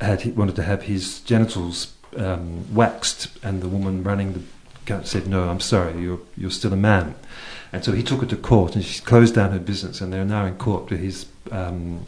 Had 0.00 0.22
he 0.22 0.32
wanted 0.32 0.56
to 0.56 0.64
have 0.64 0.82
his 0.82 1.20
genitals 1.20 1.94
um, 2.16 2.74
waxed, 2.74 3.28
and 3.44 3.62
the 3.62 3.68
woman 3.68 4.02
running 4.02 4.32
the 4.32 5.06
said, 5.06 5.28
"No, 5.28 5.48
I'm 5.48 5.60
sorry, 5.60 6.00
you're 6.00 6.20
you're 6.36 6.50
still 6.50 6.72
a 6.72 6.76
man." 6.76 7.14
And 7.72 7.84
so 7.84 7.92
he 7.92 8.02
took 8.02 8.20
her 8.20 8.26
to 8.26 8.36
court, 8.36 8.74
and 8.74 8.84
she 8.84 9.00
closed 9.02 9.36
down 9.36 9.52
her 9.52 9.60
business, 9.60 10.00
and 10.00 10.12
they're 10.12 10.24
now 10.24 10.44
in 10.44 10.56
court 10.56 10.88
for 10.88 10.96
his 10.96 11.26
um, 11.52 12.06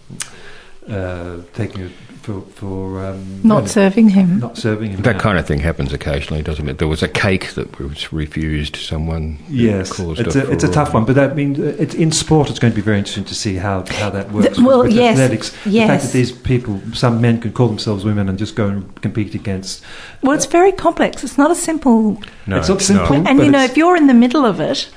uh, 0.89 1.37
taking 1.55 1.83
her 1.83 1.91
for 2.23 2.41
for 2.55 3.05
um, 3.07 3.41
Not 3.43 3.57
really 3.57 3.69
serving 3.69 4.09
him. 4.11 4.39
not 4.41 4.57
serving 4.59 4.91
him. 4.91 5.03
That 5.03 5.15
now. 5.17 5.21
kind 5.21 5.39
of 5.39 5.47
thing 5.47 5.61
happens 5.61 5.93
occasionally, 5.93 6.43
doesn't 6.43 6.69
it? 6.69 6.79
There 6.79 6.89
was 6.89 7.03
a 7.03 7.09
cake 7.09 7.55
that 7.55 7.79
was 7.79 8.13
refused. 8.13 8.77
Someone 8.77 9.39
Yes, 9.49 9.93
caused 9.93 10.21
it's 10.21 10.37
a, 10.37 10.51
it's 10.51 10.65
a 10.65 10.71
tough 10.71 10.93
one, 10.95 11.05
but 11.05 11.17
I 11.19 11.33
mean, 11.33 11.61
uh, 11.61 11.69
it's 11.79 11.95
in 11.95 12.11
sport. 12.13 12.51
It's 12.51 12.59
going 12.59 12.73
to 12.73 12.77
be 12.77 12.83
very 12.83 12.99
interesting 12.99 13.25
to 13.27 13.35
see 13.35 13.57
how, 13.57 13.85
how 13.87 14.11
that 14.11 14.31
works. 14.33 14.57
The- 14.57 14.65
well, 14.65 14.83
with 14.83 14.93
yes, 14.93 15.19
athletics. 15.19 15.51
the 15.65 15.87
fact 15.87 16.03
that 16.05 16.13
these 16.13 16.33
people, 16.33 16.81
some 16.93 17.21
men, 17.21 17.41
can 17.41 17.53
call 17.53 17.69
themselves 17.69 18.05
women 18.05 18.29
and 18.29 18.39
just 18.39 18.55
go 18.57 18.67
and 18.69 19.01
compete 19.01 19.35
against. 19.35 19.83
Well, 20.23 20.33
it's 20.33 20.47
very 20.47 20.73
complex. 20.73 21.23
It's 21.25 21.39
not 21.39 21.51
a 21.51 21.55
simple. 21.55 22.21
No, 22.47 22.59
It's 22.59 22.69
not 22.69 22.83
simple. 22.83 23.17
no. 23.21 23.31
and 23.31 23.39
you 23.41 23.51
know, 23.51 23.63
if 23.65 23.77
you're 23.77 23.97
in 23.97 24.07
the 24.07 24.15
middle 24.15 24.45
of 24.45 24.61
it, 24.61 24.91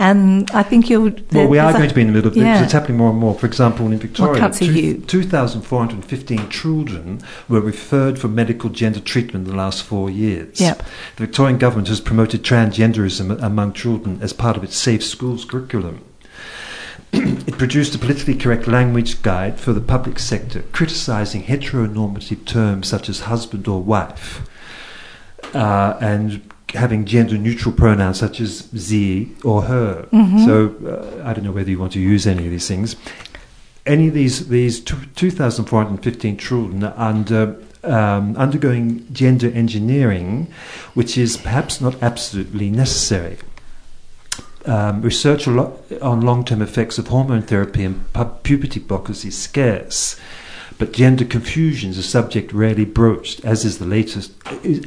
and 0.00 0.50
I 0.52 0.62
think 0.62 0.88
you'll. 0.88 1.12
Well, 1.30 1.46
we 1.46 1.58
are 1.58 1.70
a- 1.70 1.74
going 1.74 1.88
to 1.88 1.94
be 1.94 2.00
in 2.00 2.06
the 2.06 2.12
middle 2.14 2.30
of 2.30 2.36
it. 2.36 2.40
Yeah. 2.40 2.64
It's 2.64 2.72
happening 2.72 2.96
more 2.96 3.10
and 3.10 3.18
more. 3.18 3.34
For 3.38 3.46
example, 3.46 3.86
in 3.92 3.98
Victoria, 3.98 4.50
two- 4.50 4.98
2,415 5.02 6.48
children 6.48 7.20
were 7.50 7.60
referred 7.60 8.18
for 8.18 8.26
medical 8.26 8.70
gender 8.70 9.00
treatment 9.00 9.46
in 9.46 9.52
the 9.52 9.56
last 9.56 9.82
four 9.82 10.08
years. 10.10 10.58
Yep. 10.58 10.78
The 11.16 11.26
Victorian 11.26 11.58
government 11.58 11.88
has 11.88 12.00
promoted 12.00 12.42
transgenderism 12.42 13.42
among 13.42 13.74
children 13.74 14.18
as 14.22 14.32
part 14.32 14.56
of 14.56 14.64
its 14.64 14.74
Safe 14.74 15.04
Schools 15.04 15.44
curriculum. 15.44 16.02
it 17.12 17.58
produced 17.58 17.94
a 17.94 17.98
politically 17.98 18.36
correct 18.36 18.66
language 18.66 19.20
guide 19.20 19.60
for 19.60 19.74
the 19.74 19.80
public 19.82 20.18
sector, 20.18 20.62
criticising 20.72 21.42
heteronormative 21.42 22.46
terms 22.46 22.88
such 22.88 23.10
as 23.10 23.20
husband 23.20 23.68
or 23.68 23.82
wife, 23.82 24.48
uh, 25.54 25.98
and 26.00 26.40
having 26.72 27.04
gender 27.04 27.36
neutral 27.38 27.74
pronouns 27.74 28.18
such 28.18 28.40
as 28.40 28.68
ze 28.76 29.28
or 29.44 29.62
her. 29.62 30.06
Mhm. 30.12 30.44
So 30.44 30.74
uh, 30.86 31.28
I 31.28 31.32
don't 31.32 31.44
know 31.44 31.52
whether 31.52 31.70
you 31.70 31.78
want 31.78 31.92
to 31.92 32.00
use 32.00 32.26
any 32.26 32.44
of 32.44 32.50
these 32.50 32.68
things. 32.68 32.96
Any 33.86 34.08
of 34.08 34.14
these 34.14 34.48
these 34.48 34.80
two- 34.80 35.06
2,415 35.16 36.36
children 36.36 36.84
are 36.84 36.94
under 36.96 37.56
um, 37.82 38.36
undergoing 38.36 39.06
gender 39.12 39.50
engineering, 39.54 40.48
which 40.94 41.16
is 41.16 41.36
perhaps 41.38 41.80
not 41.80 41.96
absolutely 42.02 42.70
necessary. 42.70 43.38
Um, 44.66 45.00
research 45.00 45.48
on 45.48 46.20
long-term 46.20 46.60
effects 46.60 46.98
of 46.98 47.08
hormone 47.08 47.40
therapy 47.40 47.82
and 47.82 48.12
pu- 48.12 48.26
puberty 48.42 48.78
blockers 48.80 49.24
is 49.24 49.38
scarce, 49.38 50.16
but 50.80 50.92
gender 50.92 51.26
confusion 51.26 51.90
is 51.90 51.98
a 51.98 52.02
subject 52.02 52.52
rarely 52.52 52.86
broached, 52.86 53.44
as 53.44 53.64
is 53.64 53.78
the 53.78 53.84
latest, 53.84 54.32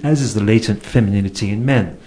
as 0.04 0.22
is 0.22 0.34
the 0.34 0.44
latent 0.44 0.82
femininity 0.82 1.52
in 1.52 1.64
men. 1.64 1.98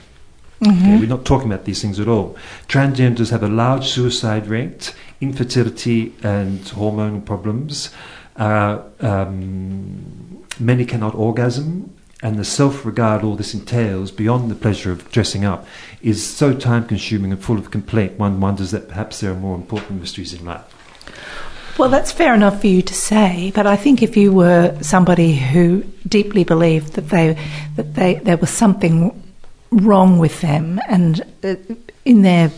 Okay, 0.60 0.72
Mhm. 0.72 1.00
we're 1.00 1.06
not 1.06 1.24
talking 1.24 1.50
about 1.52 1.66
these 1.66 1.80
things 1.80 2.00
at 2.00 2.08
all. 2.08 2.34
Transgenders 2.68 3.30
have 3.30 3.44
a 3.44 3.48
large 3.48 3.86
suicide 3.86 4.48
rate, 4.48 4.92
infertility, 5.20 6.14
and 6.22 6.60
hormonal 6.60 7.24
problems. 7.24 7.90
Uh, 8.36 8.78
um, 9.00 10.44
many 10.58 10.84
cannot 10.84 11.14
orgasm, 11.14 11.90
and 12.22 12.38
the 12.38 12.44
self-regard 12.44 13.22
all 13.22 13.36
this 13.36 13.54
entails, 13.54 14.10
beyond 14.10 14.50
the 14.50 14.54
pleasure 14.54 14.90
of 14.90 15.08
dressing 15.12 15.44
up, 15.44 15.64
is 16.02 16.26
so 16.26 16.52
time-consuming 16.52 17.30
and 17.30 17.40
full 17.40 17.58
of 17.58 17.70
complaint. 17.70 18.18
One 18.18 18.40
wonders 18.40 18.72
that 18.72 18.88
perhaps 18.88 19.20
there 19.20 19.30
are 19.30 19.38
more 19.38 19.54
important 19.54 20.00
mysteries 20.00 20.32
in 20.32 20.44
life. 20.44 20.75
Well, 21.78 21.90
that's 21.90 22.10
fair 22.10 22.34
enough 22.34 22.62
for 22.62 22.68
you 22.68 22.80
to 22.80 22.94
say, 22.94 23.52
but 23.54 23.66
I 23.66 23.76
think 23.76 24.02
if 24.02 24.16
you 24.16 24.32
were 24.32 24.78
somebody 24.80 25.36
who 25.36 25.84
deeply 26.08 26.42
believed 26.42 26.94
that 26.94 27.10
they 27.10 27.36
that 27.76 27.94
they 27.94 28.14
there 28.14 28.38
was 28.38 28.48
something 28.48 29.22
wrong 29.70 30.18
with 30.18 30.40
them 30.40 30.80
and 30.88 31.20
uh, 31.44 31.56
in 32.06 32.22
their 32.22 32.50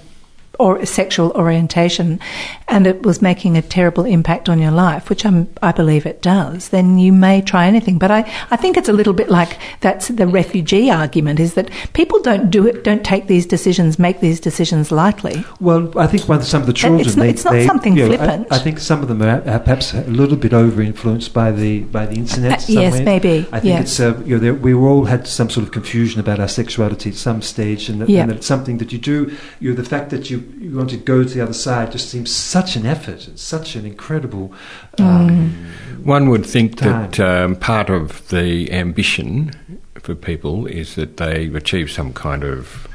or 0.59 0.85
sexual 0.85 1.31
orientation, 1.33 2.19
and 2.67 2.87
it 2.87 3.03
was 3.03 3.23
making 3.23 3.57
a 3.57 3.63
terrible 3.63 4.05
impact 4.05 4.49
on 4.49 4.59
your 4.59 4.71
life, 4.73 5.09
which 5.09 5.25
I'm, 5.25 5.49
I 5.63 5.73
believe 5.73 6.05
it 6.07 6.21
does, 6.23 6.69
then 6.71 6.99
you 6.99 7.13
may 7.13 7.41
try 7.43 7.67
anything. 7.67 7.99
But 7.99 8.11
I, 8.11 8.21
I 8.51 8.57
think 8.57 8.77
it's 8.77 8.89
a 8.89 8.93
little 8.93 9.13
bit 9.13 9.31
like 9.31 9.59
that's 9.81 10.09
the 10.09 10.27
refugee 10.27 10.91
argument: 10.91 11.41
is 11.41 11.55
that 11.55 11.71
people 11.93 12.21
don't 12.23 12.51
do 12.51 12.67
it, 12.67 12.85
don't 12.85 13.05
take 13.05 13.27
these 13.29 13.47
decisions, 13.47 13.99
make 13.99 14.21
these 14.21 14.41
decisions 14.41 14.91
lightly. 14.91 15.45
Well, 15.61 15.97
I 15.99 16.07
think 16.07 16.29
one 16.29 16.43
some 16.43 16.63
of 16.63 16.67
the 16.67 16.73
children. 16.73 17.01
it's 17.01 17.17
not- 17.17 17.23
they- 17.23 17.31
it's 17.31 17.45
not 17.45 17.53
they- 17.53 17.67
something 17.67 17.97
you 17.97 18.09
know, 18.09 18.15
I- 18.15 18.17
flippant. 18.17 18.49
I, 18.51 18.59
think 18.59 18.79
some 18.79 19.03
of 19.03 19.09
them 19.09 19.23
are, 19.23 19.43
are 19.49 19.59
perhaps 19.61 19.95
a 19.95 20.03
little 20.03 20.37
bit 20.37 20.53
over 20.53 20.83
influenced 20.83 21.33
by 21.33 21.53
the 21.53 21.81
by 21.81 22.07
the 22.07 22.17
internet. 22.17 22.63
Uh, 22.69 22.73
yes, 22.73 23.01
maybe, 23.01 23.47
I 23.53 23.61
think 23.61 23.75
yeah. 23.75 23.81
it's 23.81 24.01
uh, 24.01 24.21
you 24.25 24.39
know 24.39 24.55
we 24.55 24.75
all 24.75 25.05
had 25.05 25.27
some 25.27 25.51
sort 25.51 25.65
of 25.67 25.73
confusion 25.73 26.21
about 26.21 26.41
our 26.41 26.49
sexuality 26.49 27.11
at 27.11 27.17
some 27.17 27.43
stage, 27.43 27.89
and 27.89 28.01
that, 28.01 28.09
Yeah. 28.09 28.23
and 28.23 28.31
that 28.31 28.37
it's 28.39 28.47
something 28.47 28.79
that 28.79 28.93
you 28.93 28.99
do. 28.99 29.37
You 29.61 29.71
know, 29.71 29.77
the 29.77 29.89
fact 29.89 30.11
that 30.11 30.31
you 30.31 30.43
you 30.59 30.77
want 30.77 30.91
to 30.91 30.97
go 30.97 31.23
to 31.23 31.29
the 31.29 31.41
other 31.41 31.53
side 31.53 31.93
just 31.93 32.09
seems 32.09 32.35
such 32.35 32.77
an 32.77 32.87
effort. 32.87 33.29
It's 33.29 33.43
such 33.43 33.77
an 33.77 33.85
incredible. 33.87 34.53
Um, 34.99 35.67
One 36.03 36.29
would 36.31 36.47
think 36.47 36.79
that 36.79 37.19
um, 37.21 37.57
part 37.57 37.91
of 37.91 38.29
the 38.29 38.73
ambition 38.73 39.81
for 39.95 40.15
people 40.15 40.67
is 40.67 40.95
that 40.95 41.17
they 41.17 41.47
achieve 41.47 41.91
some 41.91 42.13
kind 42.13 42.45
of 42.45 42.89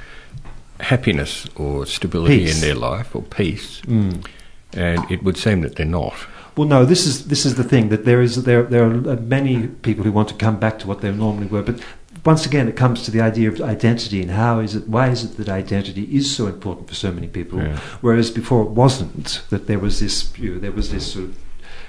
happiness 0.80 1.48
or 1.56 1.86
stability 1.86 2.40
Peace. 2.40 2.56
in 2.56 2.62
their 2.62 2.76
life 2.76 3.16
or 3.16 3.22
peace, 3.22 3.82
mm. 3.82 4.26
and 4.74 5.12
it 5.12 5.24
would 5.24 5.38
seem 5.38 5.62
that 5.62 5.76
they're 5.76 5.86
not. 5.86 6.16
Well, 6.56 6.68
no. 6.68 6.86
This 6.86 7.06
is 7.08 7.28
this 7.28 7.46
is 7.46 7.56
the 7.56 7.64
thing 7.64 7.90
that 7.90 8.06
there 8.06 8.22
is 8.22 8.44
there 8.44 8.64
there 8.64 8.84
are 8.84 9.16
many 9.18 9.68
people 9.68 10.04
who 10.04 10.12
want 10.12 10.30
to 10.30 10.36
come 10.36 10.60
back 10.60 10.80
to 10.80 10.88
what 10.88 11.02
they 11.02 11.12
normally 11.12 11.48
were, 11.48 11.64
but 11.64 11.80
once 12.26 12.46
again, 12.46 12.68
it 12.68 12.76
comes 12.76 13.04
to 13.04 13.12
the 13.12 13.22
idea 13.22 13.50
of 13.50 13.60
identity 13.62 14.22
and 14.22 14.32
how 14.32 14.60
is 14.60 14.76
it? 14.76 14.88
Why 14.88 15.10
is 15.10 15.24
it 15.24 15.38
that 15.38 15.50
identity 15.50 16.04
is 16.16 16.34
so 16.34 16.48
important 16.48 16.88
for 16.88 16.96
so 16.96 17.12
many 17.12 17.28
people, 17.28 17.60
Yeah. 17.60 17.80
whereas 18.02 18.32
before 18.32 18.64
it 18.64 18.70
wasn't? 18.70 19.42
That 19.50 19.68
there 19.68 19.80
was 19.80 20.00
this 20.00 20.32
you 20.38 20.54
know, 20.54 20.60
there 20.60 20.72
was 20.72 20.92
this 20.92 21.12
sort 21.14 21.26
of 21.26 21.38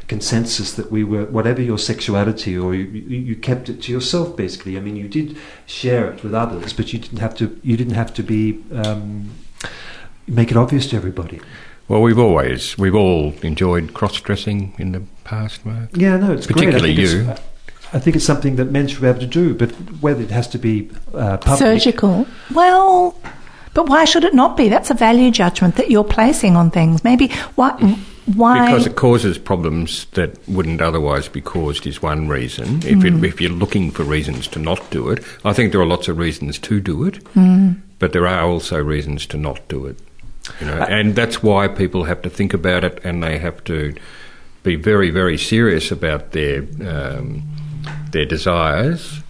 consensus 0.09 0.72
that 0.74 0.91
we 0.91 1.03
were 1.05 1.24
whatever 1.24 1.62
your 1.62 1.78
sexuality 1.78 2.59
or 2.59 2.74
you, 2.74 2.85
you, 2.85 3.37
kept 3.37 3.68
it 3.70 3.80
to 3.82 3.93
yourself 3.93 4.37
basically. 4.37 4.76
I 4.76 4.80
mean, 4.80 4.97
you 4.97 5.09
did 5.09 5.37
share 5.66 6.11
it 6.12 6.22
with 6.22 6.35
others, 6.35 6.72
but 6.72 6.93
you 6.93 6.99
didn't 6.99 7.20
have 7.20 7.35
to. 7.37 7.59
You 7.62 7.76
didn't 7.76 7.95
have 7.95 8.12
to 8.14 8.22
be. 8.22 8.62
Um, 8.72 9.30
Make 10.26 10.51
it 10.51 10.57
obvious 10.57 10.87
to 10.89 10.97
everybody. 10.97 11.39
Well, 11.87 12.01
we've 12.01 12.18
always, 12.18 12.78
we've 12.78 12.95
all 12.95 13.35
enjoyed 13.43 13.93
cross-dressing 13.93 14.74
in 14.78 14.93
the 14.93 15.03
past, 15.24 15.66
Mark. 15.66 15.91
Yeah, 15.93 16.16
no, 16.16 16.32
it's 16.32 16.47
Particularly 16.47 16.93
you. 16.93 17.28
It's, 17.28 17.41
I 17.95 18.01
think 18.01 18.16
it's 18.16 18.24
something 18.24 18.57
that 18.57 18.72
men 18.72 18.88
should 18.88 19.03
be 19.03 19.07
able 19.07 19.20
to 19.20 19.26
do, 19.26 19.55
but 19.55 19.70
whether 20.03 20.20
it 20.20 20.30
has 20.30 20.49
to 20.49 20.59
be 20.59 20.90
uh, 21.14 21.36
public. 21.38 21.59
Surgical. 21.59 22.26
Well, 22.53 23.16
but 23.72 23.88
why 23.88 24.05
should 24.05 24.24
it 24.24 24.34
not 24.34 24.57
be? 24.57 24.68
That's 24.68 24.90
a 24.90 24.95
value 24.95 25.30
judgment 25.30 25.76
that 25.76 25.92
you're 25.92 26.03
placing 26.05 26.57
on 26.57 26.72
things. 26.72 27.05
Maybe 27.05 27.28
why? 27.55 27.70
Why? 28.34 28.66
Because 28.66 28.86
it 28.86 28.97
causes 28.97 29.38
problems 29.38 30.07
that 30.12 30.36
wouldn't 30.49 30.80
otherwise 30.80 31.28
be 31.28 31.40
caused 31.40 31.86
is 31.86 32.03
one 32.03 32.26
reason. 32.26 32.78
If, 32.78 33.05
it, 33.05 33.22
if 33.22 33.40
you're 33.40 33.51
looking 33.51 33.90
for 33.90 34.03
reasons 34.03 34.49
to 34.49 34.59
not 34.59 34.90
do 34.90 35.11
it, 35.11 35.22
I 35.45 35.53
think 35.53 35.72
there 35.72 35.80
are 35.80 35.86
lots 35.86 36.09
of 36.09 36.18
reasons 36.18 36.59
to 36.61 36.80
do 36.80 37.05
it, 37.05 37.18
but 37.99 38.12
there 38.12 38.26
are 38.26 38.45
also 38.45 38.82
reasons 38.82 39.26
to 39.26 39.36
not 39.36 39.66
do 39.68 39.86
it. 39.86 39.99
You 40.61 40.66
know, 40.66 40.78
and 40.82 41.14
that's 41.14 41.42
why 41.42 41.68
people 41.68 42.05
have 42.05 42.22
to 42.22 42.30
think 42.30 42.55
about 42.55 42.82
it, 42.82 43.05
and 43.05 43.22
they 43.22 43.38
have 43.38 43.62
to 43.64 43.95
be 44.62 44.76
very, 44.76 45.11
very 45.11 45.38
serious 45.38 45.92
about 45.92 46.32
their 46.32 46.62
um, 46.86 47.42
their 48.14 48.24
desires, 48.24 49.20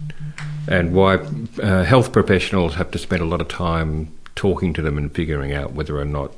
and 0.69 0.95
why 0.95 1.17
uh, 1.61 1.83
health 1.83 2.13
professionals 2.13 2.75
have 2.77 2.91
to 2.93 2.99
spend 2.99 3.21
a 3.23 3.27
lot 3.27 3.41
of 3.41 3.49
time 3.49 4.13
talking 4.37 4.73
to 4.75 4.83
them 4.83 4.99
and 4.99 5.13
figuring 5.15 5.53
out 5.53 5.73
whether 5.75 5.99
or 5.99 6.05
not 6.05 6.33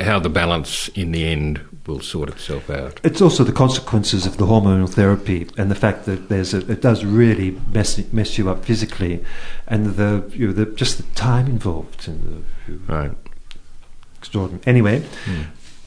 how 0.00 0.18
the 0.18 0.28
balance 0.30 0.88
in 0.94 1.12
the 1.12 1.24
end 1.24 1.60
will 1.86 2.00
sort 2.00 2.28
itself 2.30 2.70
out. 2.70 2.98
It's 3.04 3.20
also 3.20 3.44
the 3.44 3.52
consequences 3.52 4.24
of 4.24 4.36
the 4.38 4.46
hormonal 4.46 4.88
therapy 4.88 5.46
and 5.58 5.70
the 5.70 5.74
fact 5.74 6.06
that 6.06 6.28
there's 6.28 6.54
a, 6.54 6.58
it 6.70 6.80
does 6.80 7.04
really 7.04 7.58
mess 7.72 8.00
mess 8.12 8.38
you 8.38 8.48
up 8.50 8.64
physically, 8.64 9.22
and 9.66 9.96
the 9.96 10.24
you 10.34 10.46
know, 10.48 10.52
the 10.52 10.66
just 10.66 10.96
the 10.98 11.02
time 11.14 11.46
involved 11.46 12.08
and 12.08 12.44
the 12.68 12.92
Right. 12.92 13.12
extraordinary. 14.18 14.62
Anyway, 14.66 15.02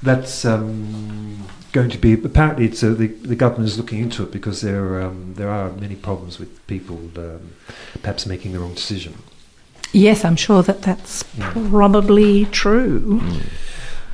that's 0.03 0.45
um, 0.45 1.45
going 1.71 1.89
to 1.89 1.97
be 1.97 2.13
apparently 2.13 2.65
it's 2.65 2.83
uh, 2.83 2.89
the 2.93 3.07
the 3.07 3.35
government 3.35 3.67
is 3.69 3.77
looking 3.77 3.99
into 3.99 4.23
it 4.23 4.31
because 4.31 4.61
there 4.61 5.01
um, 5.01 5.33
there 5.35 5.49
are 5.49 5.71
many 5.71 5.95
problems 5.95 6.39
with 6.39 6.65
people 6.67 6.97
um, 7.17 7.53
perhaps 8.01 8.25
making 8.25 8.51
the 8.53 8.59
wrong 8.59 8.73
decision. 8.73 9.13
Yes, 9.93 10.25
I'm 10.25 10.35
sure 10.35 10.61
that 10.63 10.81
that's 10.81 11.23
Yeah. 11.37 11.51
probably 11.69 12.45
true. 12.45 13.21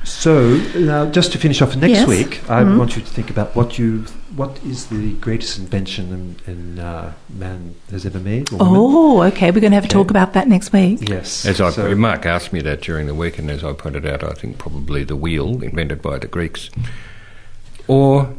So 0.04 0.56
now, 0.76 1.06
just 1.10 1.32
to 1.32 1.38
finish 1.38 1.62
off 1.62 1.72
for 1.72 1.78
next 1.78 2.00
Yes. 2.00 2.08
week, 2.08 2.40
I 2.48 2.62
Mhm. 2.62 2.78
want 2.78 2.96
you 2.96 3.02
to 3.02 3.08
think 3.08 3.30
about 3.30 3.54
what 3.56 3.78
you 3.78 4.04
what 4.34 4.58
is 4.66 4.86
the 4.86 5.12
greatest 5.20 5.58
invention 5.58 6.36
in, 6.46 6.52
in 6.54 6.78
uh, 6.78 7.12
man 7.38 7.74
has 7.90 8.06
ever 8.06 8.18
made. 8.18 8.50
Or 8.50 8.56
woman? 8.60 8.74
Oh, 8.80 9.22
okay. 9.24 9.50
We're 9.50 9.60
going 9.60 9.72
to 9.72 9.74
have 9.74 9.84
a 9.84 9.88
Okay. 9.88 9.92
talk 9.92 10.08
about 10.10 10.32
that 10.32 10.48
next 10.48 10.72
week. 10.72 11.06
yes. 11.06 11.44
As 11.44 11.60
I, 11.60 11.68
So- 11.68 11.94
Mark 11.94 12.24
asked 12.24 12.50
me 12.50 12.62
that 12.62 12.80
during 12.80 13.06
the 13.06 13.14
week, 13.14 13.38
and 13.38 13.50
as 13.50 13.62
I 13.62 13.74
pointed 13.74 14.06
out, 14.06 14.24
I 14.24 14.32
think 14.32 14.56
probably 14.56 15.04
the 15.04 15.16
wheel 15.16 15.60
invented 15.62 16.00
by 16.00 16.18
the 16.18 16.28
Greeks, 16.28 16.70
or 17.86 18.30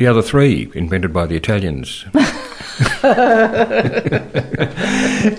the 0.00 0.06
other 0.06 0.22
three 0.22 0.72
invented 0.74 1.12
by 1.12 1.26
the 1.26 1.36
Italians. 1.36 2.06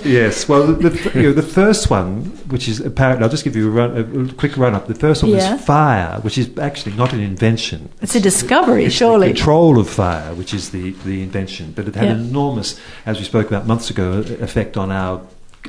yes. 0.06 0.48
Well, 0.48 0.68
the, 0.68 0.90
the, 0.92 1.12
you 1.20 1.24
know, 1.24 1.34
the 1.34 1.42
first 1.42 1.90
one, 1.90 2.26
which 2.50 2.68
is 2.68 2.80
apparently, 2.80 3.24
I'll 3.24 3.30
just 3.32 3.44
give 3.44 3.56
you 3.56 3.70
a, 3.70 3.72
run, 3.72 4.30
a 4.30 4.34
quick 4.36 4.56
run 4.58 4.76
up. 4.76 4.86
The 4.86 4.94
first 4.94 5.24
one 5.24 5.32
Yeah. 5.32 5.54
was 5.56 5.66
fire, 5.66 6.20
which 6.22 6.38
is 6.38 6.56
actually 6.60 6.96
not 6.96 7.12
an 7.12 7.22
invention. 7.22 7.90
It's 8.04 8.14
a 8.14 8.20
discovery, 8.20 8.86
It's 8.86 8.94
surely. 8.94 9.30
The 9.30 9.34
control 9.34 9.80
of 9.80 9.90
fire, 9.90 10.36
which 10.36 10.54
is 10.54 10.70
the, 10.70 10.92
the 11.06 11.24
invention, 11.24 11.74
but 11.76 11.88
it 11.88 11.96
had 11.96 12.04
Yeah. 12.06 12.12
an 12.12 12.20
enormous, 12.20 12.80
as 13.08 13.18
we 13.18 13.26
spoke 13.26 13.48
about 13.48 13.66
months 13.66 13.90
ago, 13.90 14.20
effect 14.42 14.78
on 14.78 14.92
our 14.92 15.24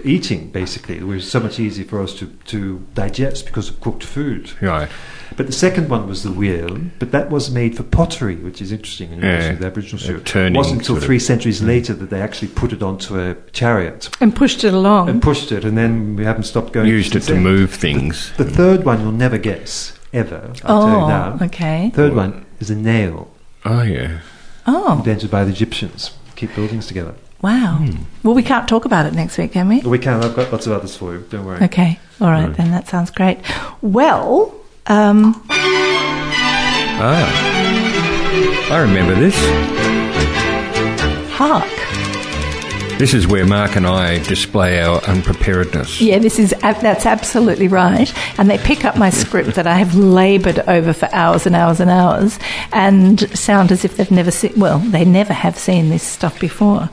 eating. 0.05 0.51
Basically, 0.51 0.99
it 0.99 1.05
was 1.07 1.31
so 1.31 1.41
much 1.41 1.59
easier 1.59 1.87
for 1.87 2.03
us 2.03 2.13
to, 2.19 2.27
to 2.27 2.85
digest 2.93 3.47
because 3.47 3.71
of 3.71 3.81
cooked 3.81 4.05
food. 4.05 4.53
Right. 4.61 4.91
But 5.37 5.47
the 5.47 5.53
second 5.53 5.89
one 5.89 6.07
was 6.09 6.23
the 6.23 6.33
wheel, 6.33 6.79
but 6.99 7.11
that 7.13 7.31
was 7.31 7.51
made 7.51 7.77
for 7.77 7.83
pottery, 7.83 8.37
which 8.37 8.61
is 8.61 8.73
interesting 8.73 9.13
in 9.13 9.21
relation 9.21 9.43
Yeah. 9.47 9.53
to 9.55 9.59
the 9.61 9.67
Aboriginal 9.67 10.03
A 10.03 10.25
show. 10.27 10.41
It 10.47 10.53
wasn't 10.55 10.81
until 10.81 10.87
sort 10.95 10.99
of- 10.99 11.05
three 11.05 11.19
centuries 11.19 11.63
later 11.63 11.95
that 11.95 12.11
they 12.11 12.21
actually 12.21 12.49
put 12.49 12.73
it 12.73 12.83
onto 12.83 13.19
a 13.19 13.37
chariot 13.53 14.09
and 14.21 14.35
pushed 14.35 14.65
it 14.65 14.75
along. 14.75 15.09
and 15.09 15.23
pushed 15.23 15.53
it, 15.53 15.65
and 15.65 15.77
then 15.79 16.17
we 16.17 16.25
haven't 16.25 16.45
stopped 16.45 16.73
going. 16.73 16.89
Used 16.89 17.17
it 17.17 17.21
to 17.25 17.35
then. 17.35 17.43
move 17.43 17.71
things. 17.73 18.33
The 18.37 18.45
third 18.45 18.85
one 18.85 19.01
you'll 19.01 19.13
never 19.13 19.39
guess 19.39 19.93
ever. 20.13 20.51
I'll 20.65 20.83
tell 20.87 20.91
you 20.91 21.05
oh, 21.05 21.09
now. 21.09 21.39
okay. 21.43 21.91
Third 21.95 22.15
one 22.15 22.45
is 22.61 22.71
a 22.71 22.75
nail 22.77 23.29
Oh, 23.65 23.83
yeah. 23.83 24.19
Oh, 24.67 24.95
invented 24.99 25.31
by 25.31 25.45
the 25.45 25.51
Egyptians. 25.53 26.11
Keep 26.37 26.55
buildings 26.57 26.87
together. 26.87 27.15
wow. 27.43 27.77
Hmm. 27.77 27.97
Well, 28.23 28.35
we 28.35 28.43
can't 28.43 28.69
talk 28.69 28.85
about 28.85 29.07
it 29.07 29.15
next 29.15 29.39
week, 29.39 29.53
can 29.53 29.69
we? 29.69 29.81
We 29.81 29.99
can. 29.99 30.23
I've 30.23 30.35
got 30.37 30.53
lots 30.53 30.67
of 30.67 30.73
others 30.73 30.97
for 30.97 31.13
you. 31.15 31.25
Don't 31.31 31.45
worry. 31.45 31.63
Okay. 31.63 31.99
All 32.21 32.31
right, 32.31 32.47
Right. 32.49 32.57
then 32.57 32.71
that 32.73 32.89
sounds 32.89 33.11
great. 33.11 33.39
Well, 33.81 34.53
um, 34.87 35.43
Ah. 37.05 37.49
I 38.73 38.79
remember 38.81 39.15
this. 39.15 39.37
hark. 41.33 41.69
This 42.99 43.15
is 43.15 43.27
where 43.27 43.45
Mark 43.45 43.75
and 43.75 43.85
I 43.87 44.19
display 44.29 44.81
our 44.81 45.01
unpreparedness. 45.09 46.01
Yeah, 46.01 46.19
this 46.21 46.39
is 46.39 46.55
that's 46.61 47.05
absolutely 47.05 47.67
right. 47.67 48.13
And 48.39 48.49
they 48.49 48.59
pick 48.59 48.85
up 48.85 48.97
my 48.97 49.11
script 49.11 49.57
that 49.57 49.67
I 49.67 49.75
have 49.75 49.97
laboured 49.97 50.61
over 50.69 50.93
for 50.93 51.09
hours 51.13 51.45
and 51.45 51.57
hours 51.57 51.81
and 51.81 51.91
hours, 51.91 52.39
and 52.73 53.19
sound 53.37 53.73
as 53.73 53.85
if 53.85 53.97
they've 53.97 54.11
never 54.11 54.31
seen. 54.31 54.53
Well, 54.57 54.79
they 54.79 55.05
never 55.05 55.33
have 55.33 55.59
seen 55.59 55.89
this 55.89 56.05
stuff 56.05 56.39
before. 56.39 56.91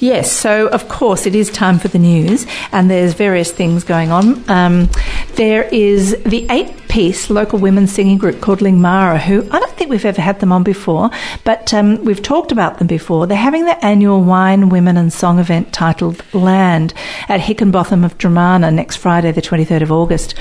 Yes, 0.00 0.32
so 0.32 0.66
of 0.68 0.88
course 0.88 1.26
it 1.26 1.36
is 1.36 1.48
time 1.50 1.78
for 1.78 1.86
the 1.88 1.98
news, 1.98 2.44
and 2.72 2.90
there's 2.90 3.12
various 3.14 3.52
things 3.52 3.84
going 3.84 4.10
on. 4.10 4.42
Um, 4.50 4.88
there 5.36 5.68
is 5.70 6.20
the 6.24 6.44
eight-piece 6.92 7.30
local 7.30 7.58
women's 7.58 7.90
singing 7.90 8.18
group 8.18 8.40
called 8.42 8.58
Lingmara, 8.58 9.18
who 9.18 9.48
I 9.50 9.58
don't 9.58 9.72
think 9.72 9.90
we've 9.90 10.04
ever 10.04 10.20
had 10.20 10.40
them 10.40 10.52
on 10.52 10.62
before, 10.62 11.10
but 11.42 11.72
um, 11.72 12.04
we've 12.04 12.20
talked 12.20 12.52
about 12.52 12.78
them 12.78 12.86
before. 12.86 13.26
They're 13.26 13.36
having 13.36 13.64
their 13.64 13.78
annual 13.80 14.22
Wine, 14.22 14.68
Women 14.68 14.98
and 14.98 15.10
Song 15.10 15.38
event 15.38 15.72
titled 15.72 16.22
Land 16.34 16.92
at 17.28 17.40
Hickinbotham 17.40 18.04
of 18.04 18.18
Dromana 18.18 18.72
next 18.72 18.96
Friday, 18.96 19.32
the 19.32 19.40
23rd 19.40 19.82
of 19.82 19.90
August. 19.90 20.34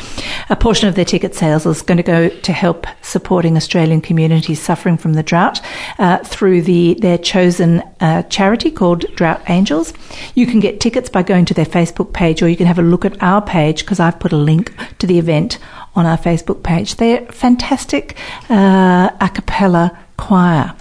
A 0.49 0.56
portion 0.58 0.89
of 0.89 0.95
their 0.95 1.06
ticket 1.06 1.36
sales 1.36 1.66
is 1.66 1.82
going 1.82 1.97
to 1.97 2.04
go 2.04 2.28
to 2.28 2.52
help 2.52 2.86
supporting 3.02 3.56
Australian 3.56 4.02
communities 4.02 4.62
suffering 4.62 4.97
from 4.97 5.14
the 5.14 5.24
drought 5.24 5.62
uh, 5.99 6.18
through 6.18 6.64
the 6.64 6.95
their 6.95 7.18
chosen 7.18 7.82
uh, 8.02 8.24
charity 8.24 8.72
called 8.72 9.06
Drought 9.16 9.41
Angels. 9.49 9.93
You 10.36 10.45
can 10.45 10.60
get 10.60 10.82
tickets 10.82 11.10
by 11.10 11.24
going 11.24 11.45
to 11.45 11.54
their 11.54 11.66
Facebook 11.66 12.12
page, 12.12 12.41
or 12.41 12.49
you 12.49 12.58
can 12.58 12.68
have 12.68 12.80
a 12.80 12.84
look 12.84 13.06
at 13.06 13.22
our 13.24 13.41
page 13.41 13.86
because 13.86 14.02
I've 14.02 14.20
put 14.20 14.34
a 14.34 14.38
link 14.38 14.74
to 14.99 15.08
the 15.08 15.18
event 15.18 15.58
on 15.95 16.06
our 16.06 16.18
Facebook 16.18 16.40
page. 16.45 16.95
They're 16.95 17.25
fantastic 17.27 18.17
uh, 18.49 19.09
a 19.19 19.29
cappella 19.33 19.97
choir. 20.17 20.73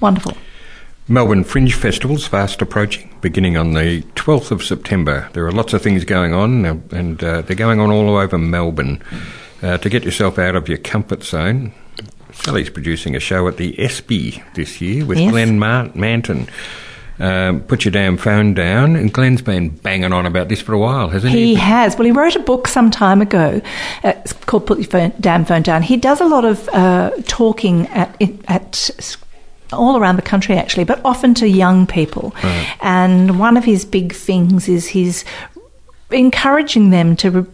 Wonderful. 0.00 0.34
Melbourne 1.08 1.42
Fringe 1.44 1.74
Festival's 1.74 2.26
fast 2.26 2.62
approaching, 2.62 3.12
beginning 3.20 3.56
on 3.56 3.72
the 3.72 4.02
12th 4.14 4.52
of 4.52 4.62
September. 4.62 5.28
There 5.32 5.44
are 5.46 5.50
lots 5.52 5.72
of 5.72 5.82
things 5.82 6.04
going 6.04 6.32
on, 6.32 6.64
and 6.92 7.22
uh, 7.24 7.42
they're 7.42 7.56
going 7.56 7.80
on 7.80 7.90
all 7.90 8.16
over 8.16 8.38
Melbourne. 8.38 9.02
Uh, 9.62 9.76
to 9.78 9.88
get 9.90 10.04
yourself 10.04 10.38
out 10.38 10.54
of 10.54 10.68
your 10.68 10.78
comfort 10.78 11.24
zone, 11.24 11.72
Sally's 12.32 12.70
producing 12.70 13.16
a 13.16 13.20
show 13.20 13.48
at 13.48 13.56
the 13.56 13.78
ESPY 13.78 14.42
this 14.54 14.80
year 14.80 15.04
with 15.04 15.18
Yes. 15.18 15.30
Glenn 15.32 15.58
Mar- 15.58 15.90
Manton. 15.94 16.48
Um, 17.20 17.60
put 17.60 17.84
your 17.84 17.92
damn 17.92 18.16
phone 18.16 18.54
down, 18.54 18.96
and 18.96 19.12
Glenn's 19.12 19.42
been 19.42 19.68
banging 19.68 20.12
on 20.12 20.24
about 20.24 20.48
this 20.48 20.60
for 20.62 20.72
a 20.72 20.78
while, 20.78 21.08
hasn't 21.08 21.34
he? 21.34 21.48
He 21.48 21.54
has. 21.56 21.96
Well, 21.96 22.06
he 22.06 22.12
wrote 22.12 22.34
a 22.34 22.40
book 22.40 22.66
some 22.66 22.90
time 22.90 23.20
ago. 23.20 23.60
Uh, 24.02 24.12
it's 24.16 24.32
called 24.32 24.66
"Put 24.66 24.78
Your 24.78 24.88
phone, 24.88 25.12
Damn 25.20 25.44
Phone 25.44 25.62
Down." 25.62 25.82
He 25.82 25.96
does 25.98 26.20
a 26.20 26.24
lot 26.26 26.44
of 26.46 26.68
uh, 26.70 27.10
talking 27.26 27.86
at 27.88 28.16
at 28.48 28.90
all 29.72 29.98
around 29.98 30.16
the 30.16 30.22
country, 30.22 30.56
actually, 30.56 30.84
but 30.84 31.00
often 31.04 31.34
to 31.34 31.46
young 31.46 31.86
people. 31.86 32.34
And 32.80 33.38
one 33.38 33.56
of 33.56 33.64
his 33.64 33.84
big 33.84 34.14
things 34.14 34.68
is 34.68 34.86
he's 34.88 35.24
encouraging 36.10 36.90
them 36.90 37.16
to. 37.16 37.30
Re- 37.30 37.46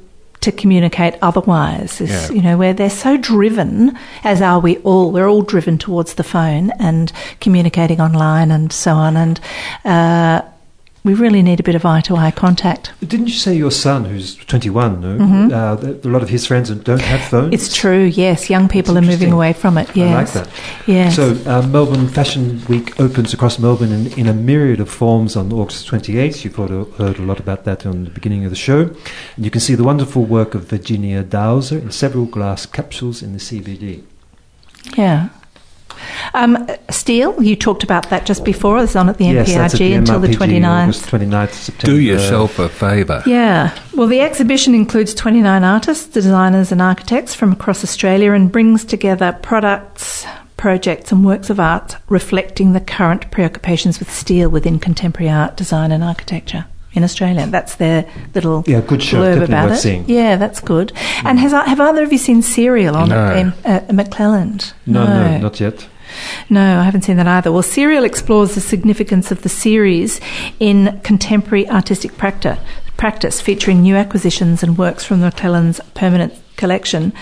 to 0.47 0.53
communicate 0.53 1.15
otherwise, 1.23 2.01
is, 2.01 2.11
Yeah. 2.11 2.37
you 2.37 2.43
know, 2.43 2.57
where 2.57 2.73
they're 2.73 2.89
so 3.07 3.17
driven, 3.17 3.97
as 4.25 4.41
are 4.41 4.61
we 4.61 4.79
all. 4.79 5.13
We're 5.13 5.29
all 5.29 5.43
driven 5.43 5.77
towards 5.79 6.15
the 6.15 6.23
phone 6.25 6.71
and 6.79 7.13
communicating 7.41 8.01
online 8.01 8.51
and 8.51 8.73
so 8.73 8.93
on. 8.95 9.17
And 9.17 9.41
uh, 9.85 10.43
we 11.07 11.15
really 11.15 11.41
need 11.41 11.61
a 11.61 11.63
bit 11.63 11.77
of 11.77 11.87
eye 11.87 12.01
to 12.01 12.17
eye 12.17 12.33
contact. 12.33 12.93
Didn't 13.01 13.29
you 13.29 13.35
say 13.35 13.55
your 13.57 13.71
son, 13.71 14.07
who's 14.07 14.35
21, 14.35 15.01
no? 15.01 15.55
Uh, 15.55 15.95
a 16.03 16.09
lot 16.09 16.21
of 16.25 16.29
his 16.29 16.45
friends 16.45 16.69
don't 16.69 17.01
have 17.01 17.21
phones? 17.21 17.47
Mm-hmm. 17.47 17.55
It's 17.55 17.77
true, 17.77 18.03
yes. 18.03 18.51
Young 18.51 18.69
people 18.69 18.99
are 18.99 19.03
moving 19.03 19.31
away 19.31 19.53
from 19.53 19.79
it, 19.79 19.89
yes. 19.95 20.11
I 20.11 20.41
like 20.41 20.49
that. 20.49 20.61
Yes. 20.89 21.15
So, 21.15 21.39
uh, 21.47 21.65
Melbourne 21.69 22.09
Fashion 22.09 22.61
Week 22.69 22.99
opens 22.99 23.33
across 23.33 23.57
Melbourne 23.61 23.93
in, 23.93 24.19
in 24.19 24.27
a 24.27 24.35
myriad 24.35 24.81
of 24.81 24.91
forms 24.91 25.37
on 25.37 25.53
August 25.53 25.87
28th. 25.87 26.43
You've 26.45 26.57
heard 26.57 26.73
a, 26.73 26.85
heard 26.97 27.21
a 27.21 27.23
lot 27.23 27.39
about 27.39 27.63
that 27.65 27.87
on 27.87 28.03
the 28.03 28.11
beginning 28.11 28.45
of 28.45 28.51
the 28.51 28.57
show. 28.57 28.81
And 29.37 29.45
you 29.45 29.51
can 29.53 29.61
see 29.61 29.77
the 29.77 29.85
wonderful 29.85 30.25
work 30.25 30.57
of 30.57 30.65
Virginia 30.65 31.23
Dowzer 31.23 31.79
in 31.79 31.93
several 31.93 32.25
glass 32.27 32.67
capsules 32.67 33.23
in 33.23 33.33
the 33.33 33.39
CBD. 33.39 34.03
yeah. 34.97 35.29
Um, 36.35 36.69
Steel, 36.91 37.43
you 37.43 37.57
talked 37.57 37.83
about 37.83 38.11
that 38.11 38.27
just 38.27 38.45
before. 38.45 38.83
It's 38.83 38.97
on 38.97 39.09
at 39.09 39.19
the 39.19 39.27
yes, 39.27 39.49
that's 39.49 39.75
at 39.75 39.81
MPRG 39.81 39.89
the 39.89 39.95
until 39.95 40.21
the 40.21 40.29
MRPG, 40.29 40.61
29th. 40.61 40.83
August 40.83 41.07
29th 41.07 41.53
September. 41.53 41.95
Do 41.95 42.01
yourself 42.01 42.59
a 42.59 42.69
favour. 42.69 43.23
Yeah. 43.27 43.79
Well, 43.95 44.07
the 44.07 44.21
exhibition 44.21 44.75
includes 44.75 45.15
29 45.15 45.65
artists, 45.65 46.07
designers, 46.07 46.73
and 46.73 46.83
architects 46.83 47.35
from 47.35 47.53
across 47.53 47.83
Australia 47.83 48.33
and 48.33 48.51
brings 48.53 48.85
together 48.85 49.39
products, 49.43 50.27
projects, 50.57 51.13
and 51.13 51.25
works 51.25 51.51
of 51.51 51.61
art 51.61 51.97
reflecting 52.09 52.73
the 52.73 52.81
current 52.81 53.31
preoccupations 53.31 53.99
with 53.99 54.13
steel 54.13 54.49
within 54.49 54.79
contemporary 54.79 55.31
art, 55.31 55.57
design, 55.57 55.93
and 55.93 56.05
architecture. 56.05 56.67
In 56.97 57.05
Australia, 57.05 57.47
that's 57.47 57.75
their 57.77 58.07
little 58.35 58.65
Yeah, 58.67 58.81
good 58.81 59.03
show, 59.03 59.19
blurb 59.19 59.25
definitely 59.41 59.55
about 59.55 59.69
worth 59.69 59.79
it. 59.79 59.83
seeing. 59.83 60.05
Yeah, 60.09 60.37
that's 60.37 60.61
good. 60.61 60.89
Mm. 60.95 61.25
And 61.27 61.39
has 61.41 61.53
have 61.53 61.79
either 61.79 62.03
of 62.03 62.11
you 62.11 62.17
seen 62.19 62.41
Serial 62.41 62.97
on 62.97 63.11
No. 63.11 63.27
at, 63.27 63.67
at 63.67 63.91
uh, 63.91 63.93
McClelland? 63.93 64.73
No, 64.87 65.05
no, 65.05 65.39
not 65.39 65.61
yet. 65.61 65.87
No, 66.49 66.81
I 66.81 66.85
haven't 66.85 67.03
seen 67.03 67.19
that 67.19 67.27
either. 67.29 67.53
Well, 67.53 67.63
Serial 67.63 68.05
explores 68.05 68.55
the 68.55 68.63
significance 68.63 69.31
of 69.31 69.43
the 69.43 69.51
series 69.51 70.21
in 70.59 70.99
contemporary 71.05 71.69
artistic 71.69 72.17
practice, 72.17 72.59
practice 72.97 73.43
featuring 73.43 73.83
new 73.83 73.97
acquisitions 73.97 74.63
and 74.63 74.79
works 74.79 75.05
from 75.05 75.21
the 75.21 75.31
McClelland's 75.31 75.81
permanent 75.93 76.33
collection. 76.57 77.13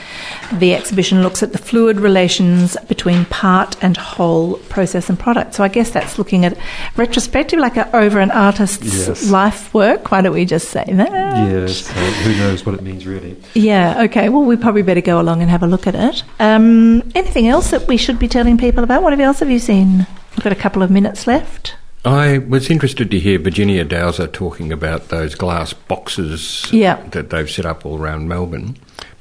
The 0.53 0.75
exhibition 0.75 1.23
looks 1.23 1.43
at 1.43 1.53
the 1.53 1.59
fluid 1.59 2.01
relations 2.01 2.77
between 2.89 3.25
part 3.27 3.77
and 3.83 3.97
whole, 3.97 4.57
process 4.69 5.09
and 5.09 5.19
product. 5.19 5.55
So 5.55 5.65
I 5.65 5.69
guess 5.69 5.91
that's 5.91 6.19
looking 6.19 6.45
at 6.45 6.57
retrospective, 6.97 7.59
like 7.59 7.77
a, 7.77 7.95
over 7.97 8.21
an 8.21 8.31
artist's 8.31 8.85
Yes. 9.09 9.31
life 9.31 9.73
work. 9.75 10.11
Why 10.11 10.21
don't 10.21 10.35
we 10.35 10.45
just 10.45 10.69
say 10.69 10.85
that? 10.89 11.11
Yes, 11.13 11.91
uh, 11.91 11.95
who 11.95 12.37
knows 12.39 12.65
what 12.65 12.75
it 12.75 12.83
means 12.83 13.07
really. 13.07 13.37
Yeah, 13.55 14.03
okay. 14.05 14.29
Well, 14.29 14.43
we 14.45 14.57
probably 14.57 14.83
better 14.83 15.01
go 15.01 15.21
along 15.21 15.43
and 15.43 15.51
have 15.51 15.63
a 15.63 15.67
look 15.67 15.87
at 15.87 15.95
it. 15.95 16.23
Um, 16.41 17.03
anything 17.15 17.49
else 17.49 17.71
that 17.71 17.87
we 17.89 17.97
should 17.97 18.19
be 18.19 18.29
telling 18.29 18.57
people 18.59 18.85
about? 18.85 19.03
What 19.03 19.19
else 19.19 19.41
have 19.41 19.51
you 19.51 19.59
seen? 19.59 20.07
We've 20.33 20.43
got 20.45 20.53
a 20.53 20.57
couple 20.57 20.83
of 20.83 20.91
minutes 20.91 21.27
left. 21.27 21.77
I 22.05 22.37
was 22.39 22.69
interested 22.69 23.11
to 23.13 23.19
hear 23.19 23.39
Virginia 23.39 23.83
Dowzer 23.85 24.27
talking 24.27 24.71
about 24.73 25.09
those 25.09 25.35
glass 25.35 25.73
boxes 25.73 26.67
Yeah. 26.71 26.97
that 27.13 27.31
they've 27.31 27.51
set 27.51 27.65
up 27.65 27.87
all 27.87 27.99
around 27.99 28.29
Melbourne. 28.29 28.77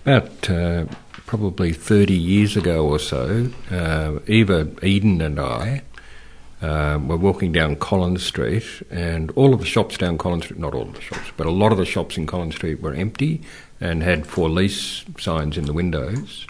About 0.06 0.50
uh, 0.50 0.86
probably 1.26 1.72
30 1.72 2.14
years 2.14 2.58
ago 2.58 2.86
or 2.86 3.00
so, 3.00 3.50
uh, 3.72 4.20
Eva 4.28 4.68
Eden 4.86 5.22
and 5.22 5.40
I 5.40 5.82
uh, 6.62 7.00
were 7.02 7.16
walking 7.16 7.54
down 7.54 7.78
Collins 7.78 8.22
Street, 8.22 8.66
and 8.92 9.32
all 9.32 9.54
of 9.54 9.62
the 9.62 9.66
shops 9.66 9.98
down 9.98 10.18
Collins 10.18 10.44
Street, 10.44 10.60
not 10.60 10.74
all 10.74 10.82
of 10.82 10.94
the 10.94 11.00
shops, 11.00 11.32
but 11.38 11.48
a 11.48 11.52
lot 11.52 11.72
of 11.72 11.78
the 11.78 11.86
shops 11.86 12.18
in 12.18 12.26
Collins 12.26 12.56
Street 12.56 12.82
were 12.82 12.94
empty 12.94 13.44
and 13.80 14.04
had 14.04 14.28
for 14.28 14.50
lease 14.50 15.06
signs 15.18 15.58
in 15.58 15.68
the 15.68 15.74
windows. 15.74 16.48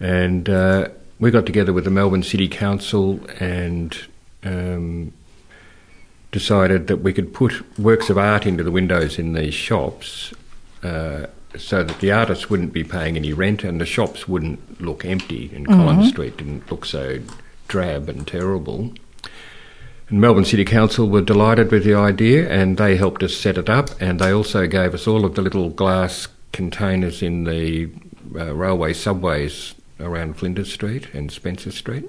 And 0.00 0.48
uh, 0.48 0.88
we 1.20 1.30
got 1.30 1.46
together 1.46 1.72
with 1.72 1.84
the 1.84 1.90
Melbourne 1.92 2.24
City 2.24 2.48
Council 2.48 3.20
and 3.38 3.96
um, 4.42 5.12
decided 6.32 6.88
that 6.88 6.98
we 6.98 7.12
could 7.12 7.32
put 7.32 7.78
works 7.78 8.10
of 8.10 8.18
art 8.18 8.46
into 8.46 8.64
the 8.64 8.72
windows 8.72 9.16
in 9.16 9.34
these 9.34 9.54
shops 9.54 10.34
uh, 10.82 11.26
so 11.56 11.82
that 11.82 12.00
the 12.00 12.12
artists 12.12 12.50
wouldn't 12.50 12.72
be 12.72 12.84
paying 12.84 13.16
any 13.16 13.32
rent 13.32 13.64
and 13.64 13.80
the 13.80 13.86
shops 13.86 14.28
wouldn't 14.28 14.80
look 14.80 15.04
empty 15.04 15.50
and 15.54 15.66
Collins 15.66 16.08
Street 16.08 16.36
didn't 16.36 16.70
look 16.70 16.84
so 16.84 17.20
drab 17.68 18.08
and 18.08 18.26
terrible. 18.26 18.92
And 20.08 20.20
Melbourne 20.20 20.44
City 20.44 20.64
Council 20.64 21.08
were 21.08 21.20
delighted 21.22 21.70
with 21.70 21.84
the 21.84 21.94
idea 21.94 22.48
and 22.48 22.76
they 22.76 22.96
helped 22.96 23.22
us 23.22 23.36
set 23.36 23.58
it 23.58 23.68
up 23.68 23.90
and 24.00 24.18
they 24.18 24.30
also 24.30 24.66
gave 24.66 24.94
us 24.94 25.06
all 25.06 25.24
of 25.24 25.34
the 25.34 25.42
little 25.42 25.68
glass 25.70 26.28
containers 26.52 27.22
in 27.22 27.44
the 27.44 27.90
uh, 28.34 28.54
railway 28.54 28.92
subways 28.92 29.74
around 30.00 30.34
Flinders 30.34 30.72
Street 30.72 31.08
and 31.12 31.30
Spencer 31.30 31.70
Street. 31.70 32.04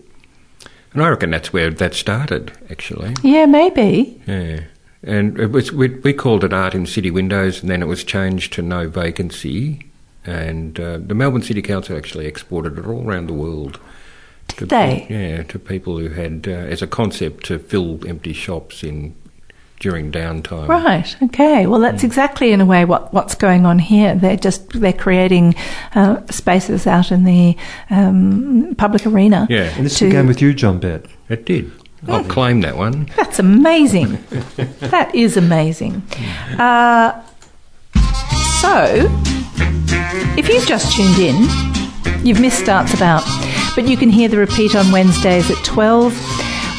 And 0.93 1.03
I 1.03 1.09
reckon 1.09 1.29
that's 1.31 1.53
where 1.53 1.69
that 1.69 1.93
started, 1.93 2.51
actually. 2.69 3.15
Yeah, 3.21 3.45
maybe. 3.45 4.21
Yeah. 4.25 4.61
And 5.03 5.39
it 5.39 5.51
was 5.51 5.71
we, 5.71 5.87
we 5.89 6.13
called 6.13 6.43
it 6.43 6.51
Art 6.53 6.75
in 6.75 6.85
City 6.85 7.09
Windows, 7.11 7.61
and 7.61 7.69
then 7.69 7.81
it 7.81 7.87
was 7.87 8.03
changed 8.03 8.53
to 8.53 8.61
No 8.61 8.89
Vacancy. 8.89 9.85
And 10.25 10.79
uh, 10.79 10.97
the 10.99 11.15
Melbourne 11.15 11.41
City 11.41 11.61
Council 11.61 11.95
actually 11.97 12.25
exported 12.25 12.77
it 12.77 12.85
all 12.85 13.07
around 13.07 13.27
the 13.27 13.33
world. 13.33 13.79
To 14.49 14.65
they? 14.65 15.07
Yeah, 15.09 15.43
to 15.43 15.59
people 15.59 15.97
who 15.99 16.09
had, 16.09 16.45
uh, 16.47 16.51
as 16.51 16.81
a 16.81 16.87
concept, 16.87 17.45
to 17.45 17.59
fill 17.59 18.05
empty 18.07 18.33
shops 18.33 18.83
in 18.83 19.15
during 19.79 20.11
downtime. 20.11 20.67
Right. 20.67 21.15
Okay. 21.23 21.65
Well, 21.65 21.79
that's 21.79 22.03
exactly 22.03 22.51
in 22.51 22.59
a 22.59 22.65
way 22.65 22.83
what, 22.83 23.13
what's 23.13 23.33
going 23.35 23.65
on 23.65 23.79
here. 23.79 24.13
They're 24.15 24.35
just 24.35 24.69
they're 24.71 24.91
creating 24.91 25.55
uh, 25.95 26.25
spaces 26.29 26.85
out 26.85 27.11
in 27.13 27.23
the 27.23 27.55
um, 27.89 28.75
public 28.77 29.05
arena. 29.05 29.47
Yeah, 29.49 29.71
And 29.77 29.85
this 29.85 29.99
to- 29.99 30.05
began 30.05 30.27
with 30.27 30.41
you, 30.41 30.53
John 30.53 30.79
Bett. 30.79 31.05
it 31.29 31.45
did. 31.45 31.71
I'll 32.07 32.23
claim 32.23 32.61
that 32.61 32.77
one. 32.77 33.09
That's 33.15 33.39
amazing. 33.39 34.23
that 34.79 35.13
is 35.13 35.37
amazing. 35.37 36.01
Uh, 36.57 37.21
so, 38.61 39.07
if 40.37 40.47
you've 40.49 40.65
just 40.65 40.95
tuned 40.95 41.17
in, 41.19 41.35
you've 42.25 42.39
missed 42.39 42.67
Arts 42.69 42.93
About, 42.93 43.23
but 43.75 43.87
you 43.87 43.97
can 43.97 44.09
hear 44.09 44.29
the 44.29 44.37
repeat 44.37 44.75
on 44.75 44.91
Wednesdays 44.91 45.49
at 45.51 45.63
12. 45.65 46.13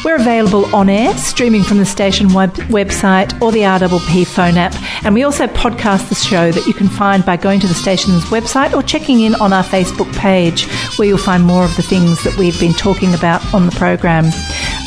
We're 0.03 0.15
available 0.15 0.73
on 0.75 0.89
air, 0.89 1.15
streaming 1.15 1.61
from 1.63 1.77
the 1.77 1.85
station 1.85 2.33
web- 2.33 2.55
website 2.69 3.39
or 3.39 3.51
the 3.51 3.59
RPP 3.61 4.25
phone 4.25 4.57
app, 4.57 4.73
and 5.05 5.13
we 5.13 5.21
also 5.23 5.45
podcast 5.45 6.09
the 6.09 6.15
show 6.15 6.51
that 6.51 6.65
you 6.65 6.73
can 6.73 6.87
find 6.89 7.23
by 7.23 7.37
going 7.37 7.59
to 7.59 7.67
the 7.67 7.73
station's 7.75 8.23
website 8.25 8.73
or 8.73 8.81
checking 8.81 9.21
in 9.21 9.35
on 9.35 9.53
our 9.53 9.63
Facebook 9.63 10.11
page, 10.17 10.65
where 10.97 11.07
you'll 11.07 11.17
find 11.19 11.43
more 11.43 11.63
of 11.63 11.75
the 11.75 11.83
things 11.83 12.23
that 12.23 12.35
we've 12.37 12.59
been 12.59 12.73
talking 12.73 13.13
about 13.13 13.41
on 13.53 13.67
the 13.67 13.71
program. 13.73 14.25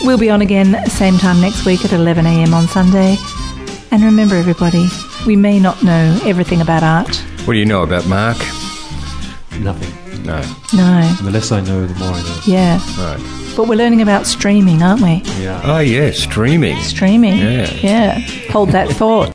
We'll 0.03 0.19
be 0.19 0.31
on 0.31 0.43
again 0.43 0.85
same 0.91 1.17
time 1.19 1.41
next 1.41 1.65
week 1.65 1.85
at 1.85 1.93
11am 1.93 2.53
on 2.53 2.67
Sunday. 2.67 3.17
And 3.93 4.03
remember, 4.03 4.35
everybody, 4.35 4.89
we 5.27 5.37
may 5.37 5.61
not 5.61 5.81
know 5.85 6.19
everything 6.25 6.61
about 6.61 6.83
art. 6.83 7.17
What 7.47 7.55
do 7.55 7.59
you 7.61 7.67
know 7.67 7.85
about 7.85 8.07
Mark? 8.09 8.39
Nothing. 9.61 10.25
No. 10.25 10.41
No. 10.75 11.13
The 11.23 11.31
less 11.31 11.53
I 11.53 11.61
know, 11.61 11.87
the 11.87 11.95
more 12.01 12.09
I 12.15 12.21
know. 12.23 12.41
Yeah. 12.47 12.81
Right. 12.99 13.44
But 13.57 13.69
we're 13.69 13.77
learning 13.77 14.03
about 14.03 14.27
streaming, 14.27 14.83
aren't 14.83 15.01
we? 15.01 15.23
Yeah. 15.41 15.61
Oh, 15.63 15.79
yeah, 15.79 16.11
streaming. 16.11 16.77
Streaming. 16.83 17.39
Yeah. 17.39 17.71
Yeah. 17.75 18.19
Hold 18.51 18.71
that 18.73 18.89
thought. 18.89 19.33